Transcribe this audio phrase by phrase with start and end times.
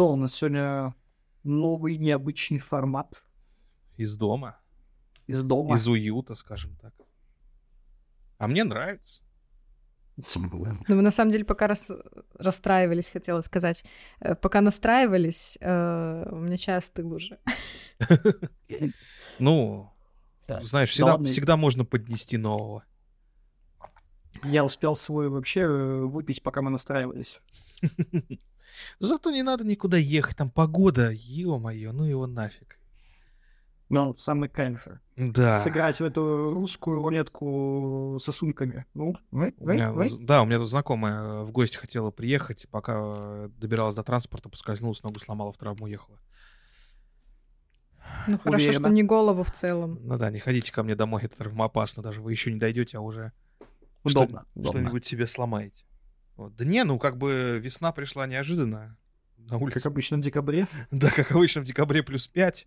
[0.00, 0.94] что у нас сегодня
[1.44, 3.22] новый необычный формат
[3.98, 4.56] Из дома.
[5.26, 5.76] из дома.
[5.76, 6.94] Из уюта, скажем так.
[8.38, 9.22] А мне нравится.
[10.34, 11.92] Ну, мы на самом деле пока рас-
[12.34, 13.84] расстраивались, хотела сказать.
[14.20, 17.38] Э, Пока настраивались, э, у меня чай остыл уже.
[19.38, 19.92] Ну,
[20.62, 22.84] знаешь, всегда можно поднести нового.
[24.44, 27.40] Я успел свой вообще э, выпить, пока мы настраивались.
[28.98, 32.76] Зато не надо никуда ехать, там погода, ё-моё, ну его нафиг.
[33.88, 35.00] Но в самый кайф же.
[35.16, 35.58] Да.
[35.58, 38.86] Сыграть в эту русскую рулетку со сумками.
[38.94, 40.08] Ну, вы, У вы, меня вы.
[40.20, 44.48] да, у меня тут знакомая э, в гости хотела приехать, пока э, добиралась до транспорта,
[44.48, 46.18] поскользнулась, ногу сломала, в травму уехала.
[48.28, 48.72] Ну, хорошо, Уверена.
[48.84, 49.98] что не голову в целом.
[50.02, 52.20] Ну да, не ходите ко мне домой, это травмоопасно даже.
[52.20, 53.32] Вы еще не дойдете, а уже
[54.04, 54.42] Удобно.
[54.52, 54.80] что- удобно.
[54.82, 55.84] что-нибудь себе сломаете.
[56.40, 56.56] Вот.
[56.56, 58.96] Да не, ну как бы весна пришла неожиданно.
[59.36, 59.74] На улице.
[59.74, 60.66] Как обычно в декабре.
[60.90, 62.66] Да, как обычно в декабре плюс 5.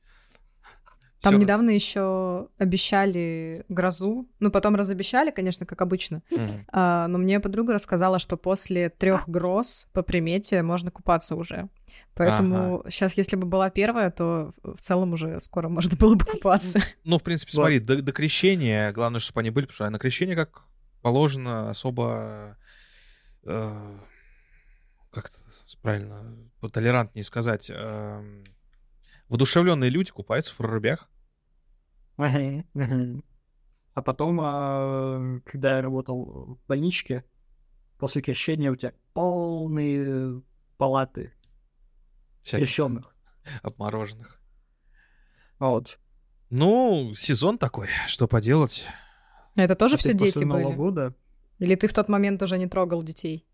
[1.21, 4.27] Там недавно еще обещали грозу.
[4.39, 6.21] Ну, потом разобещали, конечно, как обычно.
[6.67, 11.69] А, но мне подруга рассказала, что после трех гроз по примете можно купаться уже.
[12.13, 16.79] Поэтому сейчас, если бы была первая, то в целом уже скоро можно было бы купаться.
[17.05, 20.35] Ну, в принципе, смотри, до, до крещения, главное, чтобы они были, потому что на крещение,
[20.35, 20.63] как
[21.01, 22.57] положено, особо...
[23.45, 23.97] э,
[25.11, 25.37] как это
[25.81, 26.37] правильно,
[26.71, 27.69] толерантнее сказать...
[27.69, 28.43] эм,
[29.29, 31.09] Воодушевленные люди купаются в прорубях.
[33.95, 37.23] А потом, а, когда я работал в больничке,
[37.99, 40.41] после крещения у тебя полные
[40.77, 41.31] палаты
[42.41, 43.15] Всяких крещенных.
[43.61, 44.41] обмороженных.
[45.59, 45.99] Вот.
[46.49, 48.87] Ну, сезон такой, что поделать.
[49.55, 50.75] Это тоже А все дети после Нового были?
[50.75, 51.15] года?
[51.63, 53.45] Или ты в тот момент уже не трогал детей?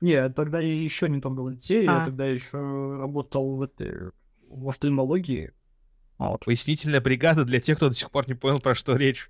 [0.00, 2.06] Не, тогда я еще не трогал детей, я А.
[2.06, 2.56] тогда еще
[2.98, 4.10] работал в этой
[4.48, 5.52] в офтальмологии.
[6.16, 6.46] Вот.
[6.46, 9.28] Пояснительная бригада для тех, кто до сих пор не понял, про что речь.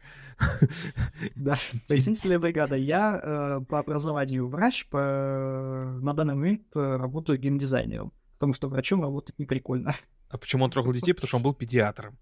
[1.35, 2.77] Да, пояснительная бригада.
[2.77, 5.99] Я э, по образованию врач, по...
[6.01, 9.95] на данный момент э, работаю геймдизайнером, потому что врачом работать не прикольно.
[10.31, 11.13] А почему он трогал детей?
[11.13, 12.17] Потому что он был педиатром.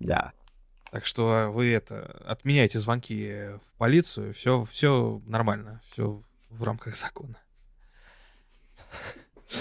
[0.00, 0.32] Да.
[0.92, 7.38] Так что вы это отменяйте звонки в полицию, все, все нормально, все в рамках закона.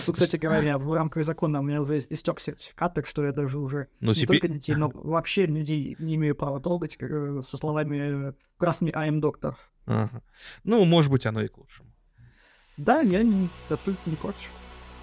[0.08, 3.60] Ну, кстати говоря, в рамках закона у меня уже истек сертификат, так что я даже
[3.60, 4.42] уже Ну, не теперь...
[4.42, 9.22] только детей, но вообще людей не имею права трогать э, со словами красными «I am
[9.22, 9.56] доктор».
[9.86, 10.22] Ага.
[10.66, 11.90] Ну, может быть, оно и к лучшему.
[12.76, 14.50] Да, я не, абсолютно не против.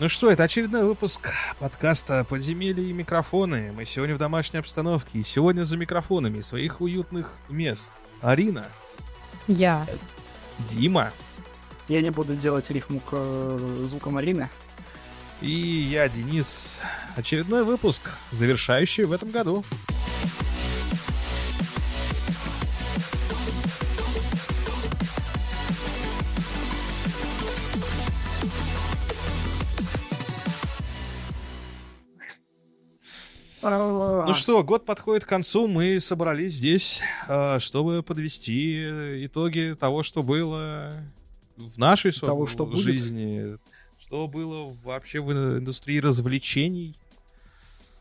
[0.01, 3.73] Ну что, это очередной выпуск подкаста «Подземелье и микрофоны».
[3.73, 7.91] Мы сегодня в домашней обстановке, и сегодня за микрофонами своих уютных мест.
[8.21, 8.67] Арина,
[9.49, 9.85] Я.
[10.61, 11.11] Дима
[11.89, 14.49] Я не буду делать рифму к э, звукам Арины.
[15.41, 16.81] и я, Денис.
[17.17, 19.65] Очередной выпуск, завершающий в этом году.
[33.71, 40.23] Ну что, год подходит к концу, мы собрались здесь, э, чтобы подвести итоги того, что
[40.23, 40.93] было
[41.57, 42.85] в нашей Того, что будет.
[42.85, 43.59] жизни,
[44.01, 46.95] что было вообще в индустрии развлечений,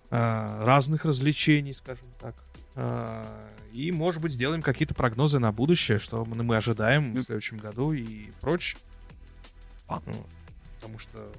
[0.10, 2.36] э, разных развлечений, скажем так.
[2.76, 3.24] Э,
[3.74, 8.28] И, может быть, сделаем какие-то прогнозы на будущее, что мы ожидаем в следующем году и
[8.42, 8.80] прочее.
[9.88, 10.02] А.
[10.06, 10.14] Ну,
[10.80, 11.32] Потому что,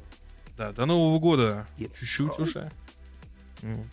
[0.56, 2.70] да, до Нового года чуть-чуть уже.
[3.62, 3.84] Ну,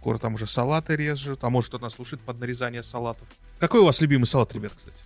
[0.00, 3.26] Скоро там уже салаты режут, а может кто-то нас слушает под нарезание салатов.
[3.58, 4.96] Какой у вас любимый салат, ребят, кстати?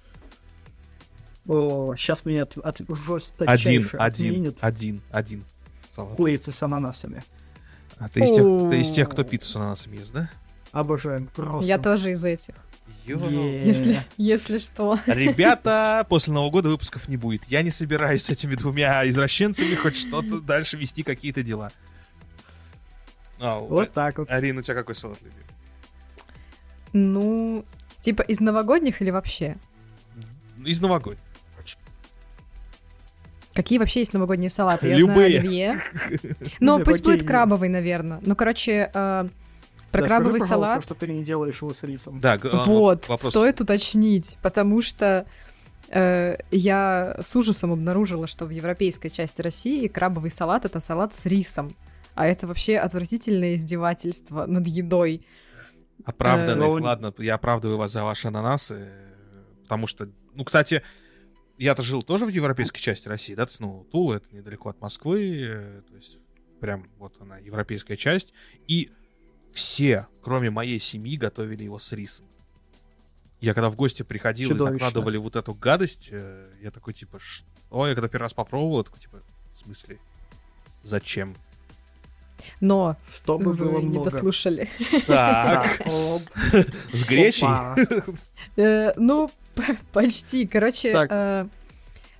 [1.44, 5.44] сейчас меня от, от Один, жесточайше один, отменят один, один
[5.91, 6.16] салат.
[6.16, 7.25] курицы с ананасами.
[7.98, 8.94] А ты из тех, ты из О.
[8.94, 10.30] тех, кто пиццу с ананасами ест, да?
[10.72, 11.28] Обожаем.
[11.34, 11.66] Просто.
[11.69, 12.54] Я тоже из этих.
[13.04, 14.98] Если, если что.
[15.06, 17.44] Ребята, после Нового года выпусков не будет.
[17.44, 21.72] Я не собираюсь с этими двумя извращенцами хоть что-то дальше вести какие-то дела.
[23.42, 24.30] А, Вот так вот.
[24.30, 25.44] Арина, у тебя какой салат любимый?
[26.92, 27.65] Ну,
[28.03, 29.56] типа из новогодних или вообще?
[30.65, 31.24] Из новогодних.
[33.54, 34.89] Какие вообще есть новогодние салаты?
[34.89, 35.41] Я Любые.
[35.41, 35.83] знаю оливье.
[36.60, 38.21] Ну, Не, пусть будет крабовый, наверное.
[38.24, 39.28] Ну, короче, э,
[39.91, 40.83] про Да, крабовый скажи, салат.
[40.83, 42.18] что ты не делаешь его с рисом.
[42.18, 43.30] Да, а, Вот, вопрос.
[43.30, 45.27] стоит уточнить, потому что
[45.91, 51.27] э, я с ужасом обнаружила, что в европейской части России крабовый салат это салат с
[51.27, 51.74] рисом.
[52.14, 55.24] А это вообще отвратительное издевательство над едой.
[56.04, 58.91] Оправданных, Э, ладно, я оправдываю вас за ваши ананасы,
[59.62, 60.82] потому что, ну, кстати,
[61.59, 64.80] я-то жил тоже в европейской части России, да, то есть, ну, Тула, это недалеко от
[64.80, 66.18] Москвы, э, то есть
[66.60, 68.34] прям вот она, европейская часть.
[68.68, 68.91] И
[69.53, 72.26] все, кроме моей семьи, готовили его с рисом.
[73.41, 74.70] Я когда в гости приходил Чудовищно.
[74.70, 77.86] и накладывали вот эту гадость, э, я такой типа, что?
[77.86, 79.98] Я когда первый раз попробовал, я такой типа, в смысле?
[80.84, 81.34] Зачем?
[82.60, 84.10] Но Чтобы вы было не много.
[84.10, 84.68] дослушали.
[85.06, 85.80] Так.
[86.92, 87.48] С гречей?
[88.56, 89.30] Э, ну,
[89.92, 90.47] почти.
[90.47, 91.47] Короче, э,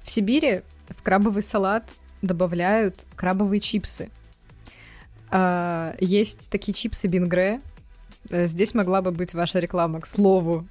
[0.03, 1.85] в Сибири в крабовый салат
[2.23, 4.11] добавляют крабовые чипсы.
[5.31, 7.61] А, есть такие чипсы Бингре.
[8.31, 10.67] Э, здесь могла бы быть ваша реклама, к слову.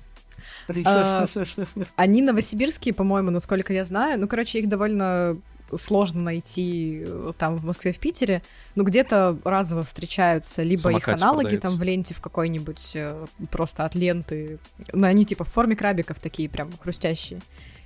[1.96, 4.20] Они новосибирские, по-моему, насколько я знаю.
[4.20, 5.36] Ну, короче, их довольно
[5.78, 8.42] сложно найти э, там в Москве, в Питере.
[8.76, 11.70] Ну, где-то разово встречаются, либо Самокате их аналоги продается.
[11.70, 14.60] там в ленте в какой-нибудь э, просто от ленты.
[14.94, 17.42] Ну, они типа в форме крабиков такие прям хрустящие.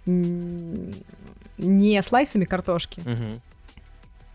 [0.06, 3.42] Не слайсами картошки, угу.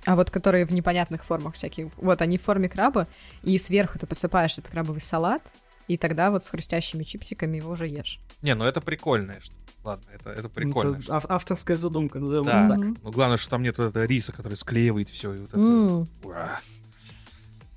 [0.05, 1.89] а вот которые в непонятных формах всяких.
[1.97, 3.07] Вот они в форме краба,
[3.43, 5.43] и сверху ты посыпаешь этот крабовый салат,
[5.87, 8.19] и тогда вот с хрустящими чипсиками его уже ешь.
[8.43, 9.59] Не, ну это прикольная штука.
[9.83, 10.97] Ладно, это, это прикольно.
[10.97, 11.33] Это что...
[11.33, 12.69] авторская задумка, назовем да.
[12.69, 12.79] так.
[12.79, 12.99] Mm-hmm.
[13.03, 15.35] Но главное, что там нет вот этого риса, который склеивает все.
[15.35, 15.59] И вот это...
[15.59, 16.07] mm.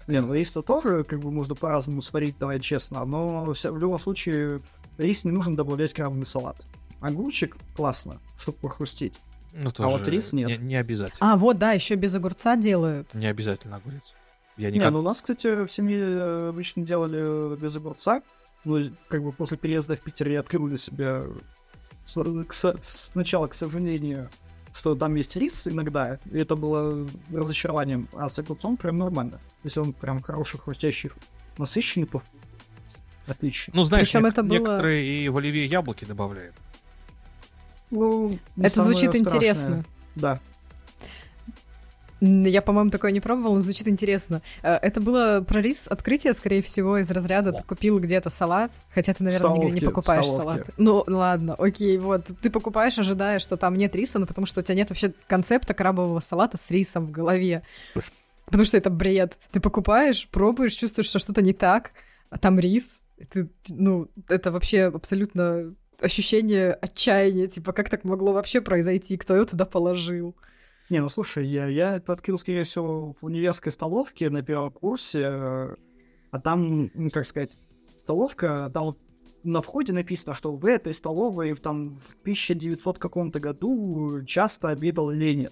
[0.07, 4.59] Не, ну рис-то тоже как бы можно по-разному сварить, давай честно, но в любом случае
[4.97, 6.57] рис не нужно добавлять крабовый салат.
[7.00, 9.17] Огурчик классно, чтобы похрустить.
[9.53, 10.49] Ну, тоже а вот рис нет.
[10.49, 11.33] Не, не обязательно.
[11.33, 13.13] А, вот, да, еще без огурца делают.
[13.13, 14.13] Не обязательно огурец.
[14.57, 14.88] Я никак...
[14.88, 18.21] Не, ну у нас, кстати, в семье э, обычно делали без огурца.
[18.65, 18.79] Ну,
[19.09, 21.23] как бы после переезда в Питер я открыл для себя
[22.05, 24.29] сначала, к сожалению,
[24.73, 29.39] что там есть рис иногда, и это было разочарованием, а с огурцом прям нормально.
[29.63, 31.11] Если он прям хороший, хрустящий,
[31.57, 32.21] насыщенный, то
[33.27, 33.73] отлично.
[33.75, 34.57] Ну, знаешь, Причем нек- это было...
[34.57, 36.55] некоторые и в оливье яблоки добавляют.
[37.91, 39.19] Ну, это звучит страшное.
[39.19, 39.85] интересно.
[40.15, 40.39] Да.
[42.25, 44.41] Я, по-моему, такое не пробовала, но звучит интересно.
[44.61, 49.13] Э, это было про рис открытие, скорее всего, из разряда ты купил где-то салат, хотя
[49.13, 50.69] ты, наверное, столовки, нигде не покупаешь салат.
[50.77, 52.29] Ну, ладно, окей, вот.
[52.41, 55.73] Ты покупаешь, ожидая, что там нет риса, но потому что у тебя нет вообще концепта
[55.73, 57.63] крабового салата с рисом в голове.
[58.45, 59.37] Потому что это бред.
[59.51, 61.91] Ты покупаешь, пробуешь, чувствуешь, что что-то не так,
[62.29, 63.01] а там рис.
[63.31, 69.45] Ты, ну, это вообще абсолютно ощущение отчаяния, типа, как так могло вообще произойти, кто его
[69.45, 70.35] туда положил.
[70.89, 75.25] Не, ну слушай, я, я это открыл, скорее всего, в универской столовке на первом курсе,
[75.25, 77.51] а там, ну, как сказать,
[77.97, 79.00] столовка, там вот
[79.44, 85.51] на входе написано, что в этой столовой там в 1900 каком-то году часто обедал Ленин.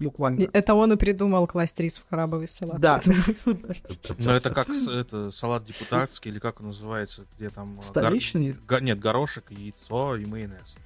[0.00, 0.48] Буквально.
[0.52, 2.80] Это он и придумал класть рис в крабовый салат.
[2.80, 3.00] Да.
[3.44, 7.80] Но это как это, салат депутатский, или как он называется, где там...
[7.80, 8.52] Э, Столичный?
[8.52, 8.80] Гор...
[8.80, 10.76] Нет, горошек, яйцо и майонез.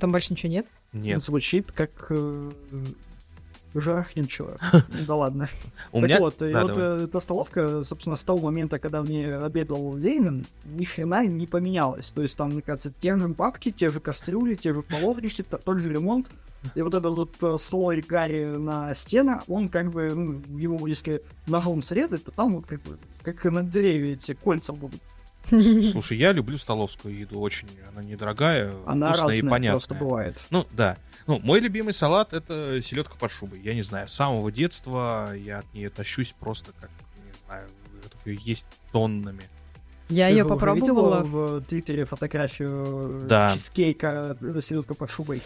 [0.00, 0.66] Там больше ничего нет?
[0.96, 1.22] Нет.
[1.22, 2.50] Звучит как э,
[3.74, 4.56] жахненчего.
[5.06, 5.48] Да ладно.
[5.92, 6.18] У меня...
[6.18, 10.84] вот, и вот эта столовка, собственно, с того момента, когда в ней обедал Ленин, ни
[10.84, 12.10] хрена не поменялась.
[12.10, 15.78] То есть там, мне кажется, те же папки, те же кастрюли, те же половники, тот
[15.78, 16.30] же ремонт.
[16.74, 21.22] И вот этот вот э, слой гари на стенах, он как бы, ну, его если
[21.46, 25.00] ножом срезать, то там вот как бы, как на деревья эти кольца будут.
[25.92, 29.70] Слушай, я люблю столовскую еду, очень она недорогая, она вкусная и понятная.
[29.72, 30.44] просто бывает.
[30.50, 30.96] Ну, да.
[31.26, 33.60] Ну, мой любимый салат— это селедка под шубой.
[33.60, 37.68] Я не знаю, с самого детства я от нее тащусь просто как, не знаю,
[38.02, 39.42] готов ее есть тоннами.
[40.08, 41.22] Я ее попробовала.
[41.22, 43.52] в Твиттере фотографию да.
[43.54, 45.42] чизкейка э, селедка под шубой.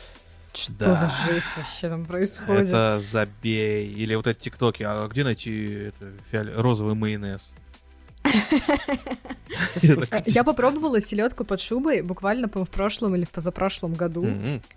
[0.53, 0.95] Что да.
[0.95, 2.67] за жесть вообще там происходит?
[2.67, 3.91] Это забей.
[3.91, 4.83] Или вот эти тиктоки.
[4.83, 6.61] А где найти это, фиол...
[6.61, 7.53] розовый майонез?
[10.27, 14.27] Я попробовала селедку под шубой буквально в прошлом или в позапрошлом году.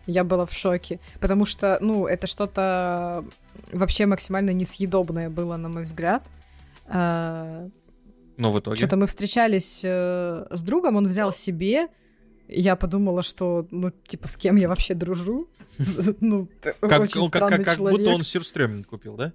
[0.06, 3.26] Я была в шоке, потому что, ну, это что-то
[3.72, 6.24] вообще максимально несъедобное было, на мой взгляд.
[6.88, 7.68] А,
[8.38, 8.78] Но в итоге?
[8.78, 11.88] Что-то мы встречались э, с другом, он взял себе,
[12.48, 15.48] я подумала, что, ну, типа, с кем я вообще дружу?
[16.20, 16.48] Ну,
[16.82, 17.66] очень странный человек.
[17.66, 19.32] Как будто он сюрстрёминг купил, да?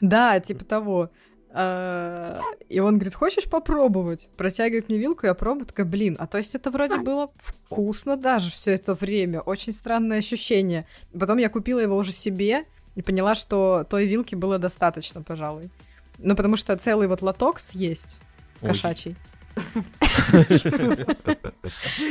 [0.00, 1.10] Да, типа того.
[1.52, 4.30] А, и он говорит, хочешь попробовать?
[4.36, 8.50] Протягивает мне вилку, я пробую, такая, блин, а то есть это вроде было вкусно даже
[8.52, 10.86] все это время, очень странное ощущение.
[11.18, 15.70] Потом я купила его уже себе и поняла, что той вилки было достаточно, пожалуй.
[16.18, 18.20] Ну, потому что целый вот лоток съесть
[18.60, 19.16] кошачий.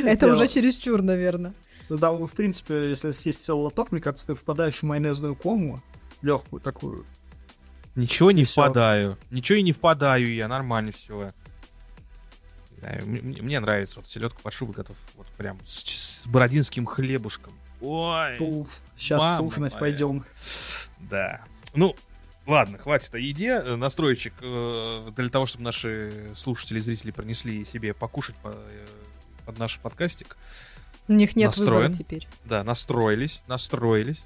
[0.04, 1.54] Это уже чересчур, наверное.
[1.88, 5.80] Да, в принципе, если съесть целый лоток, мне кажется, ты впадаешь в майонезную кому,
[6.22, 7.06] легкую такую,
[7.94, 8.62] Ничего не все.
[8.62, 9.18] впадаю.
[9.30, 11.32] Ничего и не впадаю я, нормально все.
[13.04, 14.96] Мне, мне нравится вот селедка под шубой готов.
[15.16, 17.52] Вот прям с, с бородинским хлебушком.
[17.80, 18.38] Ой.
[18.38, 18.78] Туф.
[18.96, 20.24] Сейчас ужинать пойдем.
[20.98, 21.42] Да.
[21.74, 21.94] Ну,
[22.46, 23.60] Ладно, хватит о еде.
[23.62, 28.86] Настройчик э, для того, чтобы наши слушатели и зрители принесли себе покушать по, э,
[29.46, 30.36] под наш подкастик.
[31.06, 31.72] У них нет настроен.
[31.72, 32.28] выбора теперь.
[32.44, 34.24] Да, настроились, настроились.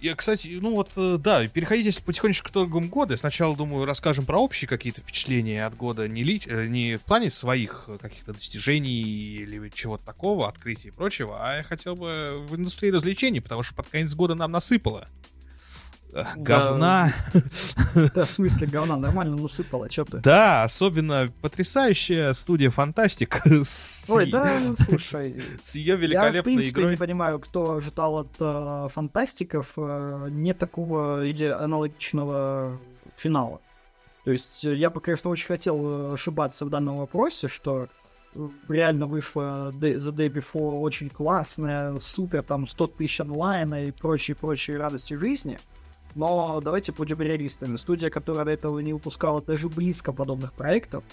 [0.00, 3.18] Я, кстати, ну вот, э, да, переходить, если потихонечку к итогам года.
[3.18, 7.30] Сначала, думаю, расскажем про общие какие-то впечатления от года, не, ли, э, не в плане
[7.30, 12.56] своих э, каких-то достижений или чего-то такого, открытий и прочего, а я хотел бы в
[12.56, 15.06] индустрии развлечений, потому что под конец года нам насыпало.
[16.36, 17.12] Говна.
[18.14, 20.18] Да, в смысле говна, нормально насыпало, что ты.
[20.18, 23.42] Да, особенно потрясающая студия Фантастик.
[24.08, 25.40] Ой, да, ну слушай.
[25.62, 26.92] С ее великолепной Я, в принципе, игрой.
[26.92, 32.78] не понимаю, кто ждал от э, Фантастиков э, не такого или аналогичного
[33.14, 33.60] финала.
[34.24, 37.88] То есть э, я бы, конечно, очень хотел ошибаться в данном вопросе, что
[38.68, 45.14] реально вышла The Day Before очень классная, супер, там 100 тысяч онлайна и прочие-прочие радости
[45.14, 45.58] жизни.
[46.14, 47.76] Но давайте будем реалистами.
[47.76, 51.04] Студия, которая до этого не выпускала даже близко подобных проектов,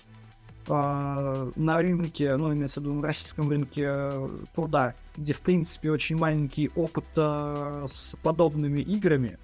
[0.67, 5.91] э, на рынке, ну, имеется в виду на российском рынке э, труда, где, в принципе,
[5.91, 9.37] очень маленький опыт э, с подобными играми,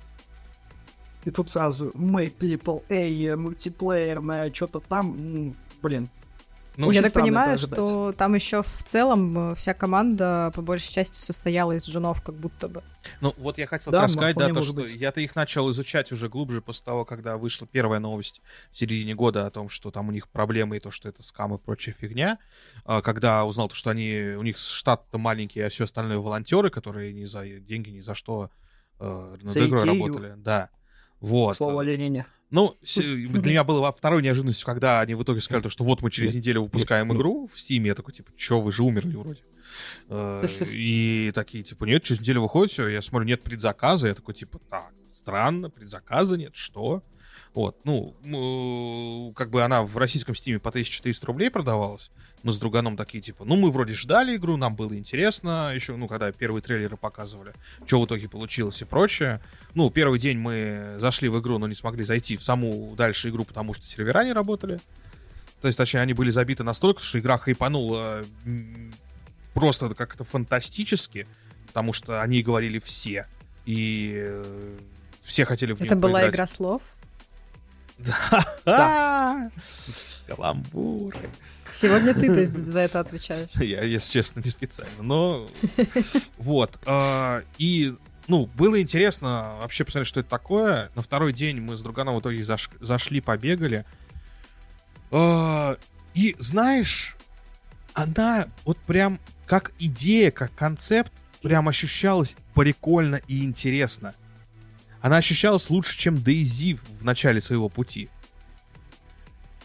[1.26, 6.10] и тут сразу мы AAA, мультиплеерное, что-то там, блин,
[6.78, 11.16] ну, я так понимаю, что там еще в целом э, вся команда по большей части
[11.16, 12.82] состояла из женов, как будто бы.
[13.22, 14.92] Ну, вот я хотел да, сказать, да, то, что быть.
[14.92, 19.46] я-то их начал изучать уже глубже после того, когда вышла первая новость в середине года
[19.46, 22.40] о том, что там у них проблемы и то, что это скам и прочая фигня.
[22.86, 27.14] А, когда узнал то, что они, у них штат-то маленький, а все остальное волонтеры, которые
[27.14, 28.50] ни за деньги, ни за что
[29.00, 30.34] э, над игрой работали.
[30.38, 30.70] Да.
[31.20, 31.58] Вот.
[31.58, 32.26] Слово Ленине.
[32.54, 36.36] Ну, для меня было второй неожиданностью, когда они в итоге сказали, что вот мы через
[36.36, 37.88] неделю выпускаем игру в Steam.
[37.88, 39.42] Я такой, типа, чё, вы же умерли вроде.
[40.10, 42.88] Э, и такие, типа, нет, через неделю выходит все.
[42.90, 44.08] Я смотрю, нет предзаказа.
[44.08, 47.02] Я такой, типа, так, странно, предзаказа нет, что?
[47.54, 52.10] Вот, ну, как бы она в российском стиме по 1400 рублей продавалась.
[52.42, 56.08] Мы с друганом такие, типа, ну, мы вроде ждали игру, нам было интересно, еще, ну,
[56.08, 57.54] когда первые трейлеры показывали,
[57.86, 59.40] что в итоге получилось и прочее.
[59.76, 63.46] Ну, первый день мы зашли в игру, но не смогли зайти в саму дальше игру,
[63.46, 64.80] потому что сервера не работали.
[65.62, 68.26] То есть, точнее, они были забиты настолько, что игра хайпанула
[69.54, 71.28] просто как-то фантастически,
[71.68, 73.28] потому что они говорили все.
[73.66, 74.78] И э,
[75.22, 76.82] все хотели в нее Это была игра слов?
[77.98, 79.52] Да.
[80.28, 81.16] Каламбур.
[81.72, 83.50] Сегодня ты, то есть, за это отвечаешь.
[83.56, 85.02] Я, если честно, не специально.
[85.02, 85.50] Но
[86.38, 86.80] вот.
[86.86, 87.96] А, и
[88.28, 90.90] ну, было интересно вообще посмотреть, что это такое.
[90.96, 92.70] На второй день мы с друганом в итоге заш...
[92.80, 93.86] зашли, побегали.
[95.12, 95.78] А,
[96.14, 97.16] и знаешь,
[97.94, 104.14] она вот прям как идея, как концепт, прям ощущалась прикольно и интересно
[105.04, 108.10] она ощущалась лучше, чем Дейзи в начале своего пути.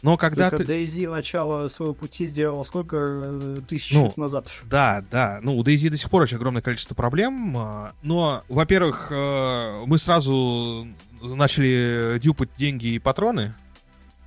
[0.03, 0.73] Но когда Только ты...
[0.73, 4.53] Дейзи начало своего пути сделала сколько э, тысяч ну, лет назад?
[4.65, 5.39] Да, да.
[5.41, 7.57] Ну, у Дейзи до сих пор очень огромное количество проблем.
[7.57, 10.89] А, но, во-первых, э, мы сразу
[11.21, 13.55] начали дюпать деньги и патроны,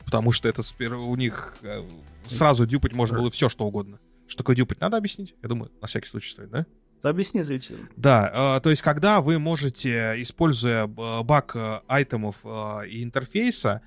[0.06, 0.62] потому что это
[0.96, 1.84] у них э,
[2.30, 4.00] сразу дюпать можно было все, что угодно.
[4.28, 5.36] Что такое дюпать, надо объяснить?
[5.44, 6.66] Я думаю, на всякий случай стоит, да?
[7.04, 7.90] Объясни зрителям.
[7.96, 13.82] Да, то есть когда вы можете, используя э, баг э, айтемов э, и интерфейса,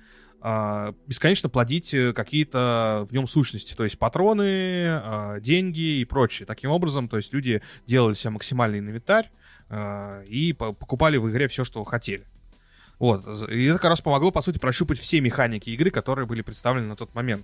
[1.07, 5.01] бесконечно плодить какие-то в нем сущности, то есть патроны,
[5.41, 6.45] деньги и прочее.
[6.45, 9.31] Таким образом, то есть люди делали себе максимальный инвентарь
[10.27, 12.27] и покупали в игре все, что хотели.
[12.99, 13.25] Вот.
[13.49, 16.95] И это как раз помогло, по сути, прощупать все механики игры, которые были представлены на
[16.95, 17.43] тот момент.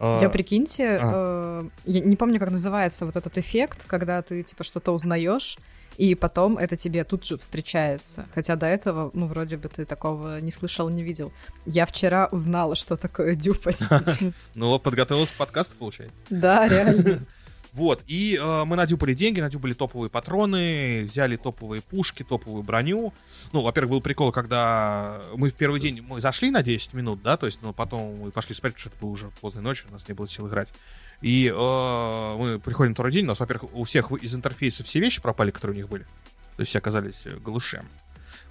[0.00, 1.60] Я, прикиньте, а.
[1.62, 5.58] э, я не помню, как называется вот этот эффект, когда ты, типа, что-то узнаешь,
[5.96, 8.26] и потом это тебе тут же встречается.
[8.34, 11.32] Хотя до этого, ну, вроде бы ты такого не слышал, не видел.
[11.66, 13.82] Я вчера узнала, что такое дюпать.
[14.54, 16.16] Ну, подготовилась к подкасту, получается.
[16.30, 17.20] Да, реально.
[17.72, 23.14] Вот, и э, мы надюпали деньги, надюпали топовые патроны, взяли топовые пушки, топовую броню.
[23.52, 27.38] Ну, во-первых, был прикол, когда мы в первый день мы зашли на 10 минут, да,
[27.38, 29.92] то есть, ну, потом мы пошли спать, потому что это было уже поздней ночью, у
[29.94, 30.68] нас не было сил играть.
[31.22, 35.22] И э, мы приходим второй день, у нас, во-первых, у всех из интерфейса все вещи
[35.22, 36.04] пропали, которые у них были.
[36.56, 37.86] То есть все оказались э, глушем.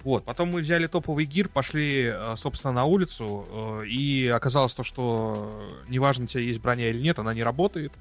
[0.02, 4.82] Вот, потом мы взяли топовый гир, пошли, э, собственно, на улицу, э, и оказалось то,
[4.82, 7.92] что неважно, у тебя есть броня или нет, она не работает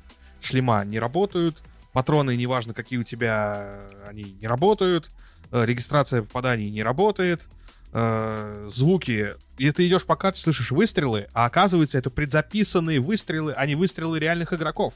[0.42, 1.62] шлема не работают,
[1.94, 5.10] патроны, неважно какие у тебя, они не работают,
[5.52, 7.48] э, регистрация попаданий не работает,
[7.94, 9.36] э, звуки.
[9.58, 14.20] И ты идешь по карте, слышишь выстрелы, а оказывается, это предзаписанные выстрелы, а не выстрелы
[14.20, 14.96] реальных игроков.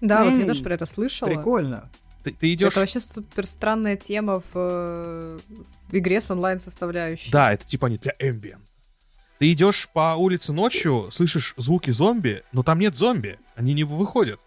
[0.00, 1.28] Да, mm, вот я тоже про это слышала.
[1.28, 1.90] Прикольно.
[2.24, 2.68] ты, ты идешь...
[2.68, 5.38] Это вообще супер странная тема в, э,
[5.88, 7.30] в игре с онлайн составляющей.
[7.30, 8.60] Да, это типа не для ambient.
[9.38, 14.40] Ты идешь по улице ночью, слышишь звуки зомби, но там нет зомби, они не выходят.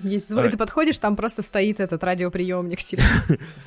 [0.00, 3.02] Есть звук, ты подходишь, там просто стоит этот радиоприемник, типа.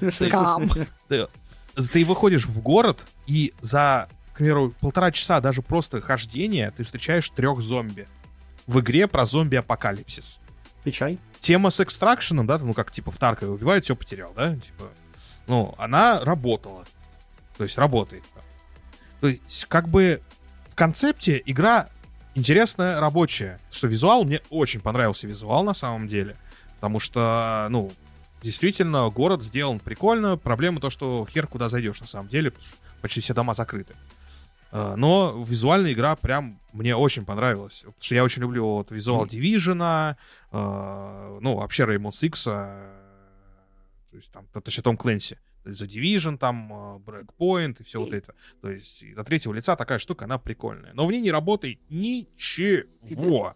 [0.11, 0.69] Скам.
[1.07, 7.29] Ты выходишь в город, и за, к примеру, полтора часа даже просто хождения ты встречаешь
[7.29, 8.07] трех зомби.
[8.65, 10.39] В игре про зомби-апокалипсис.
[10.83, 11.19] Печай.
[11.39, 14.85] Тема с экстракшеном, да, ну как типа в Таркове убивают, все потерял, да, типа.
[15.47, 16.85] Ну, она работала.
[17.57, 18.23] То есть работает.
[19.25, 20.21] То есть, как бы
[20.69, 21.87] в концепте игра
[22.35, 23.59] интересная, рабочая.
[23.71, 26.35] Что визуал, мне очень понравился визуал на самом деле.
[26.75, 27.91] Потому что, ну,
[28.43, 30.37] действительно, город сделан прикольно.
[30.37, 33.95] Проблема то, что хер куда зайдешь на самом деле, потому что почти все дома закрыты.
[34.71, 37.79] А, но визуальная игра прям мне очень понравилась.
[37.79, 40.15] Потому что я очень люблю вот визуал Division,
[40.51, 42.91] э, ну, вообще Rainbow Six, э,
[44.11, 45.39] то есть там, точнее, Том Клэнси.
[45.65, 48.35] The Division, там, а, Breakpoint и все вот это.
[48.61, 50.93] То есть до третьего лица такая штука, она прикольная.
[50.93, 53.53] Но в ней не работает ничего.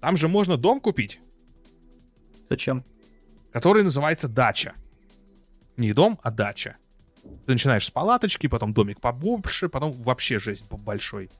[0.00, 1.20] Там же можно дом купить.
[2.50, 2.84] Зачем?
[3.52, 4.74] Который называется дача.
[5.76, 6.76] Не дом, а дача.
[7.46, 11.30] Ты начинаешь с палаточки, потом домик побольше, потом вообще жизнь большой.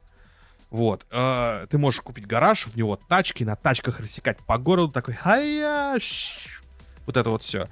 [0.71, 1.07] Вот.
[1.11, 5.99] Э, ты можешь купить гараж, в него тачки, на тачках рассекать по городу, такой, хая,
[7.05, 7.67] вот это вот все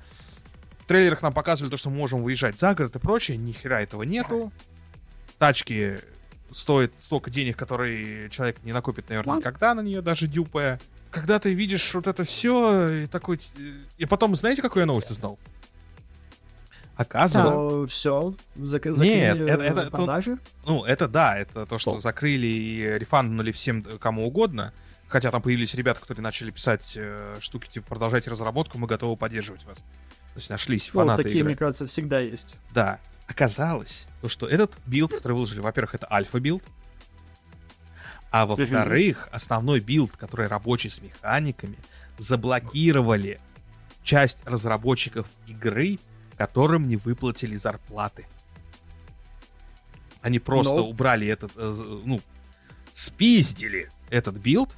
[0.91, 3.37] трейлерах нам показывали то, что мы можем выезжать за город и прочее.
[3.37, 4.51] Ни хера этого нету.
[5.39, 5.99] Тачки
[6.51, 10.81] стоят столько денег, которые человек не накопит, наверное, никогда на нее, даже дюпая.
[11.13, 13.39] Когда ты видишь вот это все, и такой...
[13.99, 15.39] И потом, знаете, какую я новость узнал?
[16.97, 17.83] Оказывается...
[17.83, 17.87] Да.
[17.87, 20.39] Все, зак- Нет, это, это, продажи?
[20.67, 22.01] ну, это да, это то, что, что?
[22.01, 24.73] закрыли и рефанднули всем, кому угодно.
[25.07, 29.65] Хотя там появились ребята, которые начали писать э, штуки типа «продолжайте разработку, мы готовы поддерживать
[29.65, 29.79] вас».
[30.35, 31.51] То есть нашлись ну, фанаты такие, игры.
[31.51, 32.55] мне кажется, всегда есть.
[32.73, 32.99] Да.
[33.27, 36.65] Оказалось, то, что этот билд, который выложили, во-первых, это альфа-билд,
[38.31, 41.78] а во-вторых, основной билд, который рабочий с механиками,
[42.19, 43.41] заблокировали
[44.02, 45.99] часть разработчиков игры,
[46.37, 48.26] которым не выплатили зарплаты.
[50.23, 50.89] Они просто Но...
[50.89, 52.21] убрали этот, э, ну,
[52.93, 54.71] спиздили этот билд,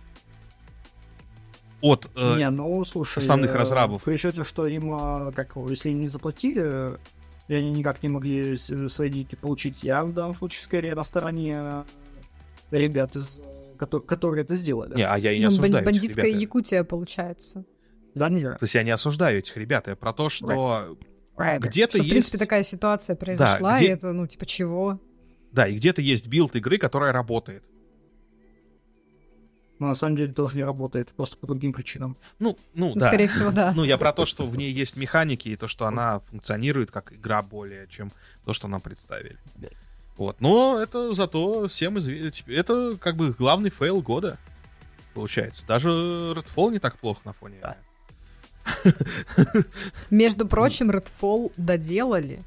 [1.83, 4.05] от э, не, ну, слушай, основных э, разрабов.
[4.05, 6.97] При учете, что им, э, как, если не заплатили,
[7.49, 11.85] и они никак не могли свои деньги получить, я в данном случае скорее на стороне
[12.71, 13.43] ребят, из,
[13.79, 14.95] которые, которые это сделали.
[14.95, 17.65] Не, а я и не ну, осуждаю Бандитская этих Якутия, получается.
[18.15, 20.97] Да, не То есть я не осуждаю этих ребят, я про то, что
[21.37, 21.59] right.
[21.59, 22.09] где-то есть...
[22.09, 23.87] в принципе, такая ситуация произошла, да, где...
[23.87, 25.01] и это, ну, типа, чего?
[25.51, 27.65] Да, и где-то есть билд игры, которая работает
[29.83, 32.17] но на самом деле тоже не работает, просто по другим причинам.
[32.39, 33.09] Ну, ну, ну да.
[33.09, 33.73] Скорее всего, да.
[33.75, 37.13] Ну, я про то, что в ней есть механики, и то, что она функционирует как
[37.13, 38.13] игра более, чем
[38.45, 39.37] то, что нам представили.
[40.17, 40.41] Вот.
[40.41, 42.53] Но это зато всем известно.
[42.53, 44.39] Это как бы главный фейл года,
[45.15, 45.67] получается.
[45.67, 47.57] Даже Redfall не так плохо на фоне.
[47.61, 47.77] Да.
[50.11, 52.41] Между прочим, Redfall доделали.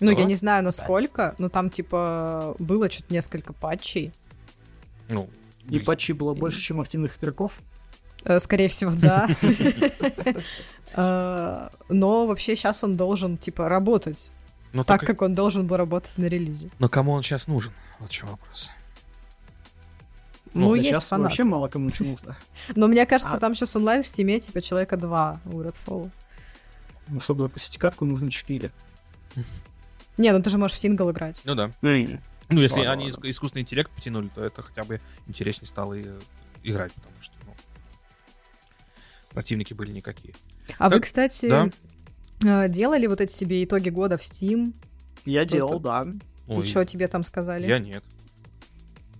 [0.00, 4.12] Ну, я не знаю, насколько, но там, типа, было что-то несколько патчей.
[5.08, 5.30] Ну,
[5.70, 7.52] и патчей было больше, чем активных игроков?
[8.24, 9.28] Э, скорее всего, да.
[10.92, 14.32] Э, но вообще сейчас он должен, типа, работать.
[14.72, 15.12] Но так, только...
[15.12, 16.68] как он должен был работать на релизе.
[16.80, 17.72] Но кому он сейчас нужен?
[18.00, 18.72] Вот что вопрос.
[20.52, 21.26] Ну, ну есть сейчас фанат.
[21.26, 22.36] вообще мало кому ничего нужно.
[22.74, 23.38] Но мне кажется, а...
[23.38, 26.10] там сейчас онлайн в стиме, типа, человека два у Redfall.
[27.06, 28.72] Ну, чтобы запустить катку, нужно 4.
[30.16, 31.40] Не, ну ты же можешь в сингл играть.
[31.44, 31.70] Ну да.
[32.50, 33.30] Ну, если ладно, они ладно.
[33.30, 36.06] искусственный интеллект потянули, то это хотя бы интереснее стало и
[36.62, 37.54] играть, потому что ну,
[39.30, 40.34] противники были никакие.
[40.78, 41.70] А так, вы, кстати, да?
[42.42, 44.74] Э, делали вот эти себе итоги года в Steam?
[45.24, 46.06] Я делал, да.
[46.48, 47.66] И что тебе там сказали?
[47.66, 48.02] Я нет.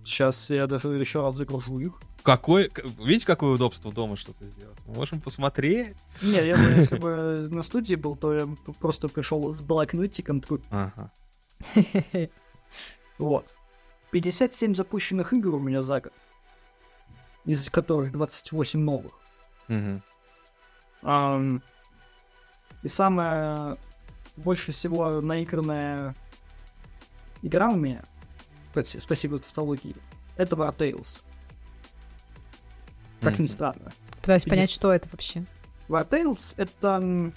[0.03, 2.01] Сейчас я даже еще раз загружу их.
[2.23, 4.77] Какой, видите, какое удобство дома что-то сделать?
[4.85, 5.95] Мы можем посмотреть.
[6.21, 8.47] Не, я бы, если бы на студии был, то я
[8.79, 10.43] просто пришел с блокнотиком.
[10.69, 11.11] Ага.
[13.21, 13.53] Вот.
[14.09, 16.13] 57 запущенных игр у меня за год.
[17.45, 19.13] Из которых 28 новых.
[19.69, 20.01] Угу.
[21.03, 21.61] Um,
[22.83, 23.77] и самая
[24.35, 26.15] больше всего наигранная
[27.41, 28.03] игра у меня,
[28.73, 29.95] спасибо тавтологии,
[30.35, 31.23] это War Tales.
[33.21, 33.91] Как ни странно.
[34.21, 34.49] Пытаюсь 50...
[34.49, 35.43] понять, что это вообще.
[35.87, 37.33] War Tales это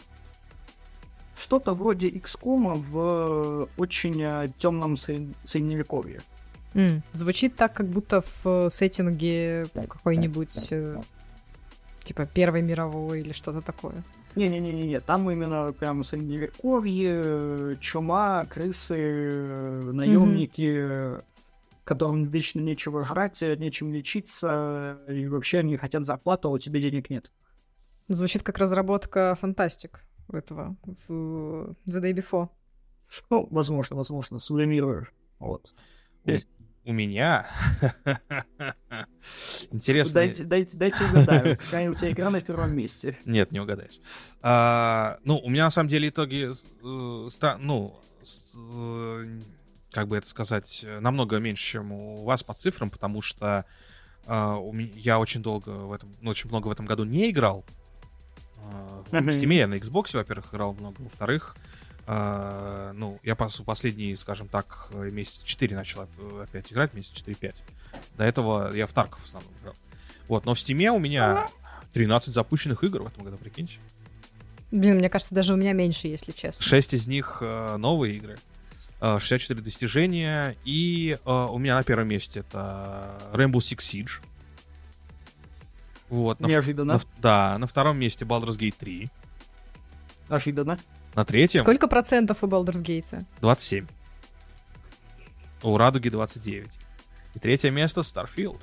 [1.45, 6.23] что-то вроде XCOM в очень э, темном средневековье.
[6.73, 7.03] Mm.
[7.13, 11.03] Звучит так, как будто в сеттинге какой-нибудь э,
[12.03, 14.03] типа Первой мировой или что-то такое.
[14.37, 21.23] Не-не-не, там именно прям средневековье, чума, крысы, наемники,
[21.85, 27.11] которым вечно нечего жрать, нечем лечиться, и вообще они хотят зарплату, а у тебя денег
[27.11, 27.31] нет.
[28.09, 30.01] Звучит как разработка фантастик
[30.33, 30.77] этого
[31.09, 32.49] в The Day Before.
[33.31, 35.09] Ну, возможно, возможно, сублимирую.
[35.39, 35.75] Вот.
[36.87, 37.47] У меня
[39.71, 40.15] интересно.
[40.15, 43.17] Дайте, дайте, дайте угадаю, какая у тебя игра на первом месте.
[43.25, 44.01] Нет, не угадаешь.
[44.43, 47.95] А, ну, у меня на самом деле итоги, э, ну,
[48.55, 49.41] э,
[49.93, 53.65] как бы это сказать, намного меньше, чем у вас по цифрам, потому что
[54.27, 54.33] э,
[54.71, 57.65] меня, я очень долго в этом, ну, очень много в этом году не играл.
[59.13, 61.57] Э, в Steam я на Xbox, во-первых, играл много, во-вторых,
[62.07, 66.07] Uh, ну, я пос последние, скажем так, месяц 4 начал
[66.43, 67.55] опять играть, месяц 4-5.
[68.19, 69.75] До этого я в Тарков в основном играл.
[70.29, 71.49] Вот, но в Стиме у меня
[71.95, 73.79] 13 запущенных игр в этом году, прикиньте.
[74.71, 76.63] Блин, мне кажется, даже у меня меньше, если честно.
[76.63, 78.39] 6 из них uh, новые игры.
[79.01, 80.57] Uh, 64 достижения.
[80.67, 84.21] И у меня на первом месте это Rainbow Six Siege.
[86.09, 86.95] Вот, Неожиданно.
[86.95, 89.09] На, да, на втором месте Baldur's Gate 3.
[90.29, 90.79] Ожиданно.
[91.15, 91.61] На третьем...
[91.61, 93.25] Сколько процентов у Baldur's Gate?
[93.41, 93.87] 27.
[95.63, 96.69] У Радуги 29.
[97.35, 98.61] И третье место Starfield.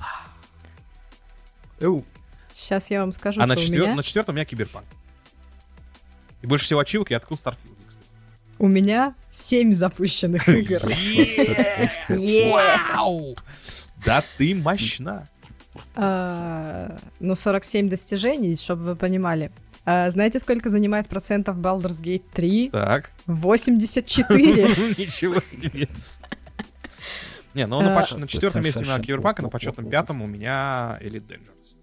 [1.79, 2.05] Эу.
[2.53, 3.81] Сейчас я вам скажу, а на, четвер...
[3.81, 3.95] меня...
[3.95, 4.85] на четвертом у меня Киберпанк.
[6.41, 8.05] И больше всего ачивок я открыл Starfield, кстати.
[8.59, 10.81] У меня 7 запущенных игр.
[12.09, 13.35] Вау!
[14.05, 15.27] Да ты мощна.
[15.95, 19.51] А, ну, 47 достижений, чтобы вы понимали.
[19.85, 22.69] А, знаете, сколько занимает процентов Baldur's Gate 3?
[22.69, 23.11] Так.
[23.25, 24.45] 84.
[24.97, 25.87] Ничего себе.
[27.53, 30.27] Не, ну на, поч- на четвертом месте у меня Киберпанк, а на почетном пятом у
[30.27, 31.75] меня Elite Dangerous.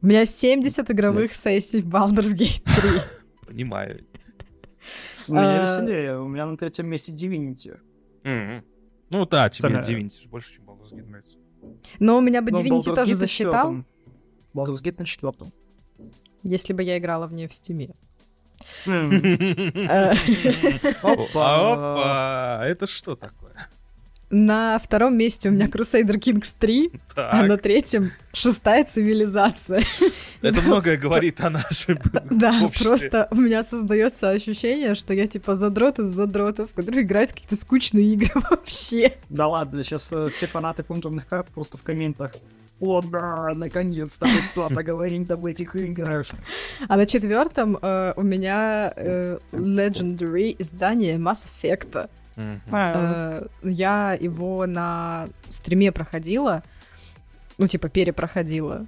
[0.00, 3.00] У меня 70 игровых сессий в Baldur's Gate 3.
[3.46, 4.04] Понимаю.
[5.28, 7.78] У меня веселее, у меня на третьем месте Divinity.
[9.10, 11.36] Ну да, тебе Divinity больше, чем Baldur's Gate нравится.
[11.98, 13.76] Но у меня бы Divinity тоже засчитал.
[14.54, 15.52] Baldur's Gate на четвертом.
[16.42, 17.94] Если бы я играла в нее в стиме.
[21.02, 22.60] Опа!
[22.64, 23.68] Это что такое?
[24.34, 29.80] На втором месте у меня Crusader Kings 3, а на третьем шестая цивилизация.
[30.42, 36.00] Это многое говорит о нашем Да, просто у меня создается ощущение, что я типа задрот
[36.00, 39.16] из задротов, которые играют какие-то скучные игры вообще.
[39.28, 42.32] Да ладно, сейчас э, все фанаты контурных карт просто в комментах
[42.80, 46.26] о да, наконец-то хоть кто-то говорит об этих играх.
[46.88, 52.08] А на четвертом э, у меня э, Legendary издание Mass Effect.
[52.36, 56.62] Э, я его на стриме проходила,
[57.58, 58.86] ну типа перепроходила,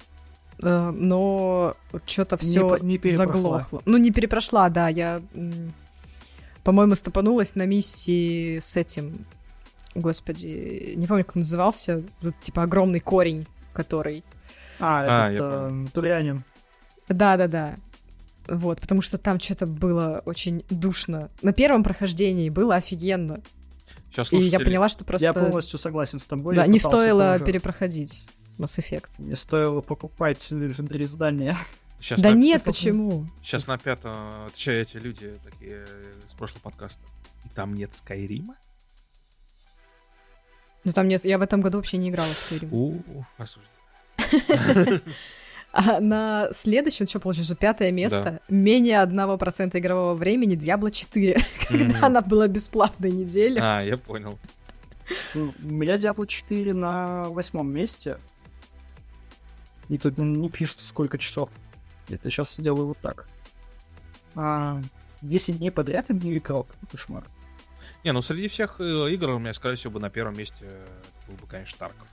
[0.62, 1.74] э, но
[2.06, 3.82] что-то все не, не заглохло.
[3.84, 5.20] Ну не перепрошла, да, я,
[6.64, 9.26] по-моему, стопанулась на миссии с этим,
[9.94, 14.24] господи, не помню, как он назывался, тут типа огромный корень который...
[14.80, 16.42] А, а это э, Тулянин.
[17.08, 17.76] Да-да-да.
[18.48, 21.30] Вот, потому что там что-то было очень душно.
[21.42, 23.42] На первом прохождении было офигенно.
[24.10, 25.26] Сейчас, и я поняла, что просто...
[25.26, 26.54] Я полностью согласен с тобой.
[26.54, 27.44] Да, не стоило тоже...
[27.44, 28.24] перепроходить
[28.58, 29.08] Mass Effect.
[29.18, 31.56] Не стоило покупать Legendary издания.
[32.00, 32.34] Сейчас да на...
[32.34, 33.26] нет, почему?
[33.42, 35.86] Сейчас на пятом отвечают эти люди такие
[36.28, 37.00] с прошлого подкаста.
[37.44, 38.56] И там нет Скайрима?
[40.84, 42.68] Ну там нет, я в этом году вообще не играла в Skyrim.
[42.70, 43.24] У,
[45.78, 48.40] А на следующем, что получается, пятое место, да.
[48.48, 53.60] менее одного процента игрового времени Diablo 4, когда она была бесплатной неделю.
[53.62, 54.38] А, я понял.
[55.34, 58.16] У меня Diablo 4 на восьмом месте.
[59.90, 61.50] И тут не пишет, сколько часов.
[62.08, 63.28] Это сейчас сделаю вот так.
[64.34, 64.80] А,
[65.20, 67.22] 10 дней подряд я не играл, кошмар.
[68.02, 70.64] Не, ну среди всех э, игр у меня, скорее всего, бы на первом месте
[71.28, 72.08] был бы, конечно, Тарков.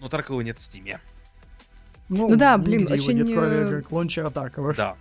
[0.00, 1.00] Но Таркова нет в Стиме.
[2.08, 3.22] Ну, ну да, блин, очень...
[3.22, 4.74] Нет, кроме лончера Таркова.
[4.74, 4.96] Да.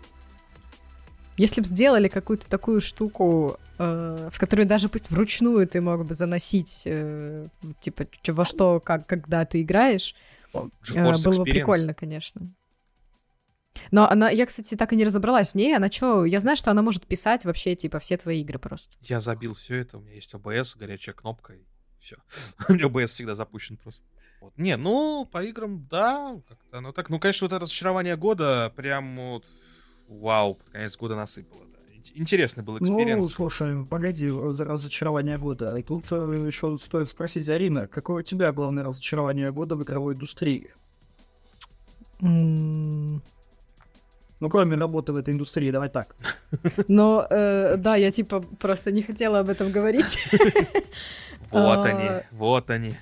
[1.38, 6.15] Если бы сделали какую-то такую штуку, э, в которую даже пусть вручную ты мог бы
[6.15, 7.48] заносить, э,
[7.80, 10.15] типа, во что, как, когда ты играешь,
[10.54, 10.60] э,
[10.96, 12.52] было бы прикольно, конечно.
[13.91, 15.76] Но она, я, кстати, так и не разобралась в ней.
[15.76, 18.98] Она что, я знаю, что она может писать вообще, типа, все твои игры просто.
[19.02, 21.62] Я забил все это, у меня есть OBS, горячая кнопка, и
[22.00, 22.17] все.
[22.70, 24.06] у меня OBS всегда запущен просто.
[24.39, 24.54] Вот.
[24.58, 29.15] Не, ну, по играм, да, как-то, ну так, ну, конечно, вот это разочарование года прям
[29.15, 29.45] вот,
[30.08, 31.80] вау, под конец года насыпало, да.
[32.13, 33.26] Интересный был experience.
[33.26, 35.76] Ну, слушай, погоди, за разочарование года.
[35.76, 40.13] И тут э, еще стоит спросить, Арина, какое у тебя главное разочарование года в игровой
[40.13, 40.71] индустрии?
[44.39, 46.15] Ну, кроме работы в этой индустрии, давай так.
[46.88, 50.28] Но, э, да, я типа просто не хотела об этом говорить.
[51.50, 52.93] Вот А, они, вот они.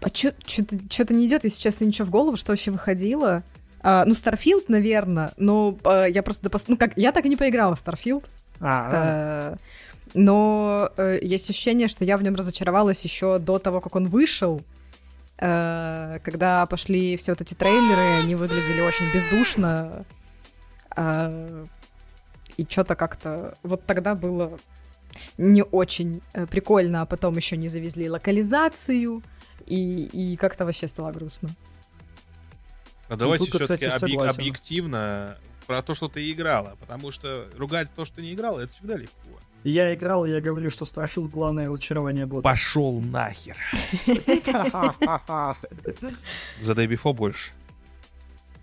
[0.00, 3.42] А что-то не идет, если честно, ничего в голову, что вообще выходило.
[3.82, 6.48] А, ну, Starfield, наверное, но а, я просто...
[6.48, 8.24] допос- Ну, как, я так и не поиграла в Starfield.
[8.60, 9.56] А, Э,
[10.14, 14.60] Но э, есть ощущение, что я в нем разочаровалась еще до того, как он вышел.
[15.38, 20.04] Э, Когда пошли все вот эти трейлеры, они выглядели очень бездушно.
[20.96, 21.64] Э,
[22.56, 23.54] И что-то как-то...
[23.62, 24.58] Вот тогда было
[25.38, 29.22] не очень э, прикольно, а потом еще не завезли локализацию,
[29.66, 31.50] и, и как-то вообще стало грустно.
[33.08, 34.40] Но давайте все-таки согласен.
[34.40, 36.76] объективно про то, что ты играла.
[36.80, 39.30] Потому что ругать то, что не играла, это всегда легко.
[39.64, 42.42] Я играл, и я говорю, что Starfield главное разочарование года.
[42.42, 43.56] Пошел нахер.
[46.60, 47.50] За Day Before больше.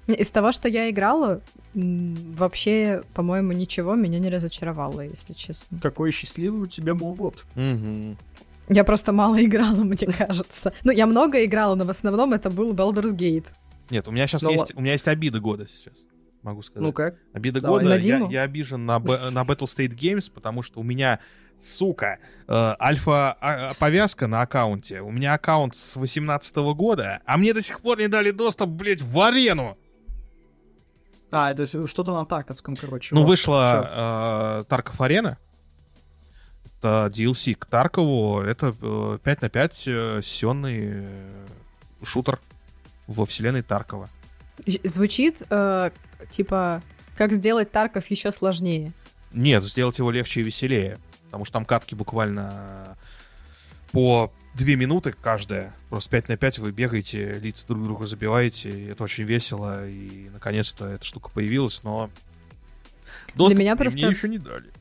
[0.07, 1.41] Из того, что я играла,
[1.73, 5.79] вообще, по-моему, ничего меня не разочаровало, если честно.
[5.81, 7.45] Какой счастливый у тебя был год.
[8.69, 10.73] Я просто мало играла, мне кажется.
[10.83, 13.47] Ну, я много играла, но в основном это был Baldur's Gate.
[13.89, 15.93] Нет, у меня сейчас Ну есть, у меня есть обида года сейчас.
[16.41, 16.83] Могу сказать.
[16.83, 17.15] Ну как?
[17.33, 17.83] Обида Давай.
[17.83, 17.95] года.
[17.95, 21.19] На Я, я обижен на, на Battle State Games, потому что у меня,
[21.59, 25.01] сука, э, альфа-повязка на аккаунте.
[25.01, 29.01] У меня аккаунт с 18 года, а мне до сих пор не дали доступ, блядь,
[29.01, 29.77] в арену.
[31.31, 33.15] А, это что-то на Тарковском, короче.
[33.15, 33.29] Ну, Вот.
[33.29, 35.37] Вышла э, Тарков Арена.
[36.83, 38.41] DLC к Таркову.
[38.41, 41.45] Это э, 5 на 5 э, сессионный э,
[42.03, 42.39] шутер
[43.07, 44.09] во вселенной Таркова.
[44.83, 45.91] Звучит, э,
[46.29, 46.81] типа,
[47.17, 48.91] как сделать Тарков еще сложнее.
[49.31, 50.97] Нет, сделать его легче и веселее.
[51.25, 52.95] Потому что там катки буквально
[53.91, 55.73] по две минуты каждая.
[55.89, 58.69] Просто 5 на 5 вы бегаете, лица друг друга забиваете.
[58.69, 59.87] И это очень весело.
[59.87, 62.09] И наконец-то эта штука появилась, но...
[63.35, 64.71] доступ меня к ней просто- Мне еще не дали.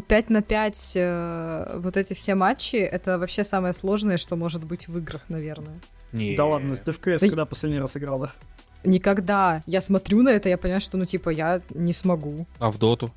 [0.00, 4.88] 5 на 5 э, вот эти все матчи, это вообще самое сложное, что может быть
[4.88, 5.80] в играх, наверное.
[6.12, 6.36] Не.
[6.36, 8.32] Да ладно, ты в КС Да когда последний раз играла?
[8.84, 9.62] Никогда.
[9.66, 12.46] Я смотрю на это, я понимаю, что, ну, типа, я не смогу.
[12.58, 13.10] А в доту?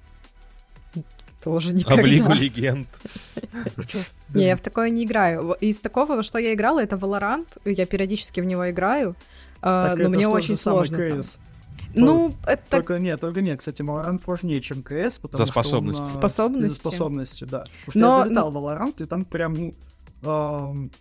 [1.43, 2.01] Тоже А никогда.
[2.01, 2.87] в Лигу Легенд?
[4.33, 5.55] Не, я в такое не играю.
[5.59, 7.47] Из такого, во что я играла, это Valorant.
[7.65, 9.15] Я периодически в него играю.
[9.61, 11.21] а, Так но мне очень сложно.
[12.05, 15.63] Ну, это Только нет, только нет, кстати, Valorant сложнее, чем КС, потому За что он,
[15.63, 16.03] способности.
[16.03, 16.65] а, Способности.
[16.71, 17.65] из-за способности, да.
[17.85, 19.73] Потому что Но- я залетал в Valorant, и там прям, ну,
[20.23, 20.91] ам,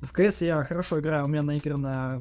[0.00, 2.20] в КС я хорошо играю, у меня наиграно,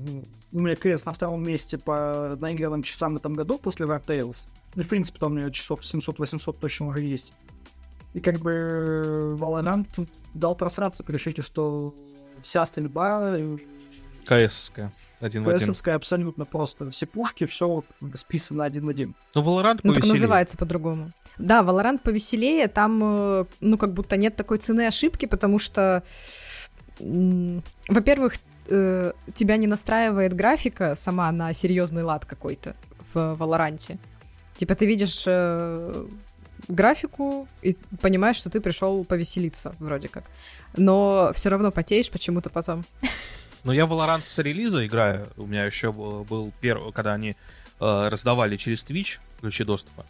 [0.52, 4.48] у меня КС на втором месте по наигранным часам в этом году после War Tales.
[4.76, 7.34] Ну, в принципе, там у меня часов 700-800 точно уже есть.
[8.14, 9.88] И как бы Valorant
[10.34, 11.94] дал просраться, решите, что
[12.42, 13.38] вся стрельба
[14.26, 14.92] КСовская.
[15.22, 15.60] Один в один.
[15.60, 16.90] КСовская абсолютно просто.
[16.92, 17.84] Все пушки, все
[18.16, 19.16] списано один в один.
[19.34, 20.14] Ну, Valorant Ну, так повеселее.
[20.14, 21.12] называется по-другому.
[21.38, 26.04] Да, Valorant повеселее, там, э, ну, как будто нет такой цены ошибки, потому что,
[27.00, 28.36] во-первых,
[28.70, 32.76] э, тебя не настраивает графика сама на серьезный лад какой-то
[33.14, 33.98] в Валоранте.
[34.58, 36.06] Типа ты видишь э,
[36.68, 40.24] графику и понимаешь, что ты пришел повеселиться, вроде как.
[40.78, 42.86] Но все равно потеешь почему-то потом.
[43.66, 45.28] Но я в Valorant с релиза играю.
[45.38, 47.36] У меня еще был, был первый, когда они э,
[48.10, 50.06] раздавали через Twitch ключи доступа.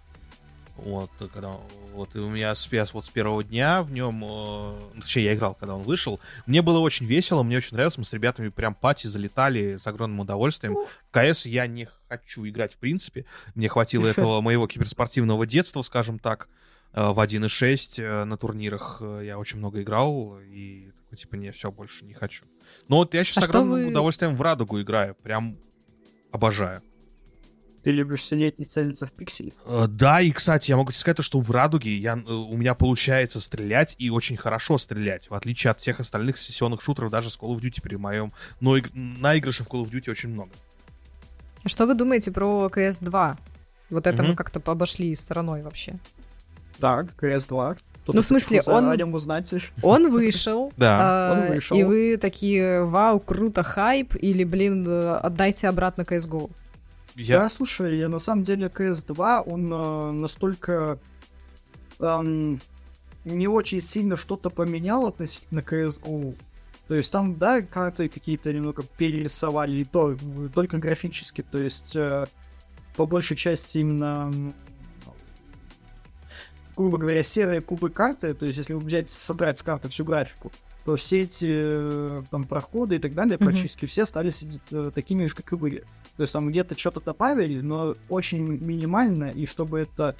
[0.78, 1.54] Вот, когда,
[1.94, 5.24] вот, и у меня с, я с- вот с первого дня в нем, э, точнее,
[5.24, 6.20] я играл, когда он вышел.
[6.46, 10.20] Мне было очень весело, мне очень нравилось, мы с ребятами прям пати залетали с огромным
[10.20, 10.76] удовольствием.
[10.76, 13.24] В КС я не хочу играть в принципе.
[13.56, 16.50] Мне хватило этого моего киберспортивного детства, скажем так.
[16.92, 21.52] Э, В 1.6 э, на турнирах э, я очень много играл, и такой, типа, не,
[21.52, 22.46] все, больше не хочу.
[22.88, 25.16] Но вот я сейчас А с огромным вы- удовольствием в радугу играю.
[25.16, 25.58] Прям
[26.32, 26.82] обожаю.
[27.84, 29.54] Ты любишь сидеть и целиться в пиксели.
[29.66, 32.58] Э, Да, и, кстати, я могу тебе сказать, то, что в радуге я, э, у
[32.58, 37.30] меня получается стрелять и очень хорошо стрелять, в отличие от всех остальных сессионных шутеров, даже
[37.30, 38.32] с Call of Duty при моем.
[38.60, 40.50] Но иг- наигрышей в Call of Duty очень много.
[41.64, 43.38] А Что вы думаете про CS2?
[43.92, 44.38] Вот это мы Мгм.
[44.38, 46.00] как-то обошли стороной вообще.
[46.80, 47.78] Так, КС-2.
[48.08, 49.54] Ну, в смысле, он- О нем узнать.
[49.82, 51.00] Он вышел, Да.
[51.02, 51.78] а, Он вышел.
[51.78, 56.50] и вы такие, вау, круто, хайп, или, блин, э, отдайте обратно CSGO.
[57.16, 57.40] Я...
[57.40, 61.00] Да, слушай, я на самом деле КС-2, он э, настолько
[62.00, 62.60] эм,
[63.24, 66.36] не очень сильно что-то поменял относительно CSGO.
[66.88, 70.16] То есть там, да, карты какие-то немного перерисовали, и то
[70.54, 72.28] только графически, то есть э,
[72.96, 74.32] по большей части именно
[76.76, 80.52] грубо говоря, серые кубы карты, то есть если взять, собрать с карты всю графику,
[80.86, 83.46] то все эти э, там проходы и так далее, mm-hmm.
[83.46, 84.32] практически все стали
[84.72, 85.84] э, такими же, как и были.
[86.16, 90.16] То есть там где-то что-то добавили, но очень минимально, и чтобы это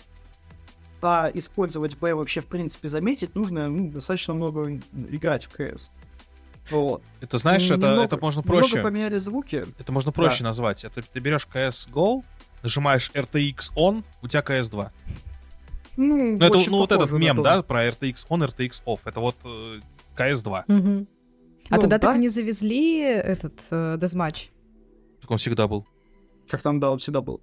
[1.08, 5.92] а использовать Б вообще в принципе заметить, нужно ну, достаточно много играть в КС.
[6.72, 7.04] Вот.
[7.22, 8.82] Это знаешь, это, немного, это можно проще.
[8.82, 9.66] Поменяли звуки.
[9.78, 10.46] Это можно проще да.
[10.46, 10.84] назвать.
[10.84, 12.24] Это ты берешь CS Go,
[12.64, 14.92] нажимаешь RTX on, у тебя CS 2.
[15.98, 19.00] Ну, ну, это, ну вот этот мем, да, про RTX on, RTX off.
[19.06, 19.80] Это вот э,
[20.18, 20.66] CS 2.
[20.68, 21.08] Угу.
[21.70, 22.08] А ну, туда да?
[22.08, 24.50] так и не завезли этот э, дезматч?
[25.22, 25.86] Так он всегда был.
[26.48, 27.42] Как там, да, он всегда был.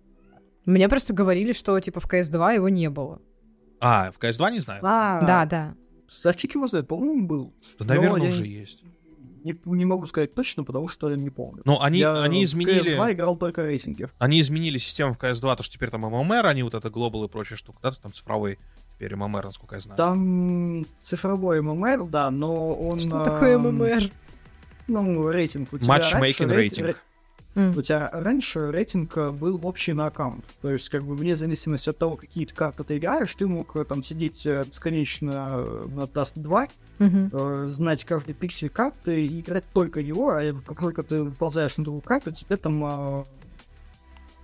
[0.65, 3.21] Мне просто говорили, что типа в CS 2 его не было.
[3.81, 4.81] А, в CS 2 не знаю.
[4.85, 5.75] А, да, да.
[6.09, 7.55] Ставчик его знает, по-моему, был.
[7.79, 8.85] Да, наверное, уже есть.
[9.45, 11.63] Не, не могу сказать точно, потому что я не помню.
[11.65, 12.95] Но они, я они изменили...
[12.95, 14.09] В CS2 играл только рейтинги.
[14.19, 17.29] Они изменили систему в CS2, то, что теперь там ММР, они вот это Global и
[17.29, 18.59] прочая штука, да, там цифровой
[18.95, 19.97] теперь ММР, насколько я знаю.
[19.97, 22.99] Там цифровой ММР, да, но он...
[22.99, 24.11] Что такое ММР?
[24.89, 27.03] Ну, рейтинг у тебя Матчмейкинг рейтинг.
[27.55, 27.79] Mm.
[27.79, 30.45] У тебя раньше рейтинг э, был общий на аккаунт.
[30.63, 33.85] То есть, как бы, вне зависимости от того, какие карты ты играешь, ты мог э,
[33.85, 37.65] там сидеть э, бесконечно на Dust 2, mm-hmm.
[37.65, 41.85] э, знать каждый пиксель карты и играть только его, а как только ты вползаешь на
[41.85, 43.25] другую карту, тебе там э,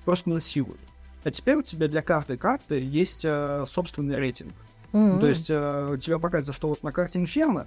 [0.05, 0.81] просто насилуют.
[1.25, 4.53] А теперь у тебя для каждой карты есть э, собственный рейтинг.
[4.93, 5.21] Mm-hmm.
[5.21, 7.67] То есть э, у тебя показывается, что вот на карте Инферно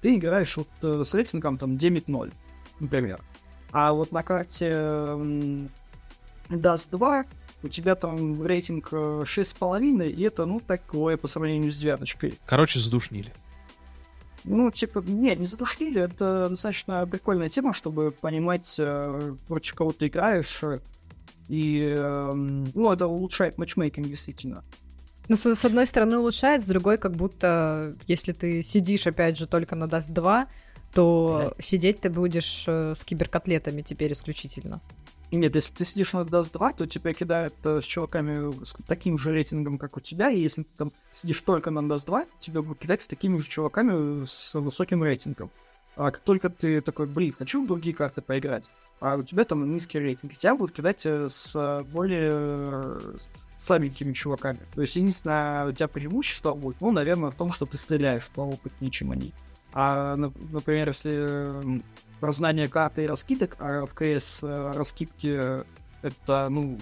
[0.00, 2.32] ты играешь вот э, с рейтингом там 9-0,
[2.80, 3.20] например.
[3.78, 4.70] А вот на карте
[6.48, 7.26] Dust 2
[7.62, 12.38] у тебя там рейтинг 6,5, э, и это, ну, такое по сравнению с девяточкой.
[12.46, 13.34] Короче, задушнили.
[14.44, 20.06] Ну, типа, нет, не задушнили, это достаточно прикольная тема, чтобы понимать, э, против кого ты
[20.06, 20.64] играешь,
[21.48, 24.64] и, э, ну, это улучшает матчмейкинг, действительно.
[25.28, 29.46] Ну, с, с одной стороны улучшает, с другой, как будто, если ты сидишь, опять же,
[29.46, 30.46] только на Dust 2,
[30.96, 31.62] то да.
[31.62, 34.80] сидеть ты будешь э, с киберкотлетами теперь исключительно.
[35.30, 39.18] Нет, если ты сидишь на Dust 2, то тебя кидают э, с чуваками с таким
[39.18, 42.62] же рейтингом, как у тебя, и если ты там сидишь только на Dust 2, тебя
[42.62, 45.50] будут кидать с такими же чуваками с высоким рейтингом.
[45.96, 49.70] А как только ты такой, блин, хочу в другие карты поиграть, а у тебя там
[49.70, 52.98] низкий рейтинг, тебя будут кидать э, с более
[53.58, 54.60] слабенькими чуваками.
[54.74, 58.90] То есть единственное у тебя преимущество будет, ну, наверное, в том, что ты стреляешь поопытнее,
[58.90, 59.34] чем они.
[59.78, 61.70] А, например, если
[62.32, 65.62] знание карты и раскидок, а в КС э, раскидки
[66.00, 66.78] это, ну,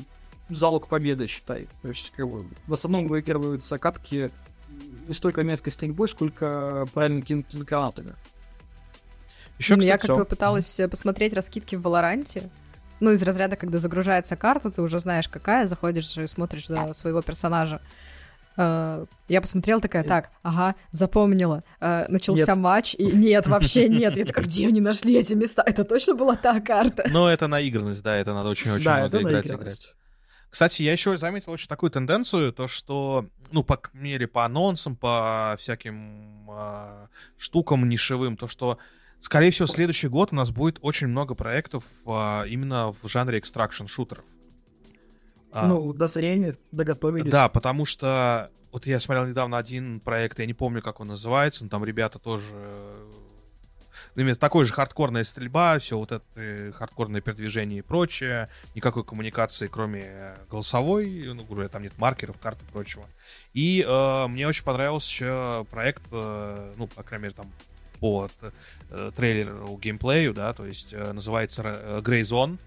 [0.48, 1.66] залог победы, считай.
[1.82, 4.30] То есть, как бы, в основном выигрываются катки
[5.08, 8.14] не столько меткой стрельбой, сколько правильно кинутыми гранатами.
[9.58, 12.48] Еще, кстати, я как бы пыталась посмотреть раскидки в Валоранте.
[13.00, 17.22] Ну, из разряда, когда загружается карта, ты уже знаешь, какая, заходишь и смотришь за своего
[17.22, 17.80] персонажа.
[18.56, 21.64] Uh, я посмотрела такая, так, ага, запомнила.
[21.80, 22.62] Uh, начался нет.
[22.62, 24.16] матч, и нет, вообще нет.
[24.16, 25.62] Я такая, где они нашли эти места?
[25.66, 27.04] Это точно была та карта?
[27.10, 29.94] Ну, это наигранность, да, это надо очень-очень да, много играть, играть.
[30.54, 35.56] Кстати, я еще заметил очень такую тенденцию, то что, ну, по мере по анонсам, по
[35.58, 38.78] всяким э, штукам нишевым, то что,
[39.18, 43.86] скорее всего, следующий год у нас будет очень много проектов э, именно в жанре экстракшн
[43.86, 44.24] шутеров.
[45.54, 47.30] А, ну, дозрение, доготовились.
[47.30, 51.62] Да, потому что вот я смотрел недавно один проект, я не помню, как он называется,
[51.64, 52.52] но там ребята тоже
[54.14, 59.04] ну, именно такой же хардкорная стрельба, все вот это э, хардкорное передвижение и прочее, никакой
[59.04, 63.06] коммуникации, кроме голосовой, ну, говоря, там нет маркеров, карт и прочего.
[63.52, 67.46] И э, мне очень понравился еще проект, э, ну, по крайней мере, там
[68.00, 68.28] по
[68.90, 72.58] э, трейлеру геймплею, да, то есть э, называется э, Grey Zone,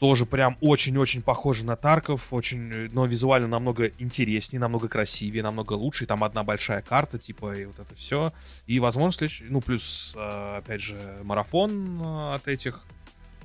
[0.00, 6.04] тоже прям очень-очень похоже на Тарков, очень, но визуально намного интереснее, намного красивее, намного лучше.
[6.04, 8.32] И там одна большая карта, типа, и вот это все.
[8.66, 12.80] И, возможно, следующий, ну, плюс, э, опять же, марафон э, от этих,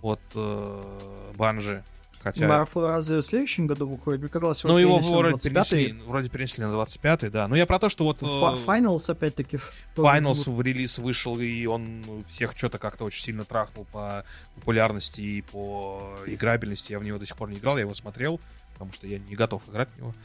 [0.01, 1.83] от э, Банжи.
[2.25, 2.47] Хотя...
[2.47, 4.19] Марафон разве в следующем году выходит?
[4.19, 7.47] Мне казалось, ну, его вроде перенесли, вроде перенесли на 25-й, да.
[7.47, 8.19] Но я про то, что вот...
[8.23, 9.59] Finals, опять-таки.
[9.95, 15.41] Finals в релиз вышел, и он всех что-то как-то очень сильно трахнул по популярности и
[15.43, 16.93] по играбельности.
[16.93, 18.41] Я в него до сих пор не играл, я его смотрел,
[18.73, 20.15] потому что я не готов играть в него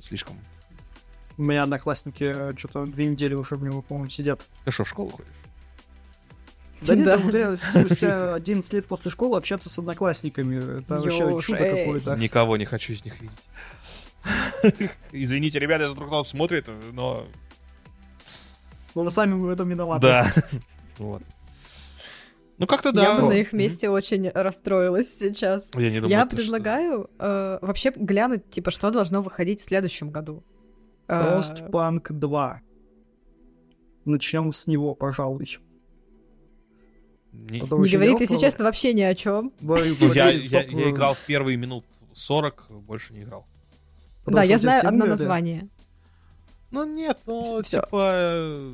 [0.00, 0.38] слишком.
[1.36, 4.40] У меня одноклассники э, что-то две недели уже в него, по-моему, сидят.
[4.64, 5.30] Ты что, в школу ходишь?
[6.86, 7.56] Да нет, да.
[7.56, 10.80] спустя 11 лет после школы общаться с одноклассниками.
[10.80, 12.16] Это вообще чудо какое-то.
[12.16, 14.90] Никого не хочу из них видеть.
[15.12, 17.26] Извините, ребята, если вдруг кто смотрит, но...
[18.94, 20.02] Но вы сами в этом виноваты.
[20.02, 20.30] Да.
[20.98, 21.22] Вот.
[22.58, 23.02] Ну, как-то да.
[23.02, 25.72] Я бы на их месте очень расстроилась сейчас.
[25.74, 30.44] Я, не думаю, Я предлагаю э, вообще глянуть, типа, что должно выходить в следующем году.
[31.08, 32.60] Frostpunk 2.
[34.04, 35.58] Начнем с него, пожалуй.
[37.32, 38.20] Не- Не очень говори ты, легкого.
[38.20, 39.52] если честно, вообще ни о чем.
[39.60, 39.76] Ну,
[40.12, 40.38] я, э,
[40.90, 43.46] играл в первые минут 40, больше не играл.
[44.20, 45.68] потому Да, я знаю одно название.
[46.70, 48.72] Ну нет, ну типа, э,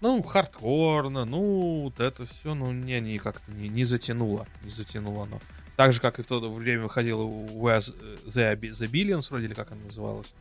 [0.00, 5.24] ну хардкорно, ну вот это все, ну не, не как-то не, не затянуло, не затянуло
[5.24, 5.40] оно.
[5.76, 7.94] Так же, как и в то время выходило Where's
[8.26, 10.34] the, the Billions, вроде или как она называлась.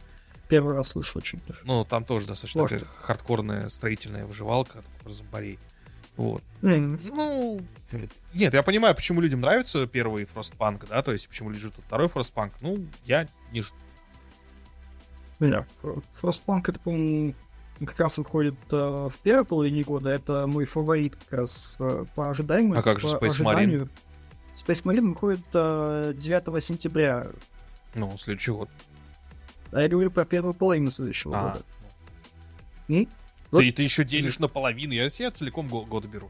[0.50, 1.40] Первый раз слышу очень.
[1.66, 5.60] Ну, там тоже достаточно такая хардкорная строительная выживалка, такой зомбарей.
[6.18, 6.44] Вот.
[6.62, 7.60] Ну,
[8.34, 12.52] нет, я понимаю, почему людям нравится первый Frostpunk, да, то есть почему ждут второй Frostpunk.
[12.62, 13.76] Ну, я не жду.
[15.40, 17.36] Фро- Frostpunk это, по-моему,
[17.80, 20.10] как раз выходит э, в первой половине года.
[20.10, 22.78] Это мой фаворит как раз э, по ожиданию.
[22.78, 23.88] А как же Space Marine?
[24.56, 27.28] Space Marine выходит э, 9 сентября.
[27.94, 28.70] Ну, следующий год.
[29.72, 31.66] А я говорю про первую половину следующего А, года.
[32.88, 33.08] М?
[33.52, 33.62] Вот.
[33.62, 36.30] Ты, ты еще делишь наполовину, я тебе целиком го- года беру.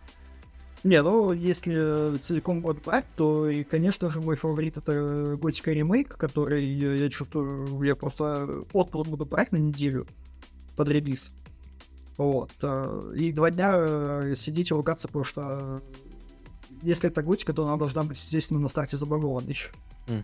[0.84, 5.72] Не, ну, если э, целиком год брать, то, и, конечно же, мой фаворит это Готика
[5.72, 10.06] ремейк, который, я, я чувствую, я просто отпуск буду брать на неделю
[10.76, 11.34] под релиз.
[12.18, 12.52] Вот.
[12.62, 15.82] э, И два дня э, сидеть и ругаться, потому что
[16.84, 19.58] если это Готика, то она должна быть, естественно, на старте забагованной.
[20.08, 20.24] Мгм.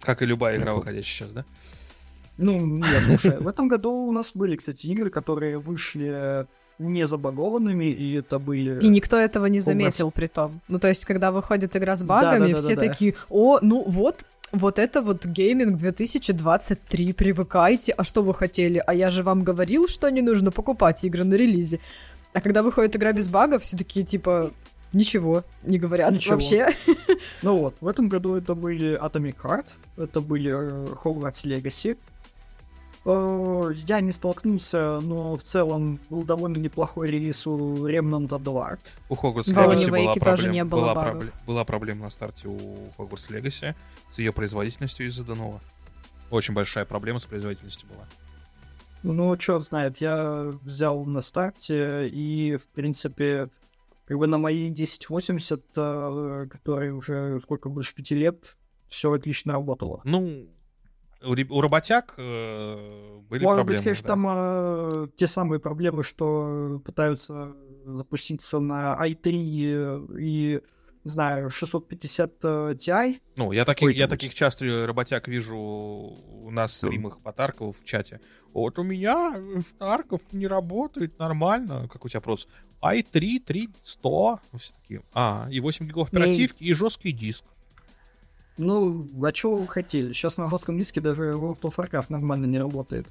[0.00, 1.44] Как и любая игра, Ну, выходящая сейчас, да?
[2.36, 6.46] Ну, нет, слушай, в этом году у нас были, кстати, игры, которые вышли
[6.78, 8.80] не забагованными, и это были...
[8.80, 10.60] И никто этого не заметил при том.
[10.68, 13.84] Ну, то есть, когда выходит игра с багами, да, да, все да, такие, о, ну
[13.86, 18.82] вот, вот это вот гейминг 2023, привыкайте, а что вы хотели?
[18.84, 21.80] А я же вам говорил, что не нужно покупать игры на релизе.
[22.32, 24.50] А когда выходит игра без багов, все такие, типа,
[24.92, 26.34] ничего не говорят Ничего.
[26.34, 26.68] вообще.
[27.42, 29.66] Ну вот, в этом году это были Atomic Heart,
[29.96, 31.96] это были э, Hogwarts Legacy.
[33.06, 38.78] Э, Я не столкнулся, но в целом был довольно неплохой релиз у Remnant 2.
[39.10, 42.48] У Hogwarts Alan Legacy была, Wake тоже не было была, пробле- была проблема на старте
[42.48, 42.58] у
[42.98, 43.74] Hogwarts Legacy
[44.12, 45.60] с ее производительностью из-за Денова.
[46.30, 48.04] Очень большая проблема с производительностью была.
[49.02, 53.50] Ну, черт знает, я взял на старте, и, в принципе,
[54.06, 58.56] как бы на мои 1080, э, которые уже сколько, больше пяти лет,
[58.88, 60.00] все отлично работало.
[60.04, 60.46] Ну,
[61.24, 63.64] у, работяг э, были Может проблемы.
[63.64, 64.08] быть, конечно, да.
[64.08, 67.54] там э, те самые проблемы, что пытаются
[67.84, 70.60] запуститься на i3 и,
[71.04, 73.20] не знаю, 650 э, Ti.
[73.36, 77.84] Ну, я, таких, я таких часто работяг вижу у нас в стримах по Таркову в
[77.84, 78.20] чате.
[78.52, 81.88] Вот у меня в Тарков не работает нормально.
[81.92, 82.48] Как у тебя просто?
[82.84, 84.40] i3 3100.
[84.58, 85.02] Все такие.
[85.14, 87.44] А, и 8 гигов оперативки, и жесткий диск.
[88.56, 90.12] Ну, а чего вы хотели?
[90.12, 93.06] Сейчас на жестком диске даже World of Warcraft нормально не работает.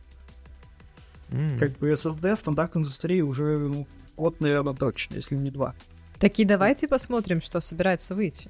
[1.31, 1.57] М.
[1.59, 5.73] Как бы SSD стандарт индустрии уже ну, год, наверное, точно, если не два.
[6.19, 8.49] Таки давайте посмотрим, что собирается выйти.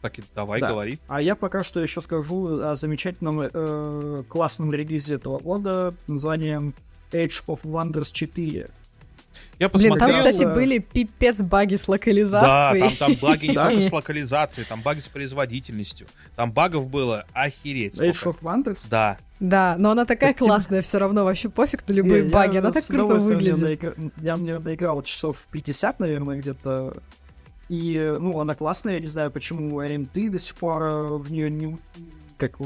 [0.00, 0.70] Так и давай, Да.
[0.70, 0.98] говори.
[1.08, 6.74] А я пока что еще скажу о замечательном э, классном релизе этого года под названием
[7.12, 8.70] Age of Wonders 4.
[9.60, 10.32] Я Блин, там, посмотрел.
[10.32, 12.96] кстати, э, были пипец баги с Да, локализацией.
[12.96, 13.66] там, там баги не Да?
[13.68, 16.06] только с локализацией, там баги с производительностью.
[16.34, 18.88] Там багов было охереть Age of Wonders?
[18.90, 19.18] Да.
[19.38, 22.72] Да, но она такая Так классная все равно, вообще пофиг на любые Не, баги, она
[22.72, 23.94] так круто выглядит.
[24.22, 26.94] Я мне доиграл часов 50, наверное, где-то.
[27.68, 31.50] И, ну, она классная, я не знаю, почему РМТ до сих пор э, в нее
[31.50, 31.78] не...
[32.36, 32.58] Как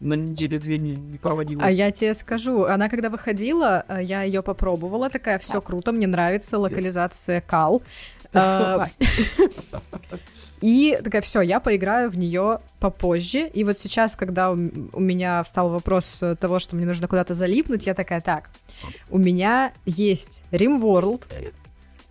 [0.00, 1.64] на неделе-две не, не проводилась.
[1.64, 6.06] А я тебе скажу, она когда выходила, э, я ее попробовала, такая, все круто, мне
[6.06, 7.82] нравится локализация кал.
[8.32, 8.84] Э,
[10.60, 13.48] И такая, все, я поиграю в нее попозже.
[13.48, 14.56] И вот сейчас, когда у
[14.92, 18.50] у меня встал вопрос того, что мне нужно куда-то залипнуть, я такая, так,
[19.08, 21.24] у меня есть RimWorld,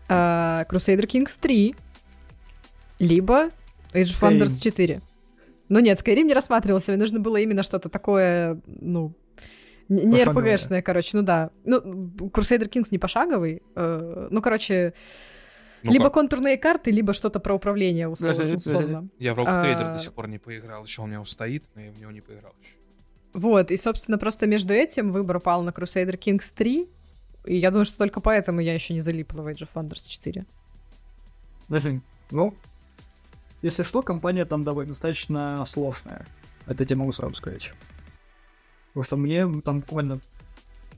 [0.09, 1.75] э, Crusader Kings 3,
[2.99, 3.49] либо
[3.93, 4.21] Age of.
[4.21, 5.01] Wonders 4.
[5.69, 9.13] Ну нет, Skyrim не рассматривался, мне нужно было именно что-то такое, ну,
[9.87, 10.55] не Пошаговое.
[10.55, 11.49] RPG-шное, короче, ну да.
[11.63, 14.93] Ну, Crusader Kings не пошаговый, э, ну, короче,
[15.83, 19.09] Ну либо как, контурные карты, либо что-то про управление услов- Подожди, условно.
[19.17, 20.83] Я в Rogue а- Trader до сих пор не поиграл.
[20.83, 22.73] Еще у меня стоит, но я в него не поиграл еще.
[23.33, 26.87] Вот, и, собственно, просто между этим выбор пал на Crusader Kings 3,
[27.45, 30.45] и я думаю, что только поэтому я еще не залипла в Age of Wonders 4.
[31.67, 32.01] Даже,
[32.31, 32.53] ну,
[33.61, 36.25] если что, компания там довольно достаточно сложная.
[36.65, 37.71] Это я могу сразу сказать.
[38.89, 40.19] Потому что мне там буквально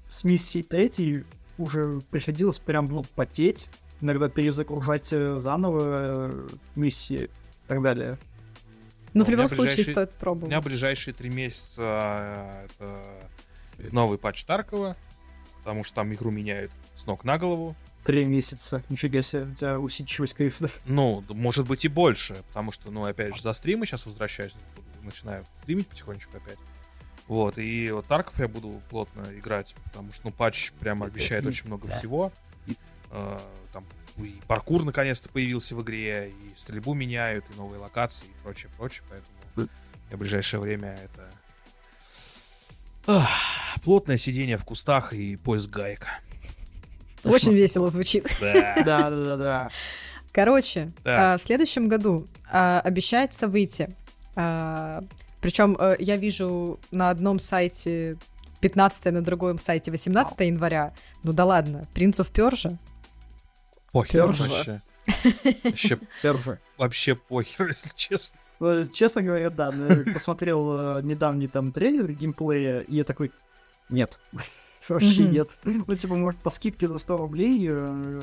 [0.09, 1.25] с миссией третьей
[1.57, 3.69] уже приходилось прям, ну, потеть,
[4.01, 8.17] иногда перезагружать э, заново э, миссии и так далее.
[9.13, 10.49] Ну, Ну, в у любом случае, стоит У пробовать.
[10.49, 14.95] меня ближайшие три месяца а, это новый патч Таркова,
[15.59, 17.75] потому что там игру меняют с ног на голову.
[18.05, 18.83] Три месяца.
[18.89, 20.69] Нифига себе, у тебя усидчивость, конечно.
[20.85, 24.53] Ну, может быть и больше, потому что, ну, опять же, за стримы сейчас возвращаюсь,
[25.03, 26.57] начинаю стримить потихонечку опять.
[27.27, 31.67] Вот, и вот Тарков я буду плотно играть, потому что, ну, патч прям обещает очень
[31.67, 32.31] много всего.
[33.11, 33.39] Э,
[33.71, 33.85] там
[34.17, 39.03] и паркур наконец-то появился в игре, и стрельбу меняют, и новые локации, и прочее, прочее,
[39.09, 39.69] поэтому
[40.09, 41.31] я в ближайшее время это...
[43.07, 43.29] Ах,
[43.83, 46.07] плотное сидение в кустах и поиск гаек.
[47.23, 48.25] Очень весело звучит.
[48.39, 49.69] Да, да, да, да.
[50.31, 50.91] Короче.
[51.03, 53.89] А, в следующем году а, обещается выйти.
[54.35, 55.03] А,
[55.41, 58.17] причем э, я вижу на одном сайте
[58.61, 60.93] 15 на другом сайте 18 января.
[61.23, 62.77] Ну да ладно, Принцев Пержа.
[63.91, 64.81] Похер вообще.
[65.63, 66.59] Вообще, Пержа.
[66.77, 68.39] вообще похер, если честно.
[68.59, 69.73] Ну, честно говоря, да.
[69.73, 73.31] Я посмотрел э, недавний там трейлер геймплея, и я такой,
[73.89, 74.19] нет.
[74.89, 75.49] Вообще нет.
[75.63, 78.21] Ну, типа, может, по скидке за 100 рублей э,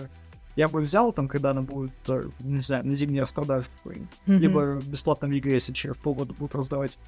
[0.57, 3.67] я бы взял там, когда она будет, э, не знаю, на зимней распродаже
[4.27, 6.99] Либо бесплатно в игре, если через полгода будут раздавать.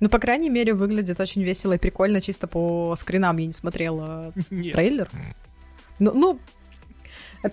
[0.00, 3.36] Ну, по крайней мере, выглядит очень весело и прикольно, чисто по скринам.
[3.36, 5.10] Я не смотрела трейлер.
[5.98, 6.40] Ну, ну,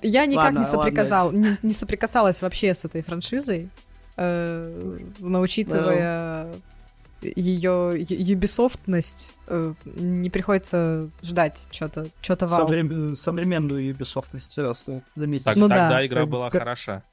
[0.02, 3.70] я никак ладно, не, соприказал, не, не соприкасалась вообще с этой франшизой,
[4.16, 6.54] э, но учитывая
[7.22, 12.68] ее юбисофтность э, не приходится ждать что-то что-то вау.
[12.68, 13.16] Соврем...
[13.16, 15.46] Современную юбисофтность, стоит заметить.
[15.46, 16.06] Так, ну, тогда да.
[16.06, 17.04] игра как, была как, хороша.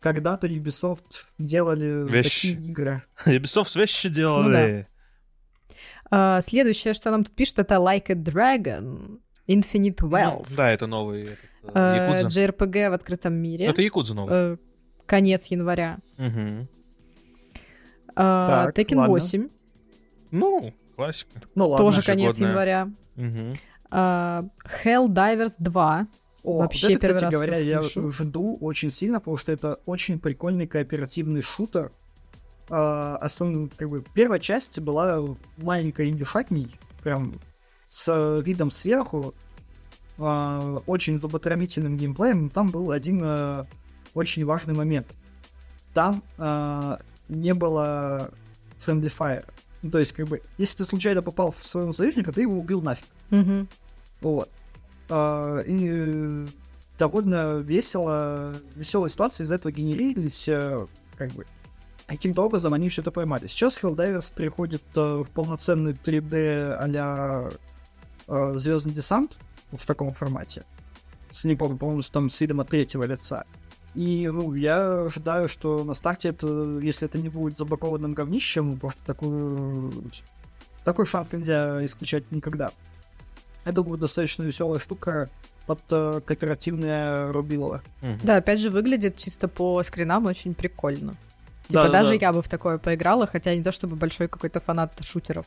[0.00, 2.54] Когда-то Ubisoft делали вещи.
[2.54, 3.02] такие игры.
[3.24, 4.88] Ubisoft вещи делали.
[5.60, 5.76] Ну,
[6.10, 6.36] да.
[6.36, 10.46] а, следующее, что нам тут пишет, это Like a Dragon, Infinite ну, Wealth.
[10.50, 12.40] Ну, да, это новый этот, uh, Якудза.
[12.40, 13.66] JRPG в открытом мире.
[13.66, 14.34] Это Якудза новый.
[14.34, 14.58] Uh,
[15.06, 15.98] конец января.
[16.18, 16.68] Угу.
[18.14, 19.12] Uh, так, Tekken ладно.
[19.12, 19.48] 8.
[20.30, 21.40] Ну, классика.
[21.54, 21.86] Ну ладно.
[21.86, 22.90] Тоже конец января.
[23.16, 23.56] Угу.
[23.90, 24.48] Uh,
[24.84, 26.06] Helldivers 2.
[26.44, 29.78] О, Вообще вот это, первый кстати раз говоря, я жду очень сильно, потому что это
[29.86, 31.92] очень прикольный кооперативный шутер.
[32.68, 33.70] Uh, основ...
[33.76, 35.22] как бы, первая часть была
[35.58, 37.34] маленькой индюшатней, прям
[37.86, 39.34] с видом сверху,
[40.18, 43.66] uh, очень зуботрамительным геймплеем, но там был один uh,
[44.14, 45.08] очень важный момент.
[45.94, 47.00] Там uh,
[47.32, 48.30] не было
[48.84, 49.44] friendly fire.
[49.82, 52.80] Ну, то есть, как бы, если ты случайно попал в своего союзника, ты его убил
[52.82, 53.06] нафиг.
[53.30, 53.68] Mm-hmm.
[54.20, 54.50] Вот.
[55.08, 56.46] А, и
[56.98, 61.46] довольно весело, веселые ситуации из этого генерировались, э, как бы,
[62.06, 63.48] каким-то образом они все это поймали.
[63.48, 67.50] Сейчас Helldivers переходит э, в полноценный 3D а-ля
[68.28, 69.36] э, Звездный десант
[69.72, 70.64] в таком формате.
[71.30, 73.44] С не помню, по-моему, там с видом от третьего лица.
[73.94, 79.00] И, ну, я ожидаю, что на старте это, если это не будет забакованным говнищем, просто
[79.04, 79.92] такую...
[80.84, 82.70] Такой шанс нельзя исключать никогда.
[83.64, 85.28] Я думаю, достаточно веселая штука
[85.66, 87.82] под э, кооперативное рубилово.
[88.02, 88.20] Угу.
[88.24, 91.14] Да, опять же, выглядит чисто по скринам очень прикольно.
[91.68, 92.26] Типа, да, даже да.
[92.26, 95.46] я бы в такое поиграла, хотя не то чтобы большой какой-то фанат шутеров.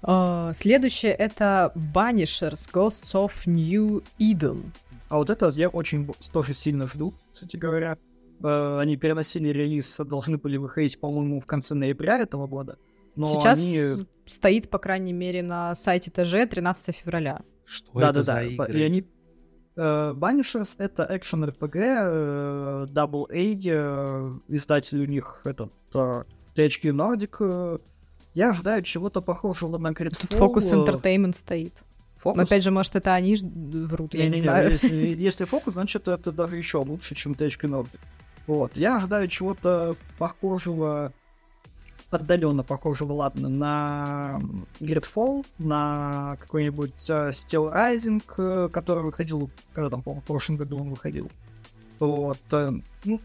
[0.00, 4.70] Uh, следующее это Banishers Ghosts of New Eden.
[5.08, 7.96] А вот это я очень тоже сильно жду, кстати говоря.
[8.42, 12.78] Э, они переносили релиз, должны были выходить, по-моему, в конце ноября этого года.
[13.16, 14.06] Но Сейчас они...
[14.26, 17.40] стоит, по крайней мере, на сайте ТЖ 13 февраля.
[17.64, 18.44] Что да, это да, за да.
[18.44, 18.78] игры?
[18.78, 19.06] И они...
[19.76, 27.80] Uh, Banishers— это экшен RPG, uh, Double A, uh, издатель у них этот THQ Nordic.
[28.34, 30.26] Я ожидаю чего-то похожего на Gridfall.
[30.28, 31.74] Тут Focus Entertainment стоит.
[32.18, 32.36] Фокус?
[32.36, 34.72] Но опять же, может, это они врут, я не, не, не знаю.
[34.72, 38.00] Если, если фокус, значит, это даже еще лучше, чем THQ Nordic.
[38.46, 38.76] Вот.
[38.76, 41.12] Я ожидаю чего-то похожего,
[42.10, 44.40] отдаленно похожего, ладно, на
[44.80, 50.78] Gridfall, на какой-нибудь uh, Steel Rising, uh, который выходил, когда там, по-моему, в прошлом году
[50.78, 51.30] он выходил.
[52.00, 52.38] Вот.
[52.50, 53.20] Uh, ну,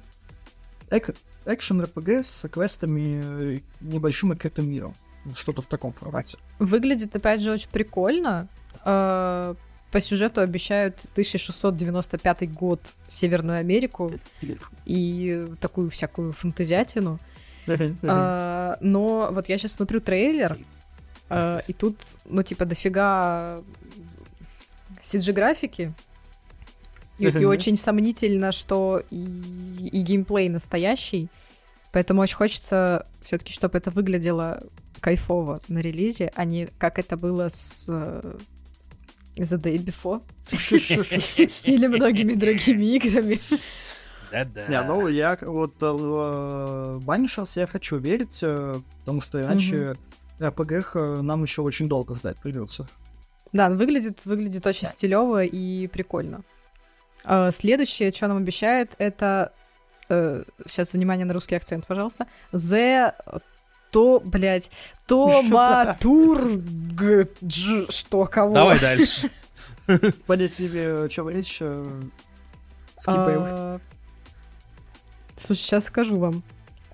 [0.89, 1.15] эк-
[1.45, 4.93] экшен RPG с квестами небольшим открытым миром.
[5.33, 6.37] Что-то в таком формате.
[6.59, 8.49] Выглядит, опять же, очень прикольно.
[8.85, 9.55] Э,
[9.91, 14.11] по сюжету обещают 1695 год Северную Америку
[14.85, 17.19] и такую всякую фантазиатину.
[17.67, 20.57] Э, но вот я сейчас смотрю трейлер,
[21.29, 23.59] э, и тут, ну, типа, дофига
[24.99, 25.93] CG-графики.
[27.19, 31.29] И, и очень сомнительно, что и, и геймплей настоящий.
[31.91, 34.63] Поэтому очень хочется все-таки, чтобы это выглядело
[34.99, 37.87] кайфово на релизе, а не как это было с
[39.35, 40.21] The Day Before.
[41.63, 43.39] Или многими другими играми.
[44.31, 44.67] Да-да.
[44.67, 49.93] Не, ну я вот в Banishers я хочу верить, э, потому что иначе
[50.39, 52.87] RPG нам еще очень долго ждать придется.
[53.51, 56.41] Да, выглядит, выглядит очень стилево и прикольно.
[57.23, 59.53] А, следующее, что нам обещает, это...
[60.09, 62.27] Э, сейчас, внимание на русский акцент, пожалуйста.
[62.51, 63.13] The...
[63.93, 64.71] То, блядь,
[65.05, 66.63] Томатург...
[67.89, 68.55] Что, кого?
[68.55, 69.29] Давай дальше.
[70.25, 71.61] Понять себе, о чем речь.
[72.97, 73.41] Скипаем.
[73.43, 73.79] А,
[75.35, 76.43] Слушай, сейчас скажу вам.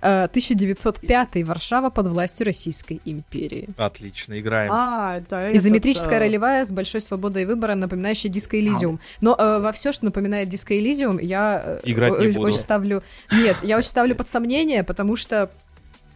[0.01, 3.69] 1905 э, Варшава под властью Российской империи.
[3.77, 4.71] Отлично, играем.
[4.73, 8.99] А, это Изометрическая этот, ролевая с большой свободой выбора, напоминающая Диско Элизиум.
[9.21, 12.47] Но э, во все, что напоминает Диско Элизиум, я э, Играть не буду.
[12.47, 13.03] очень ставлю.
[13.31, 15.51] Нет, я очень ставлю под сомнение, потому что,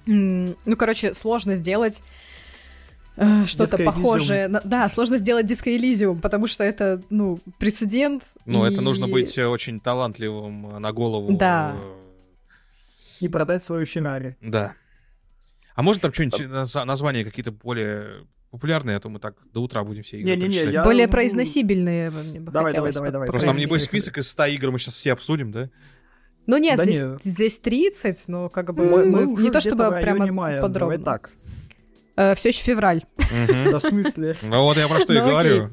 [0.06, 2.04] ну, короче, сложно сделать.
[3.16, 4.48] Э, что-то похожее.
[4.48, 8.24] На, да, сложно сделать диско Элизиум, потому что это, ну, прецедент.
[8.46, 8.72] Ну, и...
[8.72, 11.34] это нужно быть очень талантливым на голову.
[11.34, 11.76] Да.
[11.76, 12.04] Э,
[13.22, 14.36] и продать свою Феррари.
[14.42, 14.74] Да.
[15.76, 20.04] А может там что-нибудь, названия какие-то более популярные, а то мы так до утра будем
[20.04, 20.84] все игры Не-не-не, я...
[20.84, 23.28] Более произносибельные мне бы давай, давай, давай, давай.
[23.28, 25.72] Просто там, небось, список из 100 игр мы сейчас все обсудим, да?
[26.46, 27.20] Ну нет, да здесь, нет.
[27.24, 30.98] здесь 30, но как бы мы, мы не то чтобы прямо мая, подробно.
[30.98, 31.30] Давай так.
[32.16, 33.04] Э, все еще февраль.
[33.72, 34.36] Да, в смысле?
[34.42, 35.70] Ну вот я про что и ну, говорю.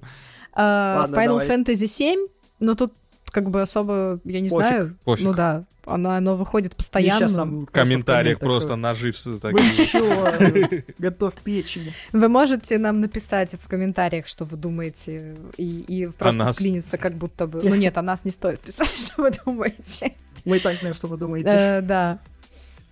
[0.57, 2.27] Э, Final Fantasy 7,
[2.61, 2.93] но тут
[3.31, 4.67] как бы особо, я не Пофиг.
[4.67, 4.97] знаю.
[5.05, 5.25] Пофиг.
[5.25, 7.45] Ну да, оно, оно выходит постоянно.
[7.45, 9.63] В комментариях просто нажив такие.
[9.63, 10.83] Вы чё?
[10.99, 11.93] Готов печень.
[12.13, 17.47] Вы можете нам написать в комментариях, что вы думаете, и, и просто вклиниться как будто
[17.47, 17.61] бы...
[17.71, 20.15] Ну нет, о нас не стоит писать, что вы думаете.
[20.45, 21.49] Мы и так знаем, что вы думаете.
[21.49, 22.19] Э, да.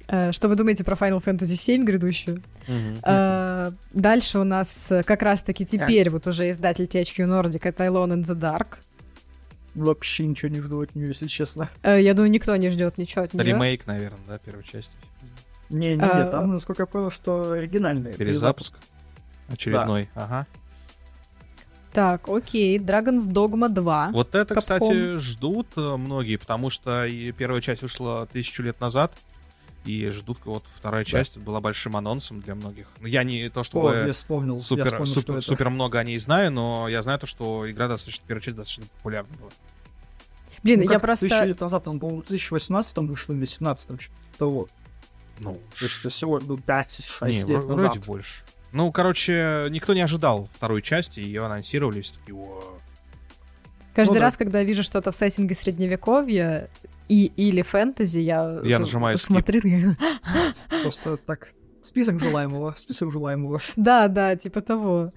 [0.09, 2.43] Э, что вы думаете про Final Fantasy VII грядущую?
[3.03, 8.23] Э, дальше у нас как раз-таки теперь вот уже издатель THQ Nordic это Alone in
[8.23, 8.79] the Dark
[9.79, 11.71] вообще ничего не жду от нее, если честно.
[11.83, 13.45] Э, я думаю, никто не ждет ничего от нее.
[13.45, 14.93] Ремейк, наверное, да, первой части.
[15.71, 16.27] Не, не, не, а...
[16.27, 18.15] там, насколько я понял, что оригинальный.
[18.15, 18.75] Перезапуск?
[19.49, 20.25] Очередной, да.
[20.25, 20.47] ага.
[21.93, 24.11] Так, окей, Dragon's Dogma 2.
[24.13, 24.59] Вот это, Capcom.
[24.59, 29.13] кстати, ждут э, многие, потому что и первая часть вышла тысячу лет назад,
[29.85, 31.11] и ждут вот вторая да.
[31.11, 32.87] часть была большим анонсом для многих.
[33.01, 36.05] Ну, я не то чтобы О, я вспомнил, супер, я вспомнил, супер, супер много о
[36.05, 39.51] ней знаю, но я знаю то, что игра достаточно первая часть достаточно популярна была.
[40.63, 41.29] Блин, ну, я просто...
[41.29, 44.69] Тысячу лет назад, он, по-моему, в 2018 вышел или 2017 того.
[45.41, 48.07] Ну, то есть всего ну, 5-6 не, лет вроде назад.
[48.07, 48.43] больше.
[48.73, 52.37] Ну, короче, никто не ожидал второй части, ее анонсировали, все такие,
[53.95, 54.45] Каждый ну, раз, да.
[54.45, 56.69] когда вижу что-то в сеттинге средневековья
[57.09, 59.97] и или фэнтези, я, я нажимаю смотрю, я...
[60.83, 61.49] Просто так,
[61.83, 63.61] список желаемого, список желаемого.
[63.75, 65.13] Да, да, типа того.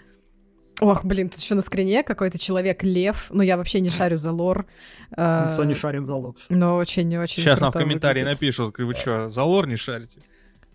[0.79, 3.27] Ох, блин, тут еще на скрине какой-то человек-лев.
[3.29, 4.65] Ну, я вообще не шарю за лор.
[5.11, 6.35] Никто не шарит за лор.
[6.49, 10.17] Но очень-очень Сейчас нам в комментарии напишут, вы что, за лор не шарите?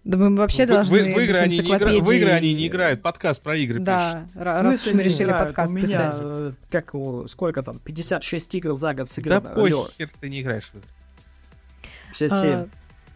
[0.07, 1.89] Да мы вообще должны в, в, игры они не игра...
[1.89, 4.43] в игры они не играют, подкаст про игры Да, пишут.
[4.45, 5.49] раз уж мы решили играют?
[5.49, 6.17] подкаст У меня, писать.
[6.21, 6.95] Э, как,
[7.27, 9.41] сколько там, 56 игр за год сыграно.
[9.41, 10.89] Да похер ты не играешь в игры.
[12.11, 12.51] 57.
[12.53, 12.69] А,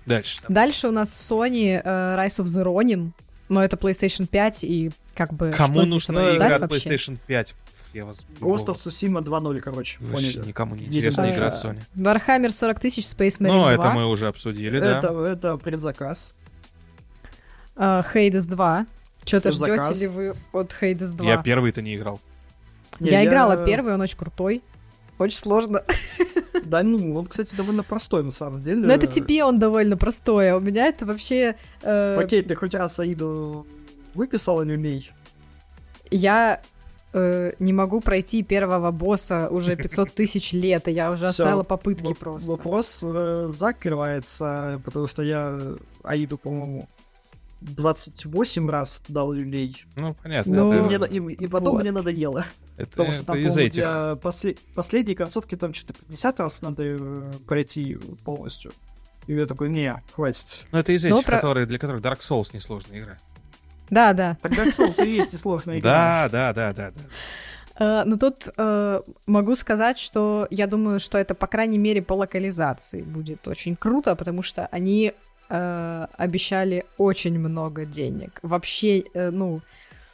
[0.05, 0.43] дальше.
[0.43, 0.53] Там.
[0.53, 3.13] Дальше у нас Sony uh, Rise of the Ronin,
[3.49, 5.53] но это PlayStation 5, и как бы...
[5.57, 7.55] Кому нужна игра от PlayStation 5?
[7.95, 8.19] Я вас...
[8.41, 9.99] Ghost of Tsushima 2.0, короче.
[10.01, 10.49] Вообще поняли.
[10.49, 11.79] никому не интересна игра от Sony.
[11.95, 13.75] Warhammer 40 тысяч, Space Marine Ну, 2.
[13.75, 14.99] это мы уже обсудили, да.
[14.99, 16.35] Это, это предзаказ.
[17.81, 18.87] Hades 2.
[19.25, 21.27] Что-то ждете ли вы от Hades 2?
[21.27, 22.21] Я первый-то не играл.
[22.99, 24.63] Не, я, я играла первый, он очень крутой.
[25.19, 25.83] Очень сложно.
[26.65, 28.87] Да, ну, он, кстати, довольно простой, на самом деле.
[28.87, 31.57] Но это тебе он довольно простой, а у меня это вообще...
[31.83, 32.17] Э...
[32.17, 33.67] Окей, ты хоть раз Аиду
[34.15, 35.11] выписал или умей?
[36.13, 36.61] Я
[37.13, 41.45] э, не могу пройти первого босса уже 500 тысяч лет, и я уже Всё.
[41.45, 42.53] оставила попытки в- просто.
[42.53, 45.59] Вопрос э, закрывается, потому что я
[46.05, 46.89] Аиду, по-моему,
[47.61, 49.85] 28 раз дал люлей.
[49.97, 50.65] Ну, понятно.
[50.65, 51.83] Ну, и, мне, и, и потом вот.
[51.83, 52.45] мне надоело.
[52.77, 53.75] Это, потому что там, из этих.
[53.75, 58.73] Для после, последней концовки там что-то 50 раз надо э, пройти полностью.
[59.27, 60.65] И я такой, не, хватит.
[60.73, 61.37] Ну, это из ну, этих, про...
[61.37, 63.19] которые, для которых Dark Souls несложная игра.
[63.91, 64.39] Да, да.
[64.41, 66.29] Так Dark Souls и есть несложная игра.
[66.29, 67.01] Да, да, да, да, да.
[67.79, 72.13] Uh, но тут uh, могу сказать, что я думаю, что это, по крайней мере, по
[72.13, 75.15] локализации будет очень круто, потому что они
[75.51, 78.39] uh, обещали очень много денег.
[78.43, 79.61] Вообще, ну...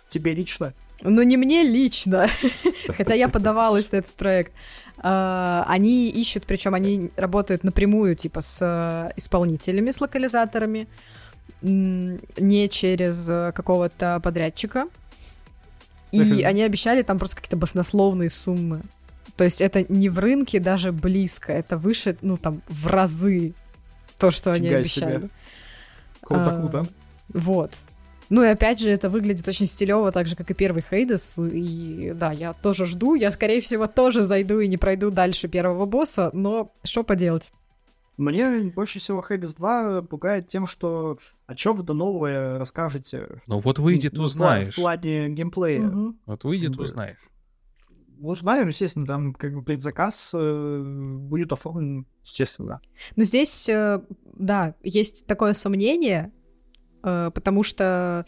[0.08, 0.72] Тебе лично?
[1.02, 2.28] Ну, не мне лично,
[2.96, 4.52] хотя я подавалась на этот проект.
[4.98, 10.86] Они ищут, причем они работают напрямую, типа, с исполнителями, с локализаторами
[11.62, 14.88] не через э, какого-то подрядчика.
[16.12, 18.82] И они обещали там просто какие-то баснословные суммы.
[19.36, 23.52] То есть это не в рынке даже близко, это выше, ну там, в разы
[24.18, 25.28] то, что Фига они обещали.
[26.20, 26.86] Круто, а, круто.
[27.28, 27.72] Вот.
[28.28, 31.38] Ну и опять же, это выглядит очень стилево, так же, как и первый Хейдес.
[31.38, 33.14] И да, я тоже жду.
[33.14, 37.52] Я, скорее всего, тоже зайду и не пройду дальше первого босса, но что поделать?
[38.16, 43.42] Мне больше всего Хейдес 2 пугает тем, что о чем вы новое расскажете.
[43.46, 44.72] Ну вот выйдет, ну, узнаешь.
[44.72, 45.86] В плане геймплея.
[45.86, 46.16] Угу.
[46.26, 47.18] Вот выйдет, узнаешь.
[48.20, 52.80] Узнаем, естественно, там как бы предзаказ э, будет оформлен, естественно.
[53.14, 54.00] Но здесь, э,
[54.34, 56.32] да, есть такое сомнение,
[57.02, 58.24] э, потому что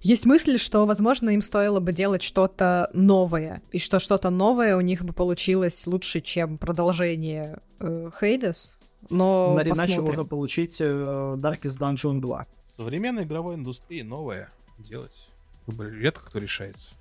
[0.00, 4.80] есть мысль, что, возможно, им стоило бы делать что-то новое, и что что-то новое у
[4.80, 8.78] них бы получилось лучше, чем продолжение э, Хейдес,
[9.10, 12.46] но На иначе можно получить э, Darkest Dungeon 2.
[12.76, 15.28] В современной игровой индустрии новое делать
[15.76, 16.94] редко кто решается.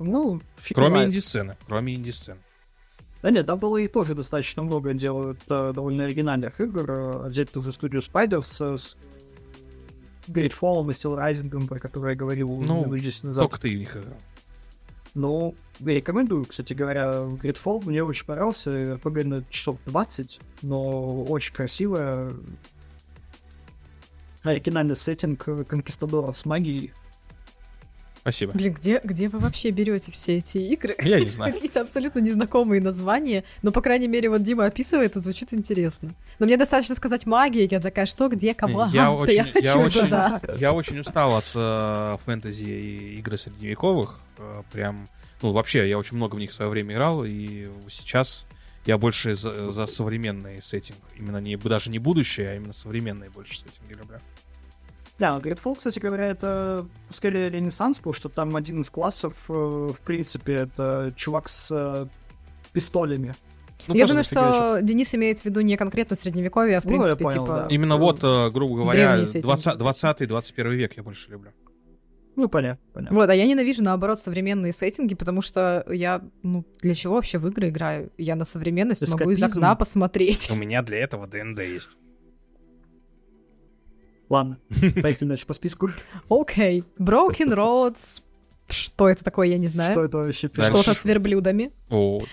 [0.00, 0.40] Ну,
[0.74, 1.56] Кроме инди-сцены.
[1.66, 2.40] Кроме инди-сцены.
[3.22, 6.90] Да нет, там было и тоже достаточно много делают э, довольно оригинальных игр.
[6.90, 8.96] Э, взять ту же студию Spiders с
[10.26, 13.42] Gridfall и Steel Rising, про который я говорил ну, назад.
[13.42, 14.16] только ты в них играл.
[15.14, 17.84] Ну, я рекомендую, кстати говоря, Gridfall.
[17.84, 18.70] Мне очень понравился.
[18.70, 22.30] RPG на часов 20, но очень красивая.
[24.44, 26.94] Оригинальный сеттинг конкистадоров с магией.
[28.20, 28.52] Спасибо.
[28.52, 30.94] Блин, где, где вы вообще берете все эти игры?
[31.02, 31.54] Я не знаю.
[31.54, 33.44] Какие-то абсолютно незнакомые названия.
[33.62, 36.10] Но, по крайней мере, вот Дима описывает, это звучит интересно.
[36.38, 38.86] Но мне достаточно сказать магия, я такая, что, где, кого?
[38.92, 43.38] Я, ага, очень, я, хочу я, очень, я очень устал от э, фэнтези и игры
[43.38, 44.20] средневековых.
[44.38, 45.08] Э, прям,
[45.40, 48.46] ну, вообще, я очень много в них в свое время играл, и сейчас
[48.84, 50.98] я больше за, за современный сеттинг.
[51.16, 54.18] Именно не, даже не будущее, а именно современные больше сеттинги люблю.
[55.20, 60.00] Да, Gridfall, кстати говоря, это скорее ренессанс, потому что там один из классов, э, в
[60.02, 62.06] принципе, это чувак с э,
[62.72, 63.34] пистолями.
[63.86, 67.22] Ну, я думаю, что Денис имеет в виду не конкретно средневековье, а в ну, принципе,
[67.22, 67.54] понял, типа...
[67.54, 67.66] Да.
[67.68, 71.50] Именно вот, э, грубо говоря, 20-21 век я больше люблю.
[72.36, 73.14] Ну, понятно, понятно.
[73.14, 77.46] Вот, а я ненавижу, наоборот, современные сеттинги, потому что я, ну, для чего вообще в
[77.46, 78.10] игры играю?
[78.16, 79.18] Я на современность Эскапизм.
[79.18, 80.50] могу из окна посмотреть.
[80.50, 81.90] У меня для этого ДНД есть.
[84.30, 84.58] Ладно,
[85.02, 85.90] поехали дальше по списку.
[86.30, 86.80] Окей.
[86.80, 86.84] Okay.
[86.98, 88.22] Broken Roads.
[88.68, 89.94] Что это такое, я не знаю.
[89.94, 90.48] Что это вообще?
[90.48, 91.72] Что-то с верблюдами.
[91.88, 92.24] Oh.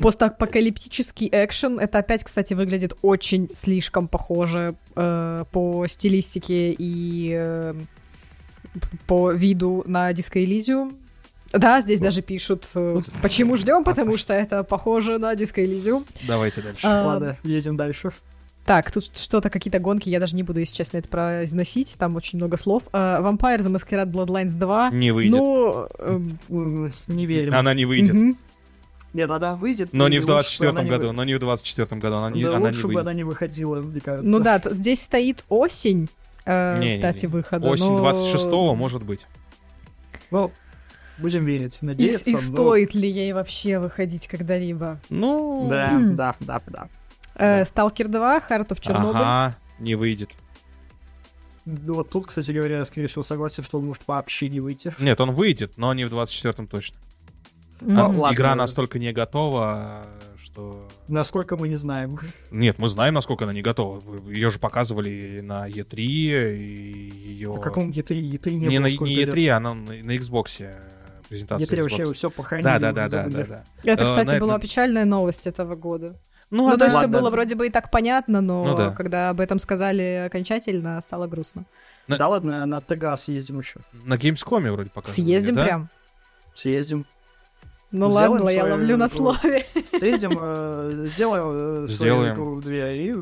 [0.00, 1.78] Постапокалиптический экшен.
[1.78, 7.74] Это опять, кстати, выглядит очень слишком похоже э, по стилистике и э,
[9.06, 10.94] по виду на Disco Elysium.
[11.52, 16.06] Да, здесь даже пишут, э, почему ждем, потому что это похоже на Disco Elysium.
[16.26, 16.86] Давайте дальше.
[16.86, 18.12] А, Ладно, едем дальше.
[18.64, 22.38] Так, тут что-то, какие-то гонки, я даже не буду, если честно, это произносить, там очень
[22.38, 22.84] много слов.
[22.92, 24.90] Uh, Vampire The Masquerade Bloodlines 2.
[24.90, 25.32] Не выйдет.
[25.32, 26.20] Ну, э,
[27.08, 27.54] не верим.
[27.54, 28.14] Она не выйдет.
[28.14, 28.36] Mm-hmm.
[29.14, 29.90] Нет, она выйдет.
[29.92, 31.12] Но не в 24 году, вы...
[31.12, 32.94] но не в 24 году, она не, да она лучше не выйдет.
[32.94, 34.30] бы она не выходила, мне кажется.
[34.30, 36.08] Ну да, здесь стоит осень,
[36.46, 37.36] э, не, дате не, не.
[37.36, 37.68] выхода.
[37.68, 38.10] Осень но...
[38.10, 39.26] 26-го может быть.
[40.30, 40.50] Ну,
[41.18, 42.30] будем верить, надеяться.
[42.30, 42.40] И, и но...
[42.40, 44.98] стоит ли ей вообще выходить когда-либо?
[45.10, 45.66] Ну...
[45.68, 46.88] Да, да, да, да.
[47.34, 49.12] Э, Сталкер 2, Heart of Chernobyl.
[49.14, 50.30] Ага, не выйдет.
[51.64, 54.94] Ну вот тут, кстати говоря, я, скорее всего, согласен, что он может вообще не выйти.
[54.98, 56.96] Нет, он выйдет, но не в 24-м точно.
[57.80, 58.34] Ну, а, ладно.
[58.34, 60.06] Игра настолько не готова,
[60.36, 60.88] что...
[61.08, 62.18] Насколько мы не знаем.
[62.50, 64.02] Нет, мы знаем, насколько она не готова.
[64.28, 67.54] Ее же показывали на E3, и ее...
[67.54, 68.20] На каком E3?
[68.20, 70.74] E3 не, не, на, не E3, а на, на Xbox
[71.28, 71.66] презентация.
[71.66, 71.82] E3 Xbox.
[71.82, 72.64] вообще все похоронили.
[72.64, 73.64] Да, да, да, да, да, да.
[73.84, 76.16] Это, кстати, э, была печальная новость этого года.
[76.52, 78.90] Ну, ну то есть все было вроде бы и так понятно, но ну, да.
[78.90, 81.64] когда об этом сказали окончательно, стало грустно.
[82.08, 82.18] На...
[82.18, 83.80] Да ладно, на ТГ съездим еще.
[84.04, 85.10] На Gamescom вроде пока.
[85.10, 85.64] Съездим да?
[85.64, 85.88] прям.
[86.54, 87.06] Съездим.
[87.90, 89.64] Ну сделаем ладно, я ловлю на слове.
[89.98, 92.34] Съездим, э, сделаем, э, сделаем.
[92.34, 93.14] свою две и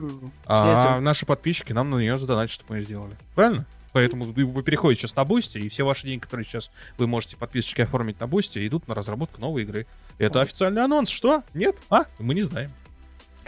[0.47, 3.16] А наши подписчики нам на нее задонатят, чтобы мы ее сделали.
[3.37, 3.64] Правильно?
[3.93, 7.81] Поэтому вы переходите сейчас на Boosty, и все ваши деньги, которые сейчас вы можете подписчики
[7.81, 9.87] оформить на Boosty, идут на разработку новой игры.
[10.18, 11.11] Это официальный анонс.
[11.11, 11.45] Что?
[11.55, 11.76] Нет?
[11.91, 12.07] А?
[12.18, 12.70] Мы не знаем.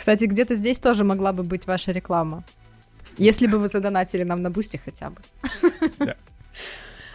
[0.03, 2.43] Кстати, где-то здесь тоже могла бы быть ваша реклама.
[3.19, 5.23] Если бы вы задонатили нам на Boosty хотя бы.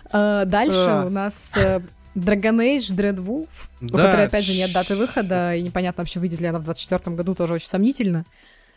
[0.09, 1.81] А, дальше у нас э,
[2.15, 6.39] Dragon Age Dread Wolf, у которой, опять же, нет даты выхода, и непонятно вообще, выйдет
[6.39, 8.23] ли она в 24 году, тоже очень сомнительно.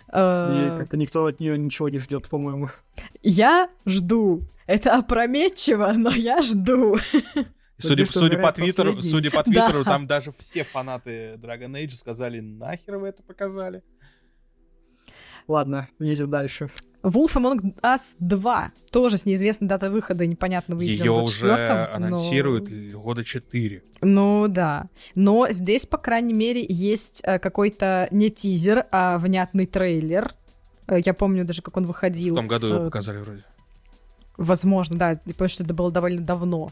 [0.08, 2.68] А, как-то никто от нее ничего не ждет, по-моему.
[3.22, 4.42] Я жду.
[4.66, 6.98] Это опрометчиво, но я жду.
[7.78, 12.96] Судя, судя, по твиттеру, судя по Твиттеру, там даже все фанаты Dragon Age сказали, нахер
[12.96, 13.84] вы это показали.
[15.48, 16.70] Ладно, едем дальше.
[17.02, 18.72] Wolf Among Us 2.
[18.90, 21.52] Тоже с неизвестной датой выхода, непонятно, выйдет Ее уже
[21.86, 23.00] анонсируют но...
[23.00, 23.82] года 4.
[24.02, 24.88] Ну да.
[25.14, 30.30] Но здесь, по крайней мере, есть э, какой-то не тизер, а внятный трейлер.
[30.86, 32.34] Э, я помню даже, как он выходил.
[32.34, 33.44] В том году его э, показали вроде.
[34.36, 36.70] Возможно, да, потому что это было довольно давно.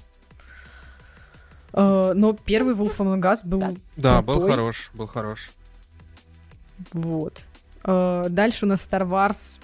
[1.74, 3.62] Но первый Wolf Among Us был
[3.96, 4.22] Да, крутой.
[4.22, 5.50] был хорош, был хорош.
[6.92, 7.42] Вот.
[7.84, 9.58] Э, Дальше у нас Star Wars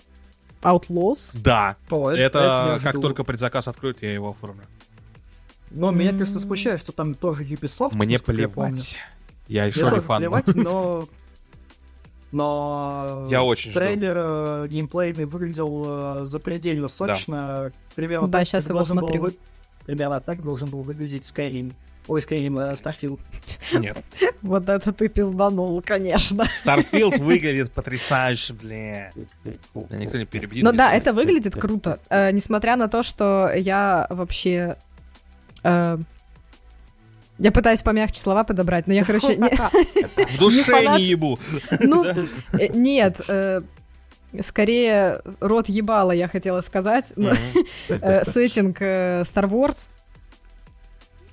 [0.63, 1.37] Outlaws.
[1.43, 3.03] Да, О, это я как жду.
[3.03, 4.63] только предзаказ откроют, я его оформлю.
[5.71, 7.95] Но меня, конечно, смущает, что там тоже Ubisoft.
[7.95, 8.99] Мне я плевать.
[9.49, 10.19] Я Мне еще тоже не фан.
[10.21, 11.09] плевать, но...
[12.33, 13.27] Но...
[13.31, 13.79] Я очень жду.
[13.79, 15.85] Трейлер э, геймплейный выглядел
[16.23, 17.71] э, запредельно сочно.
[17.95, 19.21] Примерно Да, так, как его смотрю.
[19.23, 19.37] вы-
[19.87, 21.73] Примерно так должен был выглядеть Skyrim.
[22.07, 23.19] Ой, Skyrim, э, Starfield.
[23.81, 23.97] Нет.
[24.43, 26.43] Вот это ты пизданул, конечно.
[26.65, 29.11] Starfield выглядит потрясающе, бля.
[29.75, 30.65] Да никто не перебедит.
[30.65, 31.99] Ну да, это выглядит круто.
[32.11, 34.77] Э, Несмотря на то, что я вообще...
[35.63, 35.99] э,
[37.39, 39.37] Я пытаюсь помягче слова подобрать, но я, короче...
[39.37, 39.49] не-
[40.29, 41.39] В душе не ебу.
[41.81, 42.05] Ну,
[42.75, 43.19] нет,
[44.43, 47.15] скорее рот ебала, я хотела сказать.
[47.89, 49.89] Сеттинг Star Wars.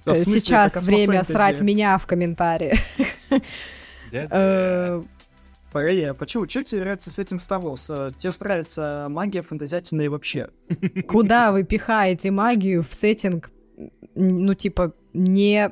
[0.06, 2.80] Да, Э, смысле, Сейчас время срать меня в комментариях.
[4.12, 5.02] Э,
[5.72, 6.48] Погоди, а почему?
[6.48, 7.86] Чем тебе нравится с этим Star Wars?
[7.88, 10.50] Э, Тебе нравится магия фантазиатина и вообще?
[11.08, 13.50] Куда вы пихаете магию в сеттинг,
[14.16, 15.72] ну, типа, не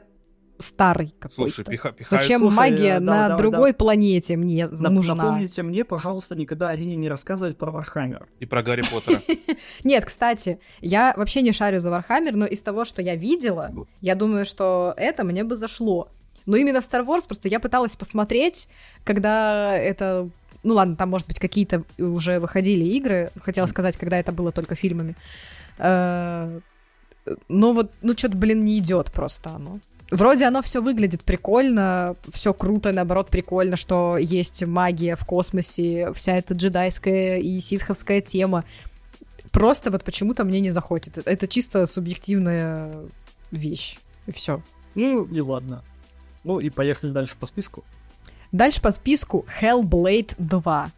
[0.60, 1.72] старый Слушай, какой-то?
[1.72, 2.24] пиха- пихают...
[2.24, 5.16] Зачем Слушай, магия да, на да, другой планете мне Нап- нужна?
[5.16, 8.28] Напомните мне, пожалуйста, никогда Арине не рассказывать про Warhammer.
[8.40, 9.22] И про Гарри Поттера.
[9.84, 14.16] Нет, кстати, я вообще не шарю за Warhammer, но из того, что я видела, я
[14.16, 16.10] думаю, что это мне бы зашло.
[16.46, 18.68] Но именно в Star Wars просто я пыталась посмотреть,
[19.04, 20.30] когда это...
[20.64, 23.30] Ну ладно, там, может быть, какие-то уже выходили игры.
[23.40, 25.16] Хотела сказать, когда это было только фильмами.
[25.78, 26.60] Э,
[27.48, 29.80] Но вот, ну, что-то, блин, не идет просто оно.
[30.12, 36.38] Вроде оно все выглядит прикольно, все круто, наоборот, прикольно, что есть магия в космосе, вся
[36.38, 38.64] эта джедайская и ситховская тема.
[39.52, 41.20] Просто вот почему-то мне не заходит.
[41.26, 42.92] Это чисто субъективная
[43.52, 43.98] вещь.
[44.28, 44.62] И все.
[44.96, 45.84] Ну, и ладно.
[46.44, 47.84] Ну, и поехали дальше по списку.
[48.52, 50.92] Дальше по списку Hellblade 2.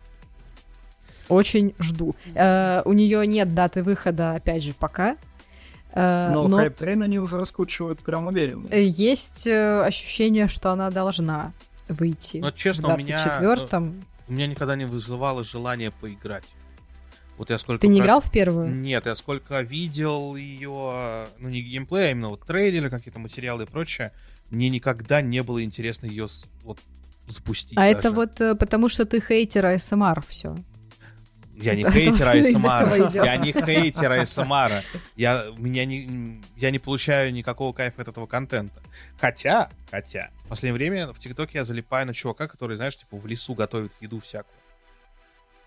[1.30, 2.16] Очень жду.
[2.34, 5.18] Э, у нее нет даты выхода, опять же, пока.
[5.94, 8.68] Э, Но, но hype train они уже раскручивают прям уверенно.
[8.70, 11.54] э, есть э, ощущение, что она должна
[11.90, 13.18] выйти Ну, в честно, у меня...
[13.42, 14.04] 24-м.
[14.28, 16.46] У меня никогда не вызывало желание поиграть.
[17.38, 17.82] Вот я сколько...
[17.82, 18.70] Ты не про- играл в первую?
[18.70, 23.66] Нет, я сколько видел ее, ну не геймплей, а именно вот трейлеры, какие-то материалы и
[23.66, 24.14] прочее,
[24.50, 26.28] мне никогда не было интересно ее
[26.64, 26.80] вот
[27.28, 27.78] запустить.
[27.78, 28.16] А это даже.
[28.16, 30.56] вот э, потому, что ты хейтер АСМР, все.
[31.62, 33.12] Я не хейтер АСМР.
[33.24, 34.84] Я не хейтер АСМР.
[35.16, 38.82] Я, меня не, я не получаю никакого кайфа от этого контента.
[39.20, 43.26] Хотя, хотя, в последнее время в ТикТоке я залипаю на чувака, который, знаешь, типа в
[43.28, 44.56] лесу готовит еду всякую.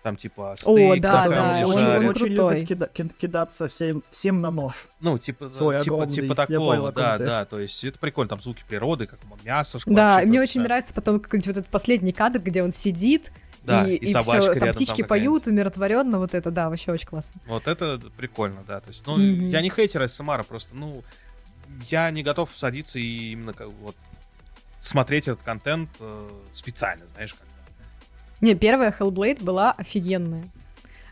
[0.03, 4.03] Там типа стейк да, там да, или он- он очень любят кида- ки- кидаться всем,
[4.11, 4.75] всем на нож.
[4.99, 7.25] Ну, типа, Свой типа, огромный, типа такого, понял, о да, ты.
[7.25, 10.61] да, то есть это прикольно, там звуки природы, как мясо Да, шкварчит, и мне очень
[10.61, 13.31] нравится потом какой-нибудь вот этот последний кадр, где он сидит,
[13.65, 17.07] Да, и, и собачка всё, рядом там птички поют, умиротворенно, вот это, да, вообще очень
[17.07, 17.41] классно.
[17.47, 19.47] Вот это прикольно, да, то есть, ну, Мгм.
[19.47, 21.03] я не хейтер АСМР, просто, ну,
[21.89, 23.95] я не готов садиться и именно как вот
[24.81, 27.47] смотреть этот контент э, специально, знаешь, как
[28.41, 30.43] Не, первая Hellblade была офигенная.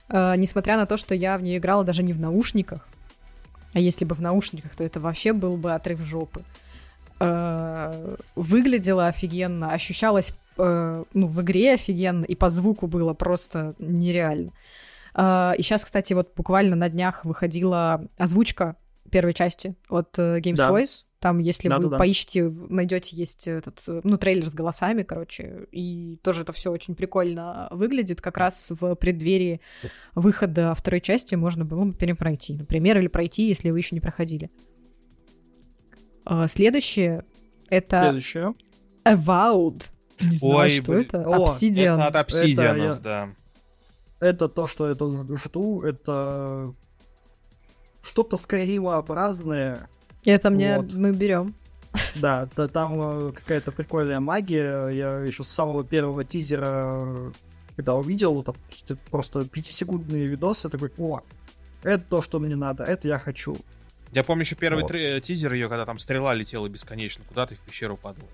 [0.09, 2.87] Э, несмотря на то, что я в нее играла даже не в наушниках,
[3.73, 6.41] а если бы в наушниках, то это вообще был бы отрыв жопы.
[6.41, 6.62] Э,
[8.35, 14.51] выглядела офигенно, ощущалось э, ну, в игре офигенно, и по звуку было просто нереально.
[15.15, 18.75] Э, и сейчас, кстати, вот буквально на днях выходила озвучка
[19.09, 20.69] первой части от э, Games Да.
[20.71, 21.03] Voice.
[21.19, 21.97] Там, если вы Да-да-да.
[21.97, 26.69] поищете, в- найдете, есть этот, э, ну, трейлер с голосами, короче, и тоже это все
[26.69, 28.19] очень прикольно выглядит.
[28.19, 29.61] Как раз в преддверии
[30.15, 34.49] выхода второй части можно было бы перепройти, например, или пройти, если вы еще не проходили.
[36.25, 37.23] А, Следующее
[37.69, 38.53] это Следующее.
[39.05, 39.83] Avowed.
[40.21, 41.01] Не знаю, Ой, что блин.
[41.01, 41.27] это.
[41.27, 41.95] О, Obsidian.
[42.07, 43.29] Это от Obsidian, я- да.
[44.19, 45.81] Это то, что я тоже жду.
[45.81, 46.73] Это
[48.01, 49.89] что-то скайримообразное.
[50.25, 50.93] Это мне Вот.
[50.93, 51.53] мы берем.
[52.15, 54.87] Да, да, там э, какая-то прикольная магия.
[54.89, 57.33] Я еще с самого первого тизера,
[57.75, 61.19] когда увидел, там какие-то просто пятисекундные видосы, такой, о,
[61.83, 63.57] это то, что мне надо, это я хочу.
[64.13, 64.89] Я помню еще первый Вот.
[64.91, 68.27] тре- тизер ее, когда там стрела летела бесконечно куда-то и в пещеру падала.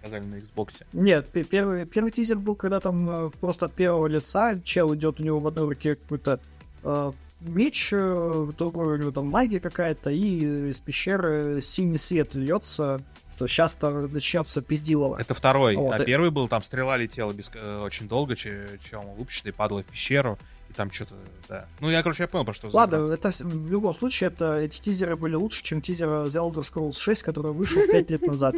[0.00, 0.82] Показали на Xbox.
[0.92, 5.20] Нет, пе- первый, первый тизер был, когда там э, просто от первого лица чел идет,
[5.20, 6.40] у него в одной руке какой-то
[6.82, 12.34] э, меч, э, в другой у него там магия какая-то, и из пещеры синий свет
[12.34, 13.00] льется,
[13.36, 15.18] что сейчас начнется пиздилово.
[15.20, 15.76] Это второй.
[15.76, 19.82] Вот, а и- первый был, там стрела летела э, очень долго, че- чем выпущенный, падала
[19.82, 20.36] в пещеру,
[20.72, 21.14] И там что-то,
[21.48, 21.66] да.
[21.80, 25.16] Ну, я, короче, я понял, про что Ладно, это в любом случае, это, эти тизеры
[25.16, 28.54] были лучше, чем тизер The Elder Scrolls 6, который вышел 5 лет назад.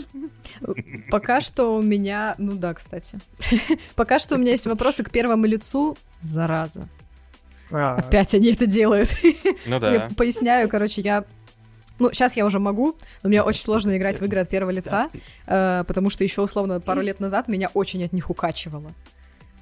[1.11, 2.37] Пока что у меня...
[2.39, 3.19] Ну да, кстати.
[3.97, 5.97] Пока что у меня есть вопросы к первому лицу.
[6.21, 6.89] Зараза.
[7.73, 7.97] А.
[7.97, 9.13] Опять они это делают.
[9.67, 9.93] Ну да.
[9.93, 11.25] Я поясняю, короче, я
[11.99, 15.09] ну, сейчас я уже могу, но мне очень сложно играть в игры от первого лица,
[15.47, 18.91] э, потому что еще условно пару лет назад меня очень от них укачивало.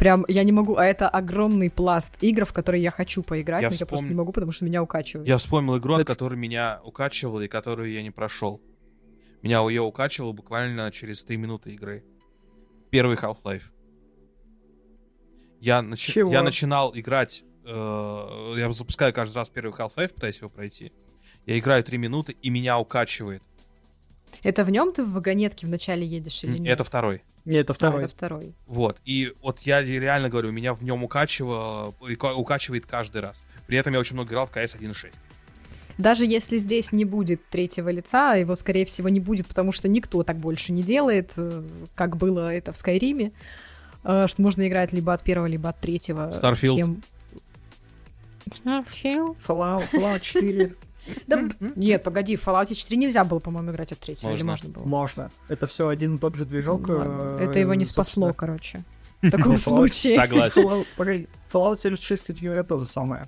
[0.02, 3.68] Прям я не могу, а это огромный пласт игр, в которые я хочу поиграть, я
[3.68, 3.86] но вспом...
[3.86, 5.28] я просто не могу, потому что меня укачивает.
[5.28, 8.60] Я вспомнил игру, от которой меня укачивало и которую я не прошел.
[9.42, 12.04] Меня ее укачивало буквально через 3 минуты игры.
[12.90, 13.62] Первый Half-Life.
[15.60, 16.16] Я, нач...
[16.16, 20.92] я начинал играть, э, я запускаю каждый раз первый Half-Life, пытаюсь его пройти.
[21.46, 23.44] Я играю 3 минуты, и меня укачивает.
[24.42, 26.72] Это в нем ты в вагонетке вначале едешь или нет?
[26.72, 27.22] Это второй.
[27.44, 28.02] Не, это второй.
[28.02, 28.54] А, это второй.
[28.66, 28.98] Вот.
[29.04, 33.40] И вот я реально говорю, меня в нем укачивало, укачивает каждый раз.
[33.66, 35.12] При этом я очень много играл в CS 1.6.
[35.98, 40.22] Даже если здесь не будет третьего лица, его, скорее всего, не будет, потому что никто
[40.22, 41.62] так больше не делает, э,
[41.94, 43.32] как было это в Скайриме,
[44.04, 46.30] э, что можно играть либо от первого, либо от третьего.
[46.30, 46.72] Starfield.
[46.72, 47.02] Всем...
[48.64, 49.36] Starfield.
[49.46, 50.74] Fallout, Fallout 4.
[51.26, 51.42] Да,
[51.76, 54.38] нет, погоди, в Fallout 4 нельзя было, по-моему, играть от третьего, можно.
[54.38, 54.84] или можно было?
[54.84, 55.30] Можно.
[55.48, 56.88] Это все один и тот же движок.
[56.88, 58.84] Э, это его не спасло, короче.
[59.22, 60.14] В таком случае.
[60.14, 60.84] Согласен.
[61.52, 63.24] Fallout 76, кстати говоря, то же самое.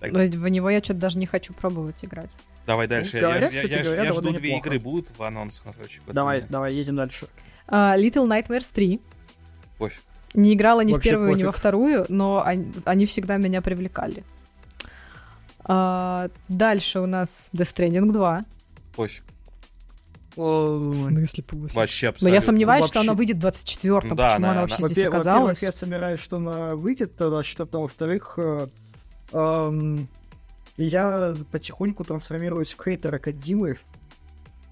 [0.00, 2.30] В него я что-то даже не хочу пробовать играть.
[2.66, 3.20] Давай дальше.
[3.20, 4.68] Ну, говорят, я, я, жду две неплохо.
[4.68, 5.74] игры будут в анонсах.
[6.06, 7.26] Давай, давай, едем дальше.
[7.66, 9.00] Uh, Little Nightmares 3.
[9.78, 10.00] Пофиг.
[10.34, 11.42] Не играла ни Вообще в первую, пофиг.
[11.42, 14.24] ни во вторую, но они, они всегда меня привлекали.
[15.68, 18.44] А, дальше у нас Death Stranding 2.
[18.96, 19.22] Пофиг.
[20.34, 21.74] В смысле пофиг?
[21.74, 22.28] Вообще абсолютно.
[22.28, 22.92] Но я сомневаюсь, вообще...
[22.92, 24.16] что она выйдет 24-м.
[24.16, 24.88] Да, Почему она, она вообще она...
[24.88, 25.58] здесь оказалась?
[25.58, 27.80] Во-первых, я сомневаюсь, что она выйдет 24-м.
[27.82, 28.68] Во-вторых, э,
[29.32, 30.08] эм,
[30.76, 33.78] я потихоньку трансформируюсь в хейтера Кадзимы.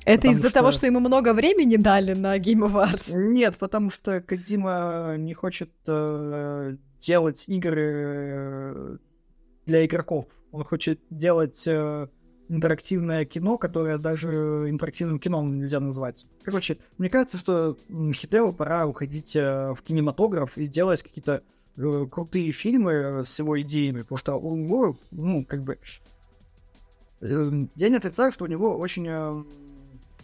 [0.05, 0.61] Это из-за что...
[0.61, 3.17] того, что ему много времени дали на Game Awards?
[3.17, 8.97] Нет, потому что Кадзима не хочет э, делать игры э,
[9.67, 10.27] для игроков.
[10.57, 12.09] Он хочет делать э,
[12.49, 16.25] интерактивное кино, которое даже интерактивным кино нельзя назвать.
[16.45, 17.77] Короче, мне кажется, что
[18.15, 21.43] Хитео пора уходить э, в кинематограф и делать какие-то
[21.77, 25.79] э, крутые фильмы с его идеями, потому что него, ну, как бы...
[27.21, 29.45] Э, я не отрицаю, что у него очень э,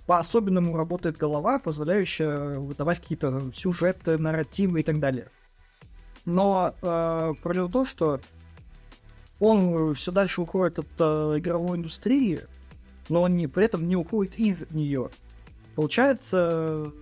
[0.06, 5.28] по-особенному работает голова, позволяющая выдавать какие-то сюжеты, нарративы и так далее.
[6.24, 7.32] Но э,
[7.68, 8.18] в том, что
[9.43, 12.40] он все дальше уходит от э, игровой индустрии,
[13.09, 15.11] но он не, при этом не уходит из нее.
[15.74, 16.93] Получается,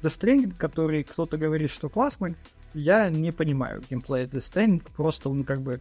[0.00, 2.34] Death Stranding, который кто-то говорит, что классный,
[2.72, 5.80] я не понимаю геймплей Death Stranding, просто он как бы...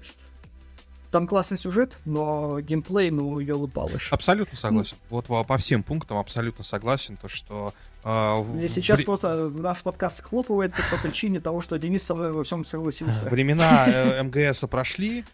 [1.11, 4.13] Там классный сюжет, но геймплей, ну, ее лупалыш.
[4.13, 4.95] Абсолютно согласен.
[5.09, 7.73] Ну, вот по всем пунктам абсолютно согласен, то что...
[8.05, 8.67] Э, в...
[8.69, 13.25] Сейчас просто наш подкаст схлопывается по причине того, что Денис со мной во всем согласился.
[13.29, 15.25] Времена э, МГСа прошли,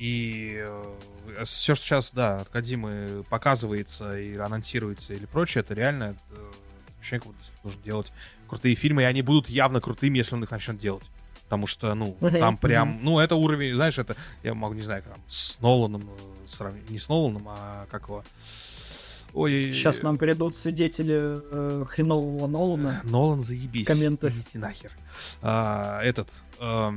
[0.00, 6.16] и э, все, что сейчас, да, от Кадимы показывается и анонсируется или прочее, это реально
[6.30, 6.52] э,
[7.02, 7.28] человек
[7.62, 8.10] должен делать
[8.48, 11.04] крутые фильмы, и они будут явно крутыми, если он их начнет делать.
[11.44, 15.18] Потому что, ну, там прям, ну, это уровень, знаешь, это, я могу, не знаю, там,
[15.28, 18.24] с Ноланом э, сравнить, не с Ноланом, а как его...
[19.34, 23.00] Ой, Сейчас нам придут свидетели э, хренового Нолана.
[23.04, 23.86] Нолан, заебись.
[23.86, 24.28] Комменты.
[24.28, 24.92] Идите нахер.
[25.42, 26.28] А, этот...
[26.58, 26.90] Э,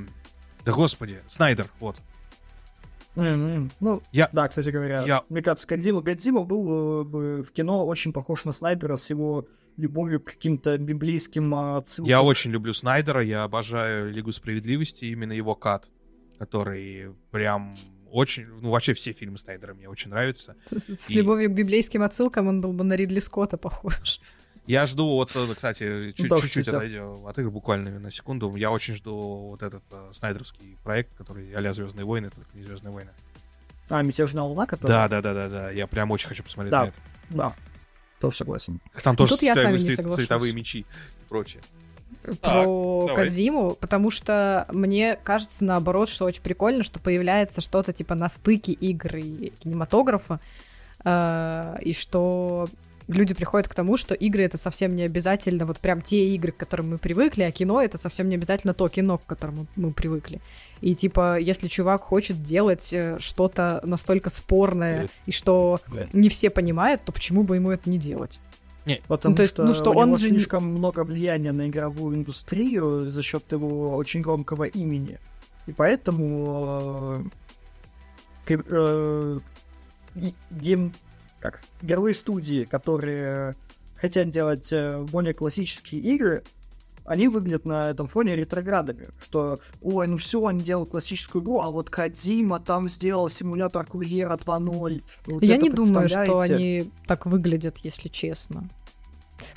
[0.65, 1.97] да господи, Снайдер, вот.
[3.15, 3.71] Mm-hmm.
[3.79, 4.29] Ну, я...
[4.31, 5.23] да, кстати говоря, я...
[5.29, 9.47] мне кажется, Годзилла, Годзилла был э, бы в кино очень похож на Снайдера с его
[9.77, 12.09] любовью к каким-то библейским отсылкам.
[12.09, 15.87] Я очень люблю Снайдера, я обожаю Лигу Справедливости, именно его кат,
[16.39, 17.75] который прям
[18.11, 20.55] очень, ну вообще все фильмы Снайдера мне очень нравятся.
[20.65, 21.15] С, с и...
[21.15, 24.19] любовью к библейским отсылкам он был бы на Ридли Скотта похож.
[24.65, 28.55] Я жду вот, э, кстати, чуть-чуть отойдем от игр, буквально на секунду.
[28.55, 32.93] Я очень жду вот этот э, снайдерский проект, который а-ля Звездные войны, только не Звездные
[32.93, 33.11] войны.
[33.89, 34.87] А, Мятежная Луна, который?
[34.87, 35.71] Да, да, да, да, да.
[35.71, 36.97] Я прям очень хочу посмотреть да, на это.
[37.29, 37.53] Да,
[38.19, 38.79] тоже согласен.
[39.03, 40.85] Там тоже Тут я с вами не цветовые мечи и
[41.27, 41.61] прочее.
[42.41, 48.15] Про так, Кадзиму, потому что мне кажется, наоборот, что очень прикольно, что появляется что-то типа
[48.15, 50.39] на стыке игры и кинематографа,
[51.03, 52.69] э, и что
[53.07, 56.57] люди приходят к тому, что игры это совсем не обязательно вот прям те игры, к
[56.57, 60.41] которым мы привыкли, а кино это совсем не обязательно то кино, к которому мы привыкли.
[60.81, 65.79] И типа, если чувак хочет делать э, что-то настолько спорное и что
[66.11, 68.39] не все понимают, то почему бы ему это не делать?
[68.85, 71.53] Нет, потому ну, то есть, что, ну, что у он него же слишком много влияния
[71.53, 75.19] на игровую индустрию за счет его очень громкого имени.
[75.67, 77.23] И поэтому
[78.47, 79.39] э, э,
[80.51, 80.93] гейм,
[81.43, 83.53] как, игровые студии, которые
[83.97, 86.43] хотят делать э, более классические игры,
[87.05, 91.69] они выглядят на этом фоне ретроградами, что, ой, ну все, они делают классическую игру, а
[91.69, 95.03] вот Кадима там сделал симулятор курьера 2.0.
[95.25, 98.69] Вот Я не думаю, что они так выглядят, если честно.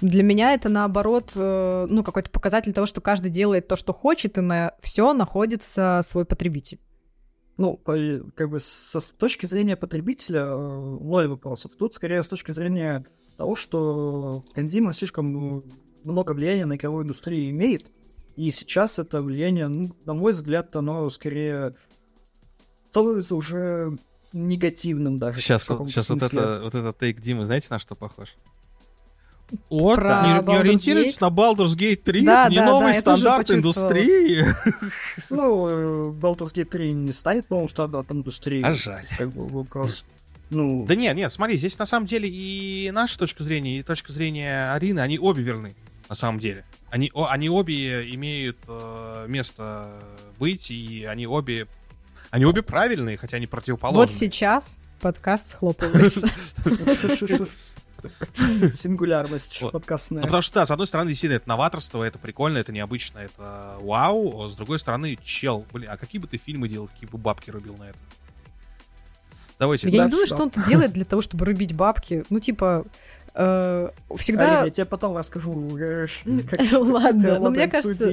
[0.01, 4.39] Для меня это наоборот, э, ну, какой-то показатель того, что каждый делает то, что хочет,
[4.39, 6.80] и на все находится свой потребитель.
[7.59, 11.73] Ну, как бы со, с точки зрения потребителя, э, ноль вопросов.
[11.79, 13.05] Тут скорее с точки зрения
[13.39, 15.65] того, что Конзима слишком ну,
[16.05, 17.91] много влияния на игровую индустрию имеет.
[18.37, 21.75] И сейчас это влияние, ну, на мой взгляд, оно скорее
[22.91, 23.97] становится уже
[24.33, 25.41] негативным даже.
[25.41, 28.35] Сейчас, сейчас вот это, вот это тейк Димы, знаете, на что похож?
[29.70, 33.51] Вот, не, не ориентируйтесь на Baldur's Gate 3, да, это не да, новый да, стандарт
[33.51, 34.47] индустрии.
[35.30, 38.62] Ну, э, Baldur's Gate 3 не станет новым стандартом индустрии.
[38.62, 39.07] А жаль.
[39.16, 40.05] Как бы вопрос.
[40.51, 40.84] Ну...
[40.86, 44.72] Да нет, нет, смотри, здесь на самом деле и наша точка зрения, и точка зрения
[44.72, 45.74] Арины, они обе верны,
[46.09, 46.64] на самом деле.
[46.90, 49.92] Они, о, они обе имеют э, место
[50.38, 51.66] быть, и они обе,
[52.30, 54.07] они обе правильные, хотя они противоположные.
[54.07, 56.28] Вот сейчас подкаст схлопывается.
[58.75, 59.73] Сингулярность вот.
[59.73, 60.21] подкастная.
[60.21, 63.77] Ну, потому что, да, с одной стороны, действительно, это новаторство, это прикольно, это необычно, это
[63.81, 64.45] вау.
[64.45, 67.51] А с другой стороны, чел, блин, а какие бы ты фильмы делал, какие бы бабки
[67.51, 67.99] рубил на это?
[69.59, 69.89] Давайте.
[69.89, 72.25] Я не думаю, что он это делает для того, чтобы рубить бабки.
[72.29, 72.85] Ну, типа,
[73.35, 74.65] э, всегда...
[74.65, 75.53] я тебе потом расскажу.
[76.73, 78.13] Ладно, но мне кажется,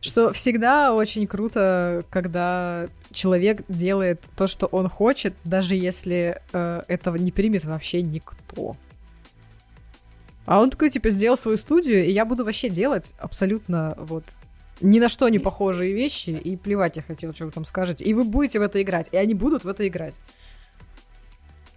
[0.00, 7.16] что всегда очень круто, когда человек делает то, что он хочет, даже если э, этого
[7.16, 8.76] не примет вообще никто.
[10.50, 14.24] А он такой, типа, сделал свою студию, и я буду вообще делать абсолютно вот
[14.80, 18.04] ни на что не похожие вещи, и плевать я хотел, что вы там скажете.
[18.04, 20.18] И вы будете в это играть, и они будут в это играть.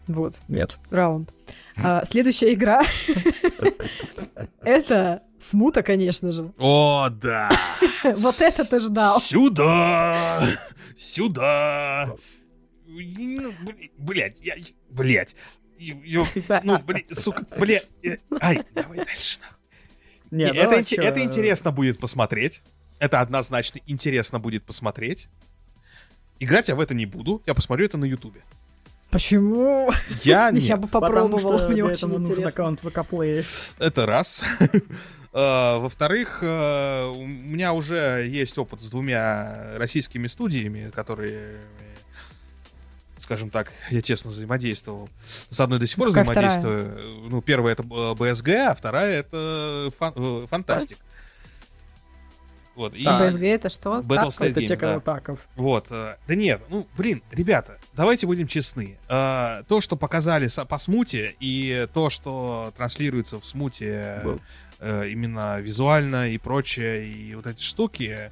[0.07, 0.41] Вот.
[0.47, 0.79] Нет.
[0.89, 1.31] Раунд.
[1.83, 2.81] А, следующая игра.
[4.63, 6.51] Это смута, конечно же.
[6.57, 7.51] О, да.
[8.03, 9.19] Вот это ты ждал.
[9.19, 10.47] Сюда!
[10.97, 12.15] Сюда!
[13.99, 14.55] Блять, я...
[14.89, 15.35] Блять.
[16.63, 17.81] Ну, блин, сука, блин.
[18.03, 19.39] Э, ай, давай дальше.
[20.31, 22.61] Нет, это, ин- это интересно будет посмотреть.
[22.99, 25.27] Это однозначно интересно будет посмотреть.
[26.39, 27.41] Играть я в это не буду.
[27.45, 28.41] Я посмотрю это на Ютубе.
[29.13, 29.91] Почему?
[30.23, 30.63] Я нет.
[30.63, 32.47] Я бы попробовал, мне очень интересно.
[32.47, 33.45] аккаунт VK
[33.77, 34.43] Это раз.
[35.31, 41.61] Uh, во-вторых, uh, у меня уже есть опыт с двумя российскими студиями, которые
[43.23, 45.09] скажем так, я тесно взаимодействовал.
[45.49, 46.91] С одной до сих пор Какая взаимодействую.
[46.91, 47.29] Вторая?
[47.29, 50.97] Ну, первая это BSG, а вторая это фан- э, Фантастик.
[52.75, 53.05] Вот, и...
[53.05, 54.01] BSG это что?
[54.01, 54.99] Battlestate это те, да.
[54.99, 55.47] Таков.
[55.55, 55.87] Вот.
[55.89, 58.97] Э, да нет, ну, блин, ребята, давайте будем честны.
[59.07, 64.21] Э, то, что показали по смуте, и то, что транслируется в смуте
[64.81, 68.31] именно визуально и прочее, и вот эти штуки,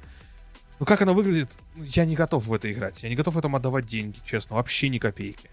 [0.82, 3.04] ну, как оно выглядит, я не готов в это играть.
[3.04, 5.48] Я не готов этому отдавать деньги, честно, вообще ни копейки.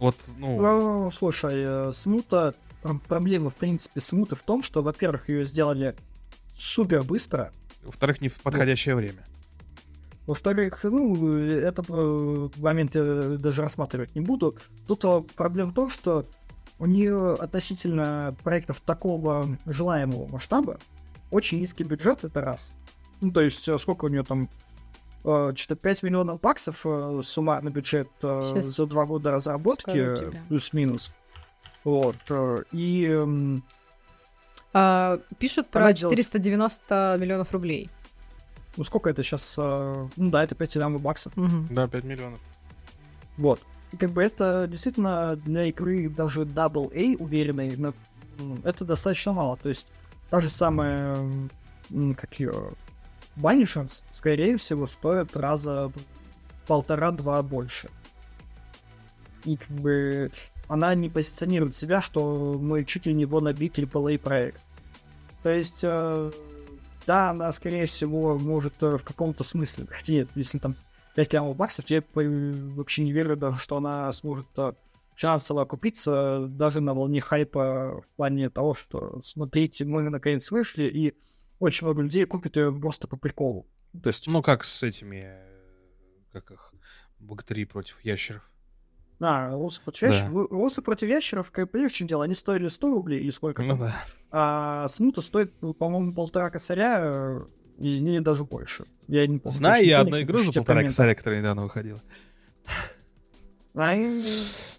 [0.00, 0.60] Вот, ну...
[0.60, 2.52] Ну, слушай, э, смута...
[3.06, 5.94] Проблема, в принципе, смуты в том, что, во-первых, ее сделали
[6.52, 7.52] супер быстро.
[7.84, 9.24] Во-вторых, не в подходящее ну, время.
[10.26, 13.04] Во-вторых, ну, это э, момент я
[13.38, 14.56] даже рассматривать не буду.
[14.88, 16.26] Тут э, проблема в том, что
[16.80, 20.80] у нее относительно проектов такого желаемого масштаба
[21.30, 22.72] очень низкий бюджет, это раз.
[23.20, 24.48] Ну, то есть, э, сколько у нее там
[25.24, 30.16] э, что-то 5 миллионов баксов э, суммарный бюджет Сейчас за два года разработки,
[30.48, 31.12] плюс-минус.
[31.84, 32.16] Вот.
[32.72, 33.06] И...
[33.06, 33.64] Эм,
[34.74, 37.88] а, пишут про 490 миллионов рублей.
[38.76, 39.56] Ну, сколько это сейчас?
[39.56, 41.36] Ну да, это 5 миллионов баксов.
[41.36, 41.68] Угу.
[41.70, 42.40] Да, 5 миллионов.
[43.38, 43.60] Вот.
[43.92, 47.94] И как бы это действительно для игры даже Double A уверенной, но
[48.64, 49.56] это достаточно мало.
[49.56, 49.88] То есть
[50.30, 51.16] та же самая,
[52.16, 52.70] как ее,
[53.38, 55.92] Банишерс, скорее всего, стоит раза
[56.66, 57.88] полтора-два больше.
[59.44, 60.30] И как бы
[60.68, 64.60] она не позиционирует себя, что мы чуть ли не wannabe AAA проект.
[65.42, 66.32] То есть, э,
[67.06, 70.74] да, она, скорее всего, может э, в каком-то смысле, хотя если там
[71.14, 74.72] 5 лямов баксов, я вообще не верю даже, что она сможет э,
[75.14, 81.14] финансово окупиться даже на волне хайпа в плане того, что смотрите, мы наконец вышли, и
[81.58, 83.66] очень много людей купит ее просто по приколу.
[84.02, 84.26] То есть...
[84.26, 85.34] Ну, как с этими,
[86.32, 86.74] как их,
[87.18, 88.48] богатыри против ящеров.
[89.20, 90.32] А, русы против ящеров.
[90.32, 90.56] Да.
[90.56, 92.24] Русы против ящеров, как чем дело?
[92.24, 93.62] Они стоили 100 рублей или сколько?
[93.62, 94.04] Ну да.
[94.30, 97.42] А смута стоит, ну, по-моему, полтора косаря.
[97.78, 98.86] И даже больше.
[99.06, 99.56] Я не помню.
[99.56, 102.00] Знаю я одну игру за полтора косаря, которая недавно выходила.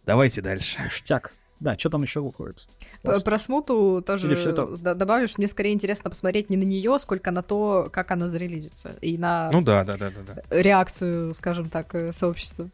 [0.06, 0.88] Давайте дальше.
[0.90, 1.34] Штяк.
[1.60, 2.68] Да, что там еще выходит?
[3.02, 7.88] Про смуту тоже добавлю, что мне скорее интересно посмотреть не на нее, сколько на то,
[7.92, 8.92] как она зарелизится.
[9.02, 10.42] И на ну, да, да, да, да, да.
[10.50, 12.70] реакцию, скажем так, э, сообщества.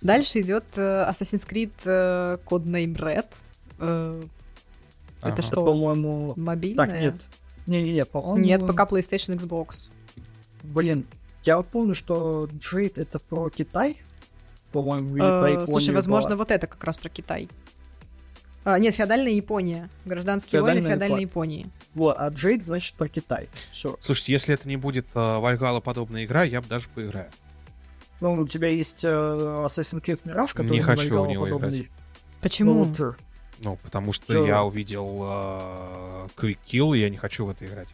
[0.00, 4.24] Дальше идет э, Assassin's Creed э, Codename Red.
[5.22, 6.32] Это что, по-моему...
[6.36, 6.86] Мобильная?
[6.86, 7.14] Так, нет.
[7.66, 8.44] Не-не-не, по-моему...
[8.44, 9.90] Нет, пока PlayStation Xbox.
[10.62, 11.06] Блин,
[11.44, 13.98] я вот помню, что Джейд это про Китай,
[14.72, 15.68] по-моему, или про Японию.
[15.68, 17.48] Слушай, возможно, вот это как раз про Китай.
[18.64, 19.88] А, нет, феодальная Япония.
[20.04, 21.66] Гражданские войны феодальной Японии.
[21.94, 23.48] Вот, а Джейд значит про Китай.
[23.70, 23.96] Все.
[24.00, 27.30] Слушайте, если это не будет э, Вальгала подобная игра, я бы даже поиграю.
[28.20, 31.80] Ну, у тебя есть э, Assassin's Creed Mirage, который не хочу в него подобный.
[31.80, 31.90] играть.
[32.42, 32.72] Почему?
[32.72, 33.16] Ну, вот,
[33.60, 34.46] ну потому что Чё?
[34.46, 37.88] я увидел э, Quick Kill, и я не хочу в это играть.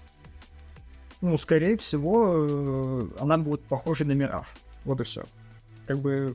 [1.20, 4.47] Ну, скорее всего, э, она будет похожа на Мираж.
[4.84, 5.24] Вот и все.
[5.86, 6.34] Как бы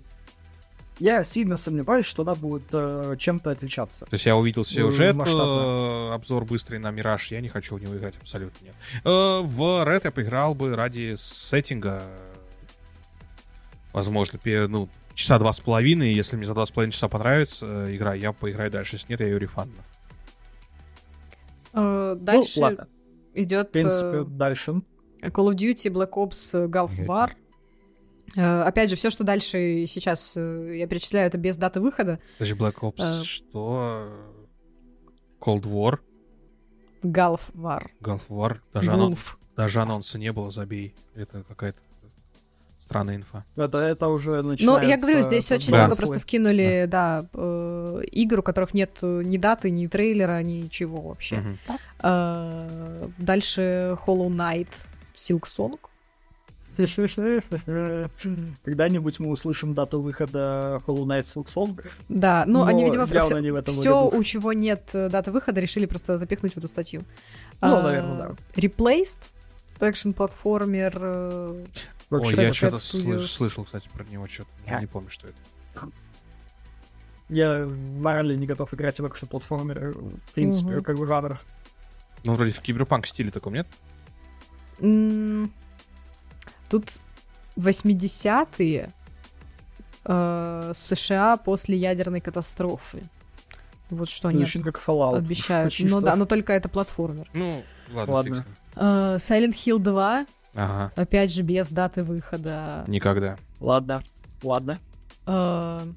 [1.02, 4.06] я сильно сомневаюсь, что она будет э, чем-то отличаться.
[4.06, 7.98] То есть я увидел сюжет, э, обзор быстрый на Мираж, я не хочу в него
[7.98, 8.76] играть абсолютно нет.
[9.04, 12.04] Э, в Red я поиграл бы ради сеттинга,
[13.94, 17.96] возможно, ну, часа два с половиной, если мне за два с половиной часа понравится э,
[17.96, 19.82] игра, я поиграю дальше, если нет, я ее рефанду.
[21.74, 22.88] Uh, дальше ну, ладно.
[23.34, 23.70] идет...
[23.70, 24.82] В принципе, uh, дальше.
[25.22, 27.32] Call of Duty, Black Ops, Gulf War.
[28.36, 32.20] Э, опять же, все, что дальше сейчас э, я перечисляю, это без даты выхода.
[32.40, 34.08] Даже Black Ops, uh, что?
[35.40, 36.00] Cold War?
[37.04, 37.88] Gulf War.
[38.00, 38.60] Gulf War.
[38.74, 39.18] Даже, анон...
[39.56, 40.96] Даже анонса не было, забей.
[41.16, 41.80] Это какая-то
[42.80, 43.46] странная инфа.
[43.56, 44.66] Это, это уже начинается...
[44.66, 45.80] Ну, я говорю, здесь очень да.
[45.80, 51.02] много просто вкинули, да, да э, игр, у которых нет ни даты, ни трейлера, ничего
[51.02, 51.38] вообще.
[51.38, 51.78] Угу.
[52.04, 54.70] Э, дальше Hollow Knight,
[55.16, 55.80] Silk Song.
[58.64, 64.24] Когда-нибудь мы услышим дату выхода Hollow Knight Silk Да, ну они, видимо, все, все у
[64.24, 67.02] чего нет э, даты выхода, решили просто запихнуть в эту статью.
[67.62, 68.36] Ну, а, наверное, да.
[68.56, 69.20] Replaced,
[69.80, 70.98] экшен-платформер.
[72.10, 74.50] Ой, я что-то слышал, кстати, про него что-то.
[74.68, 75.38] Я не помню, что это.
[77.30, 77.66] Я
[77.98, 81.40] морально не готов играть в экшен-платформер, в принципе, как бы жанр.
[82.24, 83.68] Ну, вроде в киберпанк стиле таком, нет?
[86.72, 87.00] Тут
[87.58, 88.90] 80-е
[90.06, 93.04] э, США после ядерной катастрофы.
[93.90, 95.18] Вот что они как Fallout.
[95.18, 95.66] обещают.
[95.66, 96.02] Почти ну что.
[96.02, 97.30] да, но только это платформер.
[97.34, 97.62] Ну,
[97.92, 98.14] ладно.
[98.14, 98.46] ладно.
[98.76, 100.26] Uh, Silent Hill 2.
[100.56, 100.94] Ага.
[100.96, 102.86] Опять же, без даты выхода.
[102.88, 103.36] Никогда.
[103.60, 104.02] Ладно,
[104.42, 104.80] ладно.
[105.26, 105.94] Uh,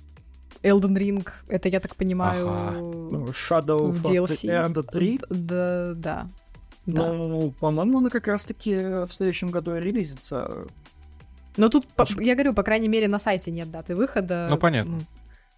[0.65, 2.79] Elden Ring, это, я так понимаю, ага.
[2.81, 4.49] Ну, Shadow в DLC.
[4.49, 5.21] End 3?
[5.31, 6.27] Да, да.
[6.87, 7.13] Да.
[7.13, 10.67] Ну, по-моему, она как раз-таки в следующем году релизится.
[11.57, 14.49] Но тут, по, я говорю, по крайней мере, на сайте нет даты выхода.
[14.51, 15.01] Ну, понятно.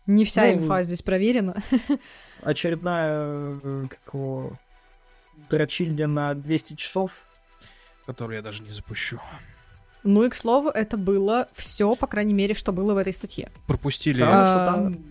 [0.06, 1.56] Не вся ну, инфа здесь проверена.
[2.42, 3.58] Очередная,
[3.88, 4.52] как его,
[5.50, 7.24] дрочильня на 200 часов.
[8.04, 9.20] Которую я даже не запущу.
[10.04, 13.50] Ну и, к слову, это было все, по крайней мере, что было в этой статье.
[13.66, 14.22] Пропустили.
[14.24, 15.04] А, что там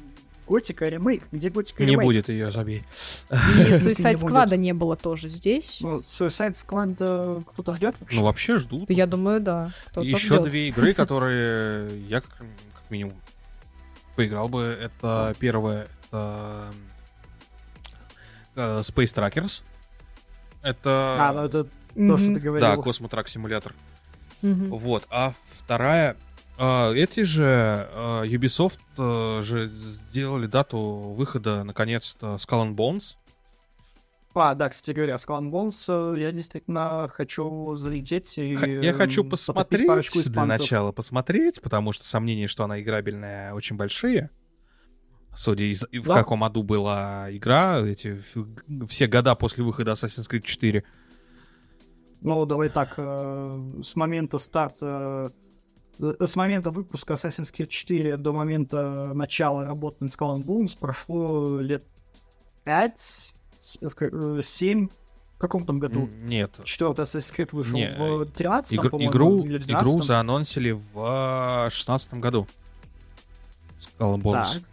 [0.48, 1.24] Готика ремейк.
[1.32, 2.00] Где Готика ремейк?
[2.00, 2.84] Не будет ее, забей.
[3.30, 5.80] И Suicide Squad не было тоже здесь.
[5.82, 8.16] Ну, Suicide Squad э, кто-то ждет вообще?
[8.16, 8.90] Ну, вообще ждут.
[8.90, 9.72] Я думаю, да.
[9.96, 12.46] Еще две игры, которые я как
[12.90, 13.14] минимум
[14.16, 14.78] поиграл бы.
[14.80, 16.66] Это первое, это
[18.56, 19.64] э, Space Trackers.
[20.62, 21.18] Это...
[21.20, 22.68] А, ну это то, что ты говорил.
[22.68, 23.74] Да, Космотрак симулятор.
[24.42, 25.06] Вот.
[25.10, 26.18] А вторая
[26.58, 30.80] а, эти же а, Ubisoft а, же сделали дату
[31.16, 33.16] выхода, наконец-то, Skull and Bones.
[34.34, 38.54] А, да, кстати говоря, Skull and Bones я действительно хочу залететь и...
[38.82, 39.88] Я хочу посмотреть
[40.32, 44.30] для начала, посмотреть, потому что сомнения, что она играбельная, очень большие.
[45.36, 46.00] Судя из, да.
[46.02, 48.22] в каком аду была игра, эти
[48.88, 50.84] все года после выхода Assassin's Creed 4.
[52.22, 55.30] Ну, давай так, э, с момента старта Э,
[56.00, 61.60] с момента выпуска Assassin's Creed 4 до момента начала работы над Skull and Bones прошло
[61.60, 61.84] лет
[62.64, 64.90] 5, 7,
[65.36, 66.10] в каком там году?
[66.24, 66.60] Нет.
[66.64, 72.16] Четвертый Assassin's Creed вышел Не, в 13 игр, игру, или 12 Игру заанонсили в 16
[72.16, 72.48] году.
[73.80, 74.54] Skull and Bones.
[74.54, 74.64] Так.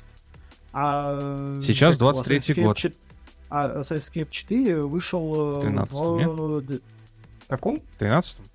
[0.74, 2.76] А, Сейчас 23 год.
[2.76, 2.94] 4,
[3.50, 6.66] а Assassin's Creed 4 вышел в 13 в...
[6.68, 6.82] Нет?
[7.52, 7.80] каком?
[7.98, 8.51] 13 Э,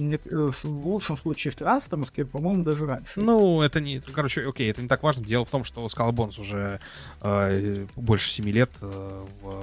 [0.00, 3.12] в лучшем случае в 13 Москве, по-моему, даже раньше.
[3.20, 4.00] Ну, это не...
[4.00, 5.24] Короче, окей, это не так важно.
[5.24, 6.80] Дело в том, что Skull Bones уже
[7.22, 9.62] э, больше 7 лет э, в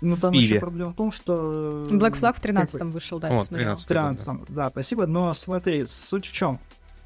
[0.00, 0.44] Ну, там пиве.
[0.44, 1.86] еще проблема в том, что...
[1.90, 3.74] Black Flag в как бы, 13-м вышел, да, О, я смотрела.
[3.74, 3.86] 13-й.
[3.86, 5.06] 13 да, спасибо.
[5.06, 6.58] Но смотри, суть в чем?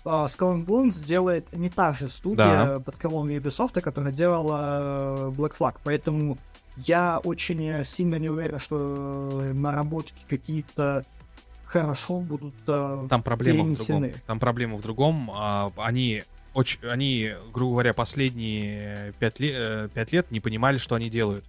[0.05, 2.45] Skull and Bones делает не та же студия
[2.77, 2.81] Да.
[2.81, 5.75] под крылом Ubisoft, которая делала э, Black Flag.
[5.83, 6.39] Поэтому
[6.77, 11.05] я очень сильно не уверен, что наработки какие-то
[11.67, 14.03] хорошо будут э, Там проблема в другом.
[14.03, 14.15] перенесены.
[14.27, 15.31] Там проблема в другом.
[15.35, 16.23] А, Они,
[16.55, 21.45] очень, они, грубо говоря, последние пять, ле- э, пять лет не понимали, что они делают.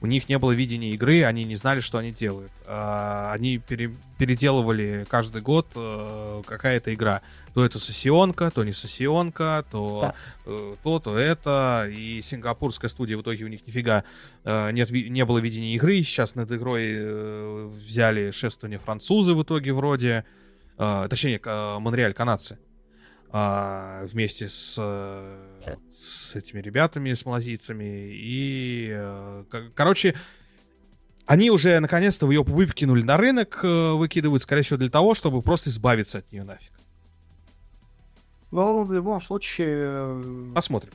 [0.00, 2.52] У них не было видения игры, они не знали, что они делают.
[2.66, 7.20] А, Они пере- переделывали каждый год э, какая-то игра.
[7.52, 10.14] То это сессионка, то не сессионка, то Да.
[10.46, 11.88] э, то, то это.
[11.90, 14.04] И сингапурская студия в итоге у них нифига
[14.44, 15.96] э, нет, не было видения игры.
[16.04, 20.24] Сейчас над игрой взяли шествование французы в итоге вроде.
[20.78, 22.58] Э, точнее, Монреаль, канадцы.
[23.30, 28.10] А, вместе с, э, с этими ребятами, с малазийцами.
[28.12, 30.14] И, э, ко- короче,
[31.26, 35.68] они уже наконец-то ее выкинули на рынок, э, выкидывают, скорее всего, для того, чтобы просто
[35.68, 36.72] избавиться от нее нафиг.
[38.50, 40.92] Но в любом случае, Посмотрим.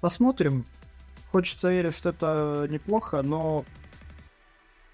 [0.00, 0.64] посмотрим.
[1.30, 3.64] Хочется верить, что это неплохо, но...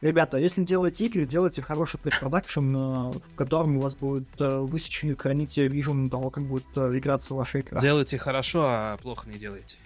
[0.02, 5.14] Ребята, если делаете игры, делайте хороший предпродакшн, э, в котором у вас будет э, высечены,
[5.14, 7.80] храните вижен того, как будет э, играться ваша игра.
[7.80, 9.76] Делайте хорошо, а плохо не делайте.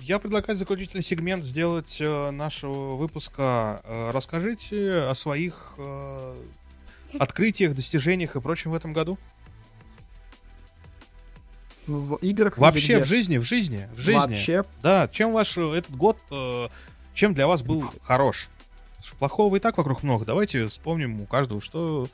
[0.00, 3.80] Я предлагаю заключительный сегмент сделать нашего выпуска.
[4.12, 5.76] Расскажите о своих
[7.16, 9.16] открытиях, достижениях и прочем в этом году.
[11.86, 14.18] В играх Вообще в жизни, в жизни, в жизни.
[14.18, 16.18] Вообще, Да, чем ваш этот год,
[17.14, 18.48] чем для вас был хорош?
[19.18, 20.24] Плохого и так вокруг много.
[20.24, 22.06] Давайте вспомним у каждого, что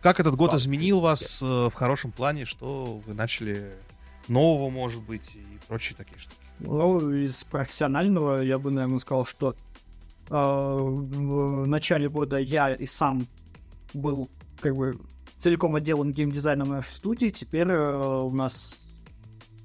[0.00, 3.72] как этот год изменил вас э, в хорошем плане, что вы начали
[4.28, 6.36] нового, может быть, и прочие такие штуки.
[6.60, 9.56] ну, из профессионального я бы, наверное, сказал, что
[10.30, 13.26] э, в начале года я и сам
[13.92, 14.28] был
[14.60, 14.96] как бы
[15.36, 17.30] целиком отделан геймдизайном нашей студии.
[17.30, 18.76] Теперь э, у нас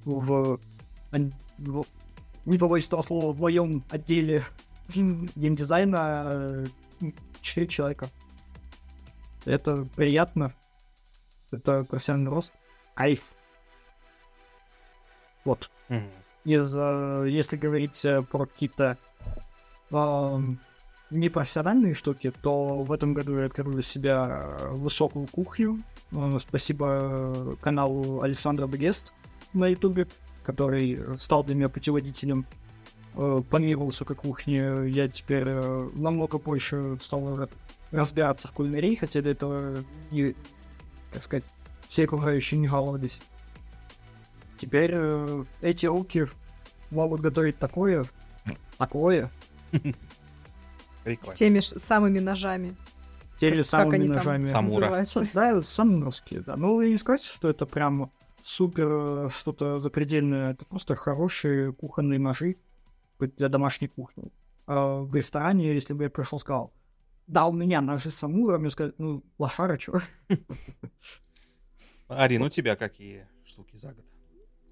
[0.05, 0.59] в,
[1.11, 1.85] ан- в-
[2.45, 4.43] не побоюсь этого слова, в моем отделе
[4.93, 6.65] геймдизайна
[7.01, 7.11] э,
[7.41, 8.09] 4 человека.
[9.45, 10.53] Это приятно.
[11.51, 12.53] Это профессиональный рост.
[12.95, 13.33] Кайф.
[15.45, 15.69] Вот
[16.45, 18.97] из, э, если говорить э, про какие-то
[19.91, 20.59] эм,
[21.09, 25.79] непрофессиональные штуки, то в этом году я открыл для себя э, высокую кухню.
[26.11, 29.13] Э, Спасибо э, каналу Александра Бегест
[29.53, 30.07] на ютубе,
[30.43, 32.45] который стал для меня путеводителем
[33.15, 34.89] э, по миру высокой кухни.
[34.89, 37.49] Я теперь э, намного больше стал ра-
[37.91, 39.77] разбираться в кулинарии, хотя до этого,
[40.11, 40.35] не,
[41.11, 41.45] как сказать,
[41.87, 43.21] все окружающие не жаловались.
[44.57, 46.27] Теперь э, эти руки
[46.91, 48.05] могут готовить такое,
[48.77, 49.29] такое,
[51.23, 52.75] С теми ж самыми ножами.
[53.35, 54.47] теми Как самыми они там ножами.
[54.47, 54.79] Самура.
[54.85, 55.27] называются.
[55.33, 56.55] Да, самуровские, да.
[56.55, 58.11] Ну, вы не скажете, что это прям
[58.41, 60.51] супер э, что-то запредельное.
[60.53, 62.55] Это просто хорошие кухонные ножи
[63.27, 64.31] для домашней кухни.
[64.67, 66.71] А в ресторане, если бы я пришел сказал,
[67.27, 69.93] да, у меня ножи самура, мне сказать, ну, лошара, чё?
[72.07, 74.05] Арина, у тебя какие штуки за год?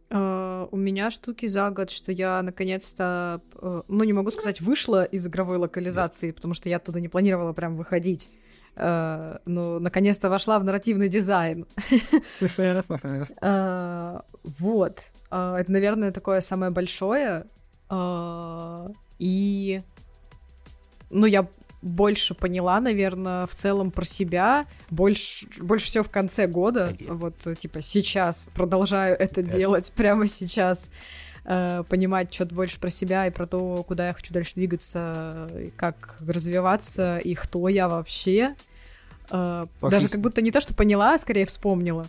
[0.10, 5.03] Э, У меня штуки за год, что я наконец-то, э, ну не могу сказать, вышла
[5.03, 8.30] из игровой локализации, потому что я оттуда не планировала прям выходить.
[8.76, 11.65] Э, Но наконец-то вошла в нарративный дизайн.
[14.60, 15.11] Вот.
[15.30, 17.45] Это, наверное, такое самое большое.
[17.91, 18.89] Э,
[19.19, 19.81] И...
[21.09, 21.45] Ну, я
[21.81, 24.65] больше поняла, наверное, в целом про себя.
[24.89, 26.95] Больше, больше всего в конце года.
[27.07, 30.89] Вот, типа, сейчас продолжаю это делать прямо сейчас.
[31.43, 36.15] Э, Понимать что-то больше про себя и про то, куда я хочу дальше двигаться, как
[36.19, 38.55] развиваться, и кто я вообще.
[39.31, 42.07] Э, Даже как будто не то, что поняла, а скорее вспомнила.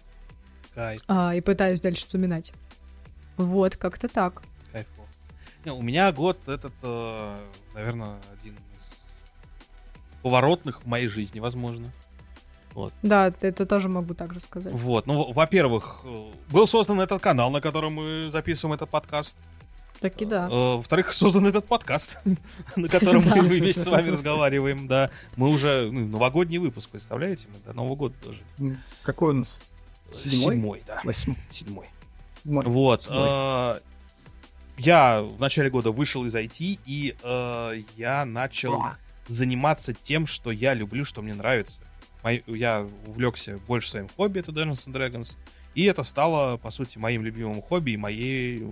[1.08, 2.52] А, и пытаюсь дальше вспоминать.
[3.36, 4.42] Вот, как-то так.
[5.64, 7.36] Не, у меня год этот, э,
[7.74, 11.90] наверное, один из поворотных в моей жизни, возможно.
[13.02, 14.72] Да, это тоже могу так же сказать.
[14.72, 19.36] Вот, ну, во- во-первых, э, был создан этот канал, на котором мы записываем этот подкаст.
[20.00, 20.46] Так и да.
[20.50, 22.18] Э, Во-вторых, создан этот подкаст,
[22.76, 25.10] на котором мы вместе с вами разговариваем, да.
[25.36, 27.46] Мы уже, ну, новогодний выпуск, представляете?
[27.52, 28.40] Мы до Нового года тоже.
[29.02, 29.70] Какой у нас?
[30.12, 30.54] Седьмой?
[30.54, 31.00] Седьмой, да.
[31.04, 31.36] Восьмой.
[31.50, 31.86] Седьмой.
[32.44, 33.06] Вот.
[34.78, 38.72] Я в начале года вышел из IT, и э, я начал
[39.28, 41.82] заниматься тем, что я люблю, что мне нравится.
[42.22, 45.36] Мой- Я увлекся больше своим хобби, это Dungeons and Dragons.
[45.74, 48.66] И это стало, по сути, моим любимым хобби и моей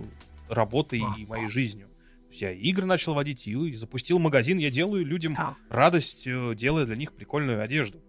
[0.49, 1.87] работой и моей жизнью.
[2.31, 5.33] я игры начал водить, и запустил магазин, я делаю людям
[5.69, 8.01] радость, э, делая для них прикольную одежду.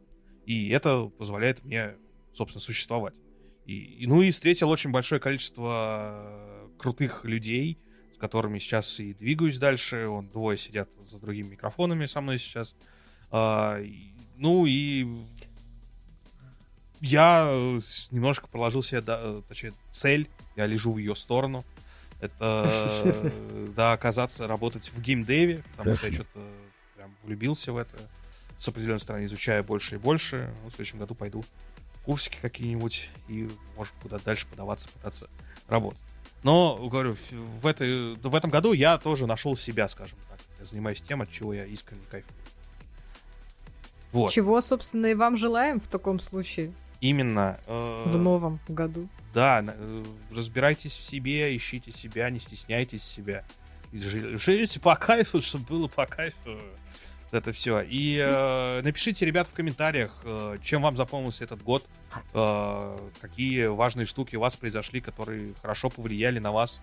[0.46, 1.94] И это позволяет мне,
[2.32, 3.14] собственно, существовать.
[3.66, 7.78] И, ну и встретил очень большое количество крутых людей,
[8.14, 10.08] с которыми сейчас и двигаюсь дальше.
[10.08, 12.74] Он двое сидят за другими микрофонами со мной сейчас.
[13.30, 13.80] А,
[14.36, 15.06] ну и
[17.00, 17.80] я э,
[18.10, 20.28] немножко проложил себе, да, точнее, цель.
[20.56, 21.64] Я лежу в ее сторону.
[22.20, 23.32] Это,
[23.76, 26.40] да, оказаться, работать в геймдеве, потому что я что-то
[26.96, 27.96] прям влюбился в это.
[28.58, 30.54] С определенной стороны изучаю больше и больше.
[30.62, 31.44] Ну, в следующем году пойду
[32.04, 35.28] курсики какие-нибудь и, может, куда дальше подаваться, пытаться
[35.68, 36.11] работать.
[36.42, 37.14] Но, говорю,
[37.60, 40.38] в, этой, в этом году я тоже нашел себя, скажем так.
[40.58, 42.36] Я занимаюсь тем, от чего я искренне кайфую.
[44.12, 44.32] Вот.
[44.32, 46.72] Чего, собственно, и вам желаем в таком случае.
[47.00, 47.58] Именно.
[47.66, 49.08] Э, в новом году.
[49.34, 53.44] Да, э, разбирайтесь в себе, ищите себя, не стесняйтесь себя.
[53.92, 56.58] Живите по кайфу, чтобы было по кайфу.
[57.32, 57.80] Это все.
[57.80, 61.84] И э, напишите, ребят, в комментариях, э, чем вам запомнился этот год,
[62.34, 66.82] э, какие важные штуки у вас произошли, которые хорошо повлияли на вас.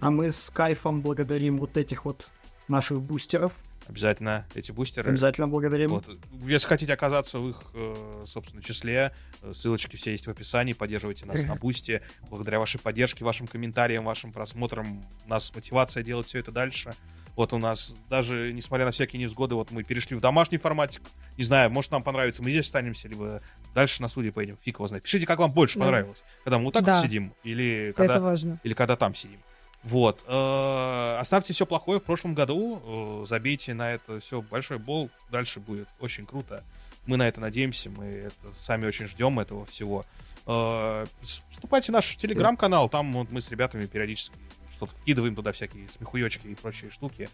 [0.00, 2.28] А мы с кайфом благодарим вот этих вот
[2.68, 3.52] наших бустеров,
[3.88, 5.10] Обязательно эти бустеры.
[5.10, 5.90] Обязательно благодарим.
[5.90, 6.08] Вот.
[6.42, 9.12] Если хотите оказаться в их, э, собственно, числе,
[9.42, 10.72] э, ссылочки все есть в описании.
[10.72, 12.02] Поддерживайте нас на бусте.
[12.30, 16.94] Благодаря вашей поддержке, вашим комментариям, вашим просмотрам у нас мотивация делать все это дальше.
[17.34, 21.02] Вот у нас даже, несмотря на всякие невзгоды, вот мы перешли в домашний форматик.
[21.38, 23.40] Не знаю, может нам понравится, мы здесь останемся, либо
[23.74, 24.58] дальше на студии поедем.
[24.62, 25.04] Фиг его знает.
[25.04, 25.86] Пишите, как вам больше да.
[25.86, 26.22] понравилось.
[26.44, 26.96] Когда мы вот так да.
[26.96, 28.60] вот сидим, или когда, это важно.
[28.62, 29.40] или когда там сидим.
[29.82, 30.24] Вот.
[30.28, 35.58] Э, оставьте все плохое в прошлом году, э, забейте на это все большой бол, дальше
[35.58, 36.62] будет очень круто.
[37.06, 40.04] Мы на это надеемся, мы это сами очень ждем этого всего.
[40.46, 44.36] Э, вступайте в наш телеграм-канал, там вот мы с ребятами периодически
[44.82, 47.28] что-то вкидываем туда всякие смехуечки и прочие штуки.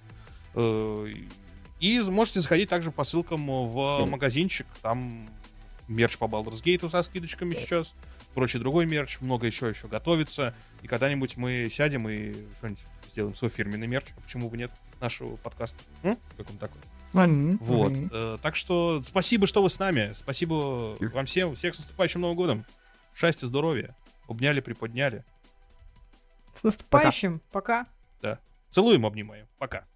[1.81, 5.29] И можете заходить также по ссылкам в магазинчик, там
[5.87, 7.95] мерч по Baldur's Gate со скидочками сейчас
[8.35, 10.55] прочий другой мерч, много еще еще готовится.
[10.83, 12.81] И когда-нибудь мы сядем и что-нибудь
[13.11, 14.07] сделаем свой фирменный мерч.
[14.23, 14.71] Почему бы нет
[15.01, 15.79] нашего подкаста?
[16.03, 16.17] М?
[16.37, 16.81] Как он такой?
[17.15, 17.57] Mm-hmm.
[17.61, 17.93] Вот.
[17.93, 18.41] Mm-hmm.
[18.43, 20.13] так что спасибо, что вы с нами.
[20.15, 21.55] Спасибо вам всем.
[21.57, 22.65] Всех с наступающим Новым годом.
[23.17, 23.97] Счастья, здоровья.
[24.29, 25.25] Обняли, приподняли.
[26.59, 27.41] С наступающим.
[27.53, 27.85] Пока.
[27.85, 27.91] Пока.
[28.21, 28.39] Да.
[28.71, 29.47] Целуем, обнимаем.
[29.59, 29.87] Пока.